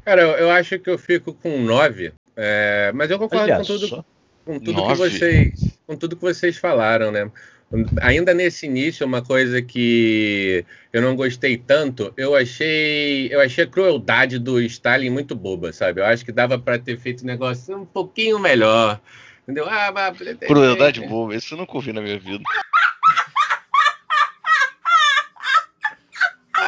Cara, 0.04 0.22
eu, 0.22 0.30
eu 0.30 0.50
acho 0.50 0.78
que 0.78 0.90
eu 0.90 0.98
fico 0.98 1.32
com 1.32 1.60
9, 1.60 2.12
é, 2.36 2.90
mas 2.94 3.10
eu 3.10 3.18
concordo 3.18 3.44
Aliás, 3.44 3.66
com 3.66 3.78
tudo, 3.78 4.04
com 4.44 4.58
tudo 4.58 4.86
que 4.86 4.94
vocês, 4.94 5.78
com 5.86 5.96
tudo 5.96 6.16
que 6.16 6.22
vocês 6.22 6.56
falaram, 6.56 7.12
né? 7.12 7.30
Ainda 8.02 8.34
nesse 8.34 8.66
início, 8.66 9.06
uma 9.06 9.22
coisa 9.22 9.62
que 9.62 10.64
eu 10.92 11.00
não 11.00 11.16
gostei 11.16 11.56
tanto, 11.56 12.12
eu 12.18 12.34
achei, 12.34 13.32
eu 13.32 13.40
achei 13.40 13.64
a 13.64 13.66
crueldade 13.66 14.38
do 14.38 14.60
Stalin 14.60 15.08
muito 15.08 15.34
boba, 15.34 15.72
sabe? 15.72 16.00
Eu 16.00 16.04
acho 16.04 16.24
que 16.24 16.32
dava 16.32 16.58
para 16.58 16.78
ter 16.78 16.98
feito 16.98 17.22
um 17.22 17.26
negócio 17.26 17.74
um 17.74 17.86
pouquinho 17.86 18.38
melhor. 18.38 19.00
Entendeu? 19.42 19.66
Ah, 19.68 19.90
mas... 19.90 20.18
Crueldade 20.46 21.00
boba, 21.06 21.34
isso 21.34 21.54
eu 21.54 21.58
nunca 21.58 21.72
ouvi 21.74 21.92
na 21.94 22.02
minha 22.02 22.18
vida. 22.18 22.44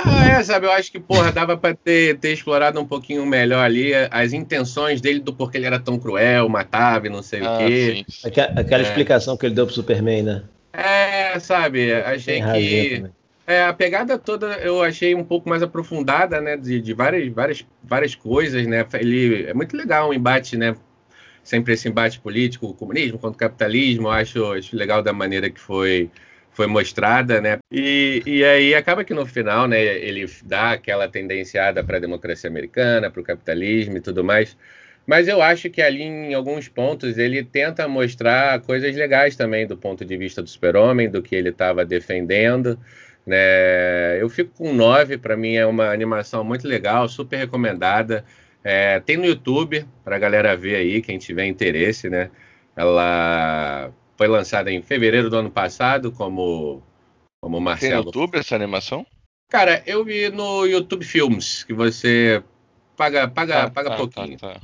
É, 0.07 0.43
sabe? 0.43 0.67
Eu 0.67 0.73
acho 0.73 0.91
que, 0.91 1.01
porra, 1.01 1.33
dava 1.33 1.57
pra 1.57 1.75
ter, 1.75 2.19
ter 2.19 2.33
explorado 2.33 2.81
um 2.81 2.87
pouquinho 2.87 3.25
melhor 3.25 3.65
ali 3.65 3.93
as 4.11 4.33
intenções 4.33 5.01
dele 5.01 5.21
do 5.21 5.33
porquê 5.33 5.59
ele 5.59 5.67
era 5.67 5.79
tão 5.79 5.99
cruel, 5.99 6.49
matava 6.49 7.07
e 7.07 7.11
não 7.11 7.23
sei 7.23 7.43
ah, 7.45 7.55
o 7.55 7.59
quê. 7.59 8.05
Aquela, 8.25 8.61
aquela 8.61 8.83
é. 8.83 8.87
explicação 8.87 9.37
que 9.37 9.47
ele 9.47 9.55
deu 9.55 9.67
pro 9.67 9.75
Superman, 9.75 10.23
né? 10.23 10.43
É, 10.73 11.39
sabe? 11.39 11.93
Achei 11.93 12.43
que. 12.43 13.05
É, 13.47 13.63
a 13.65 13.75
pegada 13.75 14.19
toda 14.19 14.47
eu 14.59 14.83
achei 14.83 15.15
um 15.15 15.23
pouco 15.23 15.49
mais 15.49 15.63
aprofundada, 15.63 16.41
né? 16.41 16.57
De, 16.57 16.81
de 16.81 16.95
várias, 16.95 17.31
várias, 17.33 17.67
várias 17.83 18.15
coisas, 18.15 18.67
né? 18.67 18.87
Ele 18.95 19.45
é 19.47 19.55
muito 19.55 19.77
legal 19.77 20.09
o 20.09 20.15
embate, 20.15 20.57
né? 20.57 20.75
Sempre 21.43 21.75
esse 21.75 21.87
embate 21.87 22.19
político, 22.21 22.67
o 22.67 22.75
comunismo 22.75 23.19
contra 23.19 23.37
o 23.37 23.39
capitalismo. 23.39 24.09
Eu 24.09 24.13
acho, 24.13 24.53
acho 24.53 24.77
legal 24.77 25.03
da 25.03 25.13
maneira 25.13 25.51
que 25.51 25.61
foi 25.61 26.11
foi 26.55 26.67
mostrada, 26.67 27.41
né? 27.41 27.59
E, 27.71 28.23
e 28.25 28.45
aí 28.45 28.75
acaba 28.75 29.05
que 29.05 29.13
no 29.13 29.27
final, 29.27 29.67
né, 29.69 29.83
ele 29.83 30.25
dá 30.45 30.73
aquela 30.73 31.09
tendenciada 31.09 31.83
para 31.85 31.97
a 31.97 32.01
democracia 32.01 32.49
americana, 32.49 33.11
para 33.11 33.21
o 33.21 33.25
capitalismo 33.25 33.97
e 33.97 34.01
tudo 34.01 34.25
mais. 34.25 34.57
Mas 35.07 35.29
eu 35.29 35.43
acho 35.43 35.69
que 35.69 35.83
ali, 35.83 36.03
em 36.03 36.33
alguns 36.33 36.69
pontos, 36.69 37.19
ele 37.19 37.45
tenta 37.45 37.87
mostrar 37.89 38.61
coisas 38.61 38.95
legais 38.97 39.37
também 39.37 39.67
do 39.67 39.77
ponto 39.77 40.05
de 40.05 40.17
vista 40.17 40.43
do 40.43 40.49
super-homem, 40.49 41.11
do 41.11 41.23
que 41.23 41.35
ele 41.35 41.51
estava 41.51 41.85
defendendo. 41.85 42.79
Né? 43.27 44.21
Eu 44.21 44.29
fico 44.31 44.53
com 44.57 44.73
9, 44.73 45.19
para 45.19 45.37
mim 45.37 45.57
é 45.57 45.67
uma 45.67 45.91
animação 45.91 46.45
muito 46.45 46.67
legal, 46.67 47.09
super 47.09 47.37
recomendada. 47.37 48.25
É, 48.63 49.01
tem 49.01 49.17
no 49.17 49.27
YouTube, 49.27 49.85
para 50.05 50.17
a 50.17 50.19
galera 50.19 50.57
ver 50.57 50.77
aí, 50.77 51.03
quem 51.03 51.19
tiver 51.19 51.47
interesse, 51.47 52.09
né? 52.09 52.31
Ela 52.77 53.93
foi 54.17 54.29
lançada 54.29 54.71
em 54.71 54.83
fevereiro 54.83 55.29
do 55.29 55.37
ano 55.37 55.51
passado, 55.51 56.13
como, 56.13 56.83
como 57.43 57.61
Marcelo. 57.61 57.93
Tem 57.93 58.01
no 58.01 58.07
YouTube 58.07 58.39
essa 58.39 58.55
animação? 58.55 59.07
Cara, 59.51 59.83
eu 59.87 60.05
vi 60.05 60.31
no 60.31 60.67
YouTube 60.67 61.05
Films, 61.05 61.65
que 61.65 61.73
você 61.73 62.43
paga, 62.97 63.29
paga, 63.29 63.65
ah, 63.65 63.71
paga 63.71 63.91
tá, 63.91 63.97
pouquinho. 63.97 64.39
Tá, 64.39 64.55
tá. 64.55 64.61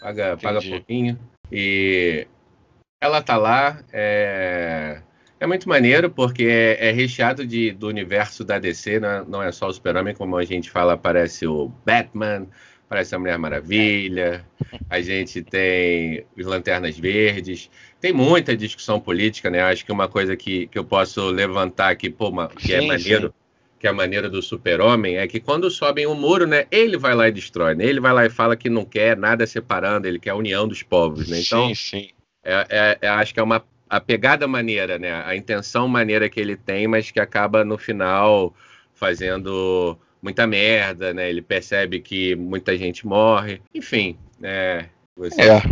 Paga, 0.00 0.36
paga 0.36 0.62
pouquinho. 0.62 1.18
E 1.50 2.26
ela 3.00 3.20
tá 3.20 3.36
lá. 3.36 3.82
É, 3.92 5.02
é 5.42 5.46
muito 5.46 5.68
maneiro, 5.68 6.08
porque 6.08 6.44
é, 6.44 6.88
é 6.88 6.92
recheado 6.92 7.44
de, 7.44 7.72
do 7.72 7.88
universo 7.88 8.44
da 8.44 8.58
DC, 8.60 9.00
né? 9.00 9.24
não 9.26 9.42
é 9.42 9.50
só 9.50 9.66
o 9.66 9.72
Super-Homem, 9.72 10.14
como 10.14 10.36
a 10.36 10.44
gente 10.44 10.70
fala, 10.70 10.92
aparece 10.92 11.46
o 11.48 11.68
Batman, 11.84 12.46
aparece 12.86 13.14
a 13.14 13.18
Mulher 13.18 13.38
Maravilha, 13.38 14.46
a 14.88 15.00
gente 15.00 15.42
tem 15.42 16.24
os 16.38 16.46
Lanternas 16.46 16.96
Verdes, 16.96 17.68
tem 18.02 18.12
muita 18.12 18.56
discussão 18.56 18.98
política, 18.98 19.48
né? 19.48 19.62
Acho 19.62 19.86
que 19.86 19.92
uma 19.92 20.08
coisa 20.08 20.36
que, 20.36 20.66
que 20.66 20.76
eu 20.76 20.84
posso 20.84 21.30
levantar 21.30 21.90
aqui, 21.90 22.10
pô, 22.10 22.30
uma, 22.30 22.48
que 22.48 22.74
é 22.74 22.80
sim, 22.80 22.84
é 22.84 22.88
maneiro, 22.88 23.28
sim. 23.28 23.34
que 23.78 23.86
é 23.86 23.90
a 23.90 23.92
maneira 23.92 24.28
do 24.28 24.42
super-homem, 24.42 25.18
é 25.18 25.28
que 25.28 25.38
quando 25.38 25.70
sobem 25.70 26.04
um 26.04 26.14
muro, 26.16 26.44
né? 26.44 26.66
Ele 26.68 26.98
vai 26.98 27.14
lá 27.14 27.28
e 27.28 27.32
destrói, 27.32 27.76
né? 27.76 27.84
Ele 27.84 28.00
vai 28.00 28.12
lá 28.12 28.26
e 28.26 28.28
fala 28.30 28.56
que 28.56 28.68
não 28.68 28.84
quer 28.84 29.16
nada 29.16 29.46
separando, 29.46 30.08
ele 30.08 30.18
quer 30.18 30.30
a 30.30 30.34
união 30.34 30.66
dos 30.66 30.82
povos, 30.82 31.28
né? 31.28 31.40
Então, 31.40 31.68
sim, 31.68 31.74
sim. 31.76 32.08
É, 32.42 32.66
é, 32.68 32.98
é, 33.02 33.08
acho 33.08 33.32
que 33.32 33.38
é 33.38 33.42
uma 33.42 33.64
a 33.88 34.00
pegada 34.00 34.48
maneira, 34.48 34.98
né? 34.98 35.22
A 35.24 35.36
intenção 35.36 35.86
maneira 35.86 36.28
que 36.28 36.40
ele 36.40 36.56
tem, 36.56 36.88
mas 36.88 37.12
que 37.12 37.20
acaba 37.20 37.64
no 37.64 37.78
final 37.78 38.52
fazendo 38.94 39.96
muita 40.20 40.44
merda, 40.44 41.14
né? 41.14 41.30
Ele 41.30 41.40
percebe 41.40 42.00
que 42.00 42.34
muita 42.34 42.76
gente 42.76 43.06
morre. 43.06 43.60
Enfim, 43.72 44.16
é. 44.42 44.86
Você... 45.16 45.40
É. 45.40 45.62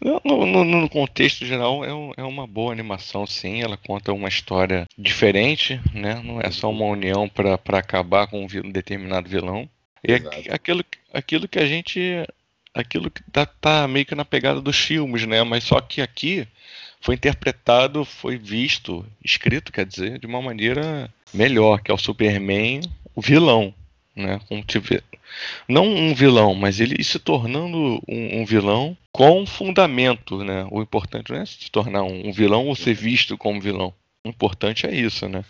No, 0.00 0.20
no, 0.24 0.64
no, 0.64 0.88
contexto 0.88 1.46
geral, 1.46 1.84
é, 1.84 1.94
um, 1.94 2.12
é, 2.16 2.22
uma 2.22 2.46
boa 2.46 2.72
animação, 2.72 3.26
sim. 3.26 3.62
Ela 3.62 3.76
conta 3.76 4.12
uma 4.12 4.28
história 4.28 4.86
diferente, 4.98 5.80
né? 5.92 6.20
Não 6.22 6.40
é 6.40 6.50
só 6.50 6.70
uma 6.70 6.84
união 6.84 7.28
para 7.28 7.78
acabar 7.78 8.26
com 8.26 8.44
um 8.44 8.70
determinado 8.70 9.28
vilão. 9.28 9.68
E 10.06 10.12
aquilo, 10.50 10.84
aquilo 11.12 11.48
que 11.48 11.58
a 11.58 11.66
gente. 11.66 12.00
Aquilo 12.74 13.08
que 13.08 13.22
tá, 13.30 13.46
tá, 13.46 13.86
meio 13.86 14.04
que 14.04 14.16
na 14.16 14.24
pegada 14.24 14.60
dos 14.60 14.76
filmes, 14.76 15.24
né? 15.26 15.42
Mas 15.44 15.64
só 15.64 15.80
que 15.80 16.02
aqui 16.02 16.46
foi 17.00 17.14
interpretado, 17.14 18.04
foi 18.04 18.36
visto, 18.36 19.06
escrito, 19.24 19.72
quer 19.72 19.86
dizer, 19.86 20.18
de 20.18 20.26
uma 20.26 20.42
maneira 20.42 21.08
melhor, 21.32 21.80
que 21.80 21.90
é 21.90 21.94
o 21.94 21.98
Superman, 21.98 22.80
o 23.14 23.22
vilão 23.22 23.72
né? 24.14 24.40
Como 24.48 24.62
tiver, 24.62 25.02
não 25.68 25.86
um 25.86 26.14
vilão, 26.14 26.54
mas 26.54 26.80
ele 26.80 27.02
se 27.02 27.18
tornando 27.18 28.02
um, 28.08 28.40
um, 28.40 28.44
vilão 28.44 28.96
com 29.12 29.46
fundamento, 29.46 30.44
né? 30.44 30.66
O 30.70 30.82
importante 30.82 31.32
não 31.32 31.40
é 31.40 31.46
se 31.46 31.70
tornar 31.70 32.02
um, 32.02 32.28
um, 32.28 32.32
vilão 32.32 32.66
ou 32.66 32.74
ser 32.74 32.94
visto 32.94 33.36
como 33.36 33.60
vilão. 33.60 33.92
O 34.24 34.28
importante 34.28 34.86
é 34.86 34.94
isso, 34.94 35.28
né? 35.28 35.44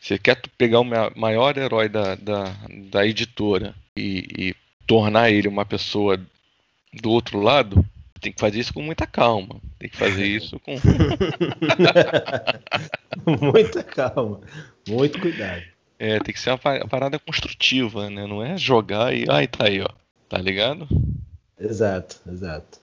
Você 0.00 0.18
quer 0.18 0.40
pegar 0.56 0.80
o 0.80 1.18
maior 1.18 1.56
herói 1.56 1.88
da, 1.88 2.14
da, 2.14 2.54
da 2.90 3.06
editora 3.06 3.74
e, 3.96 4.26
e 4.38 4.54
tornar 4.86 5.30
ele 5.30 5.48
uma 5.48 5.64
pessoa 5.64 6.20
do 6.92 7.10
outro 7.10 7.40
lado, 7.40 7.84
tem 8.20 8.32
que 8.32 8.40
fazer 8.40 8.60
isso 8.60 8.72
com 8.72 8.82
muita 8.82 9.06
calma. 9.06 9.60
Tem 9.78 9.88
que 9.88 9.96
fazer 9.96 10.26
isso 10.26 10.58
com. 10.60 10.76
muita 13.52 13.82
calma. 13.82 14.40
Muito 14.88 15.20
cuidado. 15.20 15.62
É, 15.98 16.18
tem 16.18 16.34
que 16.34 16.40
ser 16.40 16.50
uma 16.50 16.58
parada 16.88 17.18
construtiva, 17.18 18.10
né? 18.10 18.26
Não 18.26 18.42
é 18.42 18.56
jogar 18.56 19.14
e. 19.14 19.24
Ai, 19.28 19.46
tá 19.46 19.66
aí, 19.66 19.80
ó. 19.80 19.88
Tá 20.28 20.38
ligado? 20.38 20.86
Exato, 21.58 22.16
exato. 22.30 22.80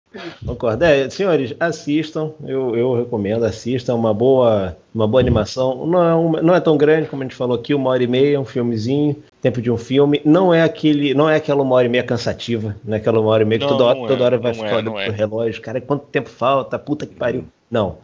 Concordo. 0.43 0.83
É, 0.83 1.09
senhores, 1.09 1.55
assistam. 1.59 2.33
Eu, 2.43 2.75
eu 2.75 2.95
recomendo, 2.95 3.43
assistam. 3.45 3.95
Uma 3.95 4.13
boa, 4.13 4.75
uma 4.93 5.07
boa 5.07 5.21
animação. 5.21 5.85
Não 5.85 6.03
é, 6.03 6.15
uma, 6.15 6.41
não 6.41 6.55
é 6.55 6.59
tão 6.59 6.75
grande, 6.77 7.07
como 7.07 7.21
a 7.21 7.25
gente 7.25 7.35
falou 7.35 7.55
aqui, 7.55 7.73
uma 7.73 7.91
hora 7.91 8.03
e 8.03 8.07
meia, 8.07 8.39
um 8.39 8.45
filmezinho, 8.45 9.15
tempo 9.41 9.61
de 9.61 9.69
um 9.71 9.77
filme. 9.77 10.21
Não 10.25 10.53
é 10.53 10.63
aquele, 10.63 11.13
não 11.13 11.29
é 11.29 11.35
aquela 11.35 11.61
uma 11.61 11.75
hora 11.75 11.85
e 11.85 11.89
meia 11.89 12.03
cansativa, 12.03 12.75
não 12.83 12.95
é 12.95 12.97
aquela 12.97 13.19
uma 13.19 13.29
hora 13.29 13.43
e 13.43 13.45
meia 13.45 13.59
que 13.59 13.65
não, 13.65 13.77
toda 13.77 13.83
hora, 13.85 14.07
toda 14.07 14.23
hora 14.23 14.37
vai 14.37 14.53
ficar 14.53 14.67
é, 14.67 14.73
olhando 14.73 14.91
pro 14.91 15.01
é. 15.01 15.09
relógio. 15.09 15.61
Cara, 15.61 15.79
quanto 15.79 16.05
tempo 16.07 16.29
falta? 16.29 16.79
Puta 16.79 17.05
que 17.05 17.15
pariu. 17.15 17.45
Não. 17.69 17.97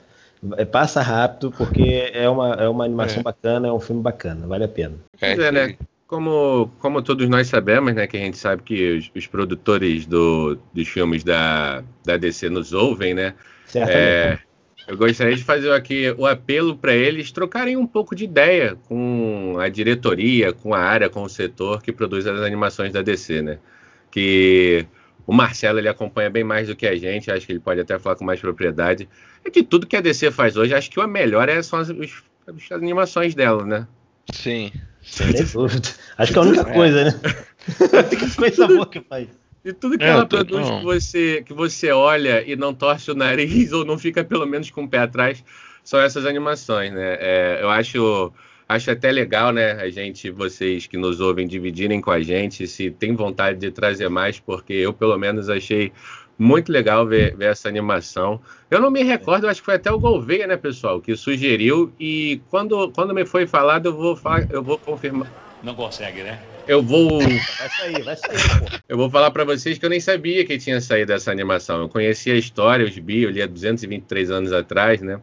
É, 0.57 0.65
passa 0.65 1.01
rápido, 1.01 1.51
porque 1.51 2.09
é 2.13 2.29
uma, 2.29 2.53
é 2.53 2.67
uma 2.67 2.85
animação 2.85 3.19
é. 3.19 3.23
bacana, 3.23 3.67
é 3.67 3.71
um 3.71 3.79
filme 3.79 4.01
bacana, 4.01 4.45
vale 4.47 4.63
a 4.63 4.67
pena. 4.67 4.95
É, 5.21 5.33
é 5.33 5.51
né? 5.51 5.77
Como, 6.07 6.71
como 6.79 7.01
todos 7.01 7.27
nós 7.27 7.47
sabemos, 7.47 7.93
né, 7.95 8.05
que 8.05 8.15
a 8.15 8.19
gente 8.19 8.37
sabe 8.37 8.61
que 8.61 8.97
os, 8.97 9.11
os 9.15 9.25
produtores 9.25 10.05
do, 10.05 10.57
dos 10.71 10.87
filmes 10.87 11.23
da, 11.23 11.83
da 12.05 12.15
DC 12.15 12.47
nos 12.49 12.73
ouvem, 12.73 13.13
né? 13.13 13.33
É, 13.73 14.37
eu 14.87 14.95
gostaria 14.95 15.35
de 15.35 15.43
fazer 15.43 15.71
aqui 15.71 16.13
o 16.15 16.27
apelo 16.27 16.77
para 16.77 16.93
eles 16.93 17.31
trocarem 17.31 17.75
um 17.75 17.87
pouco 17.87 18.15
de 18.15 18.23
ideia 18.23 18.77
com 18.87 19.55
a 19.59 19.67
diretoria, 19.67 20.53
com 20.53 20.75
a 20.75 20.79
área, 20.79 21.09
com 21.09 21.23
o 21.23 21.29
setor 21.29 21.81
que 21.81 21.91
produz 21.91 22.27
as 22.27 22.39
animações 22.41 22.93
da 22.93 23.01
DC, 23.01 23.41
né? 23.41 23.57
Que 24.11 24.85
o 25.25 25.33
Marcelo 25.33 25.79
ele 25.79 25.89
acompanha 25.89 26.29
bem 26.29 26.43
mais 26.43 26.67
do 26.67 26.75
que 26.75 26.85
a 26.85 26.95
gente, 26.95 27.31
acho 27.31 27.47
que 27.47 27.51
ele 27.51 27.59
pode 27.59 27.81
até 27.81 27.97
falar 27.97 28.15
com 28.15 28.23
mais 28.23 28.39
propriedade. 28.39 29.09
É 29.45 29.49
de 29.49 29.63
tudo 29.63 29.85
que 29.85 29.95
a 29.95 30.01
DC 30.01 30.31
faz 30.31 30.57
hoje, 30.57 30.73
acho 30.73 30.89
que 30.89 30.99
o 30.99 31.07
melhor 31.07 31.47
é, 31.47 31.61
são 31.61 31.79
as, 31.79 31.89
as 31.89 32.71
animações 32.71 33.35
dela, 33.35 33.63
né? 33.63 33.87
Sim. 34.33 34.71
Acho 36.17 36.33
que 36.33 36.39
é 36.39 36.41
a 36.41 36.45
única 36.45 36.67
é. 36.67 36.73
coisa, 36.73 37.03
né? 37.05 37.11
Tem 38.09 38.29
coisa 38.31 38.67
boa 38.67 38.87
que 38.87 38.99
faz. 39.01 39.27
De 39.63 39.71
tudo 39.71 39.99
que 39.99 40.03
é, 40.03 40.09
ela 40.09 40.25
produz 40.25 40.67
que 40.67 40.83
você, 40.83 41.43
que 41.45 41.53
você 41.53 41.91
olha 41.91 42.43
e 42.45 42.55
não 42.55 42.73
torce 42.73 43.11
o 43.11 43.15
nariz 43.15 43.71
ou 43.73 43.85
não 43.85 43.99
fica 43.99 44.23
pelo 44.23 44.47
menos 44.47 44.71
com 44.71 44.83
o 44.83 44.89
pé 44.89 44.99
atrás, 44.99 45.43
são 45.83 45.99
essas 45.99 46.25
animações, 46.25 46.91
né? 46.91 47.17
É, 47.19 47.59
eu 47.61 47.69
acho 47.69 48.33
Acho 48.67 48.89
até 48.89 49.11
legal, 49.11 49.53
né, 49.53 49.73
a 49.73 49.89
gente, 49.91 50.31
vocês 50.31 50.87
que 50.87 50.97
nos 50.97 51.19
ouvem, 51.19 51.47
dividirem 51.47 52.01
com 52.01 52.09
a 52.09 52.19
gente, 52.19 52.67
se 52.67 52.89
tem 52.89 53.13
vontade 53.13 53.59
de 53.59 53.69
trazer 53.69 54.09
mais, 54.09 54.39
porque 54.39 54.73
eu, 54.73 54.91
pelo 54.91 55.15
menos, 55.19 55.49
achei 55.49 55.91
muito 56.37 56.71
legal 56.71 57.05
ver, 57.05 57.35
ver 57.35 57.51
essa 57.51 57.67
animação. 57.67 58.41
Eu 58.69 58.79
não 58.79 58.91
me 58.91 59.03
recordo, 59.03 59.47
acho 59.47 59.61
que 59.61 59.65
foi 59.65 59.75
até 59.75 59.91
o 59.91 59.99
Gouveia, 59.99 60.47
né, 60.47 60.57
pessoal, 60.57 60.99
que 60.99 61.15
sugeriu, 61.15 61.93
e 61.99 62.41
quando, 62.49 62.91
quando 62.91 63.13
me 63.13 63.25
foi 63.25 63.47
falado, 63.47 63.87
eu 63.87 63.93
vou, 63.95 64.19
eu 64.49 64.63
vou 64.63 64.77
confirmar. 64.77 65.31
Não 65.63 65.73
consegue, 65.73 66.21
né? 66.21 66.39
Eu 66.67 66.81
vou. 66.81 67.19
Vai 67.19 67.69
sair, 67.69 68.03
vai 68.03 68.15
sair, 68.15 68.59
pô. 68.59 68.65
Eu 68.87 68.97
vou 68.97 69.09
falar 69.09 69.31
para 69.31 69.43
vocês 69.43 69.77
que 69.77 69.85
eu 69.85 69.89
nem 69.89 69.99
sabia 69.99 70.45
que 70.45 70.57
tinha 70.57 70.81
saído 70.81 71.13
essa 71.13 71.31
animação. 71.31 71.81
Eu 71.81 71.89
conhecia 71.89 72.33
a 72.33 72.37
história, 72.37 72.85
os 72.85 72.97
bi, 72.97 73.23
eu 73.23 73.29
li 73.29 73.41
há 73.41 73.47
223 73.47 74.31
anos 74.31 74.51
atrás, 74.51 75.01
né? 75.01 75.19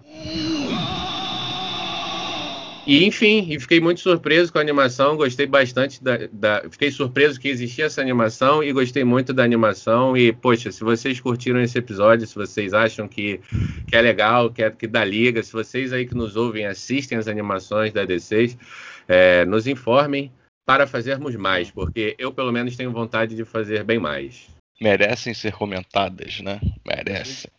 E 2.85 3.05
enfim, 3.05 3.47
e 3.49 3.61
fiquei 3.61 3.81
muito 3.81 4.01
surpreso 4.01 4.53
com 4.53 4.59
a 4.59 4.61
animação, 4.61 5.16
gostei 5.16 5.47
bastante 5.47 6.03
da, 6.03 6.16
da, 6.33 6.62
Fiquei 6.68 6.90
surpreso 6.90 7.38
que 7.38 7.49
existia 7.49 7.85
essa 7.85 8.01
animação 8.01 8.62
e 8.62 8.73
gostei 8.73 9.05
muito 9.05 9.33
da 9.33 9.45
animação. 9.45 10.16
E, 10.16 10.33
poxa, 10.33 10.73
se 10.73 10.83
vocês 10.83 11.21
curtiram 11.21 11.61
esse 11.61 11.79
episódio, 11.79 12.27
se 12.27 12.35
vocês 12.35 12.75
acham 12.75 13.07
que, 13.07 13.40
que 13.87 13.95
é 13.95 14.01
legal, 14.01 14.51
que, 14.51 14.64
é, 14.64 14.71
que 14.71 14.88
dá 14.88 15.05
liga, 15.05 15.42
se 15.45 15.53
vocês 15.53 15.92
aí 15.92 16.07
que 16.07 16.14
nos 16.14 16.35
ouvem 16.35 16.66
assistem 16.66 17.16
as 17.16 17.29
animações 17.29 17.92
da 17.92 18.05
D6, 18.05 18.59
é, 19.07 19.45
nos 19.45 19.68
informem 19.68 20.33
para 20.66 20.87
fazermos 20.87 21.37
mais, 21.37 21.71
porque 21.71 22.16
eu 22.18 22.33
pelo 22.33 22.51
menos 22.51 22.77
tenho 22.77 22.90
vontade 22.90 23.37
de 23.37 23.45
fazer 23.45 23.85
bem 23.85 24.01
mais. 24.01 24.49
Merecem 24.80 25.35
ser 25.35 25.53
comentadas, 25.53 26.41
né? 26.41 26.61
Merecem. 26.85 27.51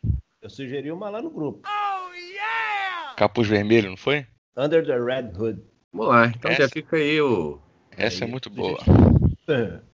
Eu 0.42 0.50
sugeri 0.50 0.92
uma 0.92 1.10
lá 1.10 1.22
no 1.22 1.30
grupo. 1.30 1.62
Oh, 1.66 2.14
yeah! 2.14 3.14
Capuz 3.16 3.48
vermelho, 3.48 3.90
não 3.90 3.98
foi? 3.98 4.26
Under 4.58 4.86
the 4.86 4.98
Red 4.98 5.32
Hood. 5.38 5.60
Vamos 5.92 6.08
lá, 6.08 6.28
então 6.28 6.52
essa, 6.52 6.64
já 6.64 6.70
fica 6.70 6.98
aí 6.98 7.22
o. 7.22 7.60
Essa 7.98 8.24
é 8.24 8.26
aí, 8.26 8.30
é 8.30 8.32
muito 8.32 8.50
boa. 8.50 8.80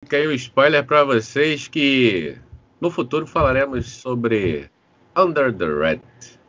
Fica 0.03 0.17
aí 0.17 0.27
o 0.27 0.33
spoiler 0.33 0.85
para 0.85 1.05
vocês 1.05 1.69
que 1.69 2.37
no 2.81 2.91
futuro 2.91 3.27
falaremos 3.27 3.91
sobre 3.91 4.71
Under 5.17 5.53
the 5.53 5.67
Red. 5.67 6.01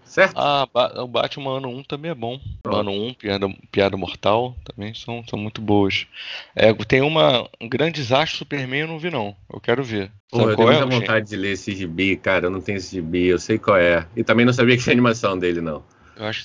Certo? 0.03 0.35
Ah, 0.37 0.67
o 1.03 1.07
Batman 1.07 1.57
ano 1.57 1.67
1 1.67 1.83
também 1.83 2.11
é 2.11 2.15
bom. 2.15 2.39
Pronto. 2.63 2.79
Ano 2.79 2.91
1, 2.91 3.13
Piada, 3.15 3.47
Piada 3.71 3.97
Mortal, 3.97 4.55
também 4.63 4.93
são, 4.93 5.23
são 5.27 5.37
muito 5.37 5.61
boas. 5.61 6.07
É, 6.55 6.73
tem 6.73 7.01
uma 7.01 7.47
um 7.59 7.67
grande 7.67 8.01
desastre 8.01 8.37
Superman, 8.37 8.81
eu 8.81 8.87
não 8.87 8.99
vi 8.99 9.11
não. 9.11 9.35
Eu 9.51 9.59
quero 9.59 9.83
ver. 9.83 10.09
Pô, 10.31 10.49
eu 10.49 10.55
tenho 10.55 10.71
é, 10.71 10.79
muita 10.79 10.99
vontade 10.99 11.29
de 11.29 11.35
ler 11.35 11.51
esse 11.51 11.75
gibi, 11.75 12.15
cara. 12.15 12.47
Eu 12.47 12.49
não 12.49 12.61
tenho 12.61 12.77
esse 12.77 12.95
gibi, 12.95 13.27
eu 13.27 13.37
sei 13.37 13.59
qual 13.59 13.77
é. 13.77 14.07
E 14.15 14.23
também 14.23 14.45
não 14.45 14.53
sabia 14.53 14.77
que 14.77 14.83
tinha 14.83 14.93
animação 14.93 15.37
dele, 15.37 15.61
não. 15.61 15.83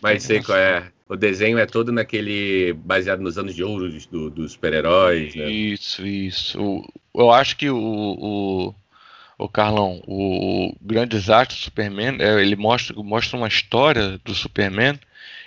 Mas 0.03 0.23
sei 0.23 0.43
qual 0.43 0.59
é. 0.59 0.93
O 1.13 1.17
desenho 1.17 1.59
é 1.59 1.67
todo 1.67 1.93
naquele. 1.93 2.73
baseado 2.73 3.21
nos 3.21 3.37
anos 3.37 3.55
de 3.55 3.63
ouro 3.63 3.87
dos 3.91 4.07
do, 4.07 4.49
super-heróis. 4.49 5.35
Né? 5.35 5.51
Isso, 5.51 6.07
isso. 6.07 6.83
eu 7.15 7.31
acho 7.31 7.55
que 7.55 7.69
o, 7.69 7.77
o, 7.77 8.75
o 9.37 9.47
Carlão, 9.47 10.03
o, 10.07 10.71
o 10.71 10.77
grande 10.81 11.11
desastre 11.11 11.55
do 11.55 11.61
Superman, 11.61 12.17
é, 12.19 12.41
ele 12.41 12.57
mostra, 12.57 12.97
mostra 13.03 13.37
uma 13.37 13.47
história 13.47 14.19
do 14.25 14.35
Superman. 14.35 14.99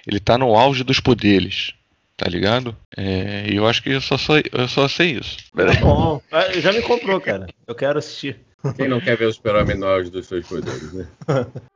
Ele 0.06 0.20
tá 0.20 0.38
no 0.38 0.56
auge 0.56 0.84
dos 0.84 1.00
poderes 1.00 1.74
tá 2.18 2.30
ligado? 2.30 2.74
É, 2.96 3.46
e 3.50 3.58
eu 3.58 3.68
acho 3.68 3.84
que 3.84 3.90
eu 3.90 4.00
só, 4.00 4.18
só, 4.18 4.36
eu 4.38 4.68
só 4.70 4.88
sei 4.88 5.18
isso. 5.20 5.36
Tá 5.54 5.66
bom, 5.82 6.22
ah, 6.32 6.50
já 6.62 6.72
me 6.72 6.82
comprou, 6.82 7.20
cara. 7.20 7.48
Eu 7.68 7.76
quero 7.76 8.00
assistir. 8.00 8.40
Quem 8.78 8.88
não 8.88 9.02
quer 9.02 9.18
ver 9.18 9.26
o 9.26 9.34
super-homem 9.34 9.76
no 9.76 9.86
auge 9.86 10.10
dos 10.10 10.26
seus 10.26 10.48
poderes, 10.48 10.94
né? 10.94 11.08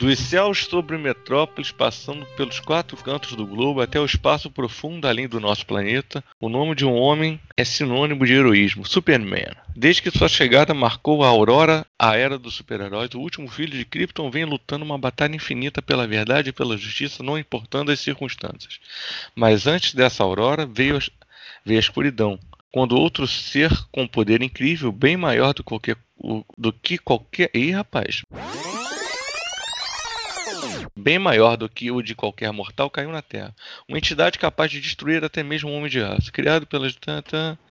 Dos 0.00 0.18
céus 0.18 0.64
sobre 0.64 0.98
Metrópolis, 0.98 1.70
passando 1.70 2.26
pelos 2.36 2.58
quatro 2.58 2.96
cantos 2.96 3.36
do 3.36 3.46
globo 3.46 3.80
até 3.80 3.98
o 4.00 4.04
espaço 4.04 4.50
profundo 4.50 5.06
além 5.06 5.28
do 5.28 5.38
nosso 5.38 5.64
planeta, 5.64 6.22
o 6.40 6.48
nome 6.48 6.74
de 6.74 6.84
um 6.84 6.92
homem 6.92 7.40
é 7.56 7.64
sinônimo 7.64 8.26
de 8.26 8.32
heroísmo, 8.32 8.84
Superman. 8.84 9.54
Desde 9.74 10.02
que 10.02 10.10
sua 10.10 10.28
chegada 10.28 10.74
marcou 10.74 11.22
a 11.22 11.28
aurora, 11.28 11.86
a 11.98 12.16
era 12.16 12.36
dos 12.36 12.54
super-heróis, 12.54 13.10
o 13.14 13.20
último 13.20 13.48
filho 13.48 13.78
de 13.78 13.84
Krypton 13.84 14.30
vem 14.30 14.44
lutando 14.44 14.84
uma 14.84 14.98
batalha 14.98 15.36
infinita 15.36 15.80
pela 15.80 16.08
verdade 16.08 16.50
e 16.50 16.52
pela 16.52 16.76
justiça, 16.76 17.22
não 17.22 17.38
importando 17.38 17.92
as 17.92 18.00
circunstâncias. 18.00 18.80
Mas 19.34 19.66
antes 19.66 19.94
dessa 19.94 20.24
aurora 20.24 20.66
veio, 20.66 20.98
veio 21.64 21.78
a 21.78 21.80
escuridão, 21.80 22.38
quando 22.72 22.98
outro 22.98 23.28
ser 23.28 23.70
com 23.92 24.08
poder 24.08 24.42
incrível, 24.42 24.90
bem 24.90 25.16
maior 25.16 25.54
do, 25.54 25.62
qualquer, 25.62 25.96
do 26.58 26.72
que 26.72 26.98
qualquer. 26.98 27.48
Ih, 27.54 27.70
rapaz! 27.70 28.22
Bem 30.96 31.18
maior 31.18 31.56
do 31.56 31.68
que 31.68 31.90
o 31.90 32.02
de 32.02 32.14
qualquer 32.14 32.52
mortal 32.52 32.90
caiu 32.90 33.10
na 33.10 33.22
Terra. 33.22 33.54
Uma 33.88 33.98
entidade 33.98 34.38
capaz 34.38 34.70
de 34.70 34.80
destruir 34.80 35.24
até 35.24 35.42
mesmo 35.42 35.70
um 35.70 35.76
homem 35.76 35.90
de 35.90 36.00
aço. 36.00 36.32
Criado 36.32 36.66
pelas. 36.66 36.96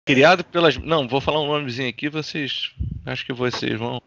Criado 0.06 0.44
pelas. 0.44 0.78
Não, 0.78 1.08
vou 1.08 1.22
falar 1.22 1.42
um 1.42 1.48
nomezinho 1.48 1.90
aqui, 1.90 2.10
vocês. 2.10 2.72
Acho 3.06 3.26
que 3.26 3.34
vocês 3.34 3.78
vão. 3.78 4.02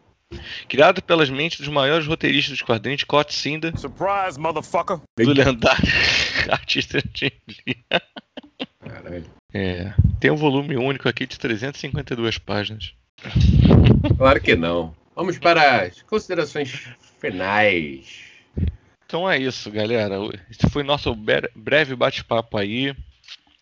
Criado 0.69 1.03
pelas 1.03 1.31
mentes 1.31 1.61
dos 1.61 1.69
maiores 1.69 2.07
roteiristas 2.07 2.53
dos 2.53 2.63
quadrinhos, 2.63 3.03
Scott 3.03 3.33
Cinder. 3.33 3.79
Surprise, 3.79 4.39
motherfucker! 4.39 5.01
Do 5.17 5.33
lendário 5.33 5.93
artista 6.51 7.01
de 7.13 7.33
Caralho. 8.81 9.25
É. 9.53 9.93
Tem 10.19 10.31
um 10.31 10.37
volume 10.37 10.77
único 10.77 11.09
aqui 11.09 11.27
de 11.27 11.39
352 11.39 12.39
páginas. 12.39 12.95
Claro 14.17 14.41
que 14.41 14.57
não. 14.57 14.95
Vamos 15.15 15.39
para 15.39 15.83
as 15.83 16.03
considerações 16.03 16.89
finais. 17.21 18.34
Então 19.15 19.31
é 19.31 19.39
isso, 19.39 19.71
galera. 19.71 20.17
Esse 20.51 20.69
foi 20.69 20.83
nosso 20.83 21.17
breve 21.55 21.95
bate-papo 21.95 22.59
aí 22.59 22.93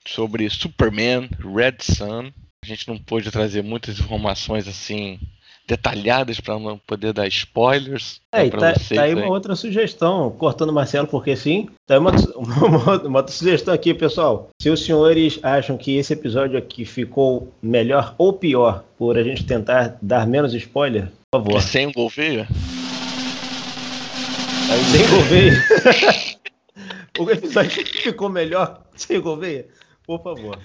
sobre 0.08 0.48
Superman, 0.48 1.28
Red 1.38 1.76
Sun. 1.82 2.32
A 2.64 2.66
gente 2.66 2.88
não 2.88 2.96
pôde 2.96 3.30
trazer 3.30 3.62
muitas 3.62 4.00
informações 4.00 4.66
assim 4.66 5.20
detalhadas 5.68 6.40
para 6.40 6.58
não 6.58 6.78
poder 6.78 7.12
dar 7.12 7.28
spoilers. 7.28 8.18
É, 8.32 8.48
tá, 8.48 8.72
vocês, 8.72 8.98
tá 8.98 9.02
aí 9.02 9.14
uma 9.14 9.26
outra 9.26 9.54
sugestão, 9.54 10.30
cortando 10.30 10.70
o 10.70 10.72
Marcelo, 10.72 11.06
porque 11.06 11.36
sim. 11.36 11.68
Tá 11.86 11.96
aí 11.96 12.00
uma, 12.00 12.12
uma, 12.34 13.02
uma, 13.02 13.18
outra 13.18 13.34
sugestão 13.34 13.74
aqui, 13.74 13.92
pessoal. 13.92 14.48
Se 14.58 14.70
os 14.70 14.82
senhores 14.82 15.38
acham 15.42 15.76
que 15.76 15.98
esse 15.98 16.14
episódio 16.14 16.56
aqui 16.56 16.86
ficou 16.86 17.52
melhor 17.62 18.14
ou 18.16 18.32
pior 18.32 18.84
por 18.96 19.18
a 19.18 19.22
gente 19.22 19.44
tentar 19.44 19.98
dar 20.00 20.26
menos 20.26 20.54
spoiler, 20.54 21.12
por 21.30 21.42
favor. 21.42 21.60
Sem 21.60 21.88
o 21.88 21.92
Gouveia? 21.92 22.48
Aí 24.70 24.84
sem 24.84 25.08
Gouveia. 25.08 25.52
o 27.18 27.30
episódio 27.30 27.86
ficou 27.86 28.28
melhor 28.28 28.84
sem 28.94 29.20
Gouveia? 29.20 29.66
Por 30.04 30.22
favor. 30.22 30.58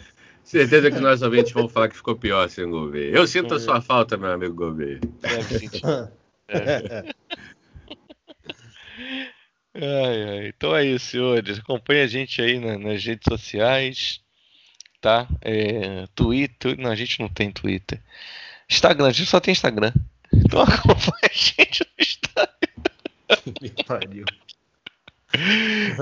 Certeza 0.43 0.89
que 0.89 0.99
nós 0.99 1.21
ouvintes 1.21 1.51
vão 1.51 1.67
falar 1.67 1.89
que 1.89 1.95
ficou 1.97 2.15
pior 2.15 2.49
sem 2.49 2.69
Gouveia. 2.69 3.15
Eu 3.15 3.27
sinto 3.27 3.53
a 3.53 3.59
sua 3.59 3.81
falta, 3.81 4.17
meu 4.17 4.31
amigo 4.31 4.53
Gouveia. 4.53 4.99
Deve 5.21 5.59
sentir. 5.59 5.81
Ai, 9.79 10.23
ai. 10.23 10.47
Então 10.47 10.75
é 10.75 10.83
isso, 10.83 11.11
senhores. 11.11 11.59
Acompanhe 11.59 12.01
a 12.01 12.07
gente 12.07 12.41
aí 12.41 12.59
na, 12.59 12.79
nas 12.79 13.03
redes 13.05 13.25
sociais, 13.29 14.19
tá? 14.99 15.27
É, 15.41 16.07
Twitter. 16.15 16.75
Não, 16.79 16.89
a 16.89 16.95
gente 16.95 17.19
não 17.19 17.29
tem 17.29 17.51
Twitter. 17.51 18.01
Instagram, 18.69 19.07
a 19.07 19.11
gente 19.11 19.29
só 19.29 19.39
tem 19.39 19.51
Instagram. 19.51 19.93
Então 20.33 20.61
acompanhe 20.63 21.21
a 21.23 21.33
gente 21.33 21.81
no 21.81 22.03
Instagram. 22.03 22.46
Pariu. 23.88 24.25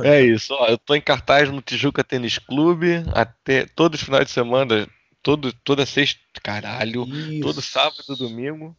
É 0.04 0.22
isso, 0.22 0.54
ó, 0.54 0.68
eu 0.68 0.78
tô 0.78 0.96
em 0.96 1.02
cartaz 1.02 1.50
no 1.50 1.62
Tijuca 1.62 2.04
Tênis 2.04 2.38
Clube 2.38 3.04
até 3.14 3.66
todos 3.66 4.00
os 4.00 4.06
finais 4.06 4.26
de 4.26 4.32
semana, 4.32 4.88
todo, 5.22 5.52
toda 5.52 5.86
sexta, 5.86 6.20
caralho, 6.42 7.06
isso. 7.08 7.42
todo 7.42 7.62
sábado 7.62 8.04
e 8.10 8.18
domingo, 8.18 8.76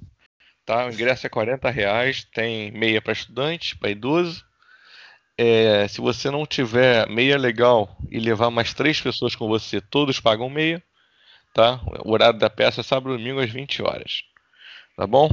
tá? 0.65 0.87
O 0.87 0.91
ingresso 0.91 1.27
é 1.27 1.31
40 1.31 1.69
reais, 1.71 2.25
tem 2.33 2.71
meia 2.71 3.03
para 3.03 3.13
estudante, 3.13 3.77
para 3.77 3.91
idoso. 3.91 4.45
É, 5.39 5.87
se 5.89 6.01
você 6.01 6.31
não 6.31 6.47
tiver 6.47 7.09
meia 7.09 7.37
legal 7.37 7.97
e 8.11 8.19
levar 8.19 8.51
mais 8.51 8.73
três 8.73 9.01
pessoas 9.01 9.35
com 9.35 9.49
você, 9.49 9.81
todos 9.81 10.21
pagam 10.21 10.49
meia, 10.49 10.83
tá? 11.53 11.81
O 12.05 12.13
horário 12.13 12.39
da 12.39 12.49
peça 12.49 12.81
é 12.81 12.85
sábado 12.85 13.15
e 13.15 13.19
domingo 13.19 13.41
às 13.41 13.51
20 13.51 13.83
horas, 13.83 14.23
tá 14.97 15.07
bom? 15.07 15.29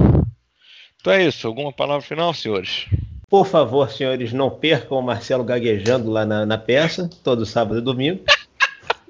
Então 1.00 1.12
é 1.12 1.24
isso, 1.24 1.46
alguma 1.46 1.72
palavra 1.72 2.06
final, 2.06 2.34
senhores? 2.34 2.86
Por 3.34 3.48
favor, 3.48 3.90
senhores, 3.90 4.32
não 4.32 4.48
percam 4.48 4.96
o 4.96 5.02
Marcelo 5.02 5.42
gaguejando 5.42 6.08
lá 6.08 6.24
na, 6.24 6.46
na 6.46 6.56
peça, 6.56 7.10
todo 7.24 7.44
sábado 7.44 7.80
e 7.80 7.82
domingo. 7.82 8.22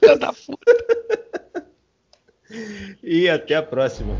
e 3.04 3.28
até 3.28 3.56
a 3.56 3.62
próxima. 3.62 4.14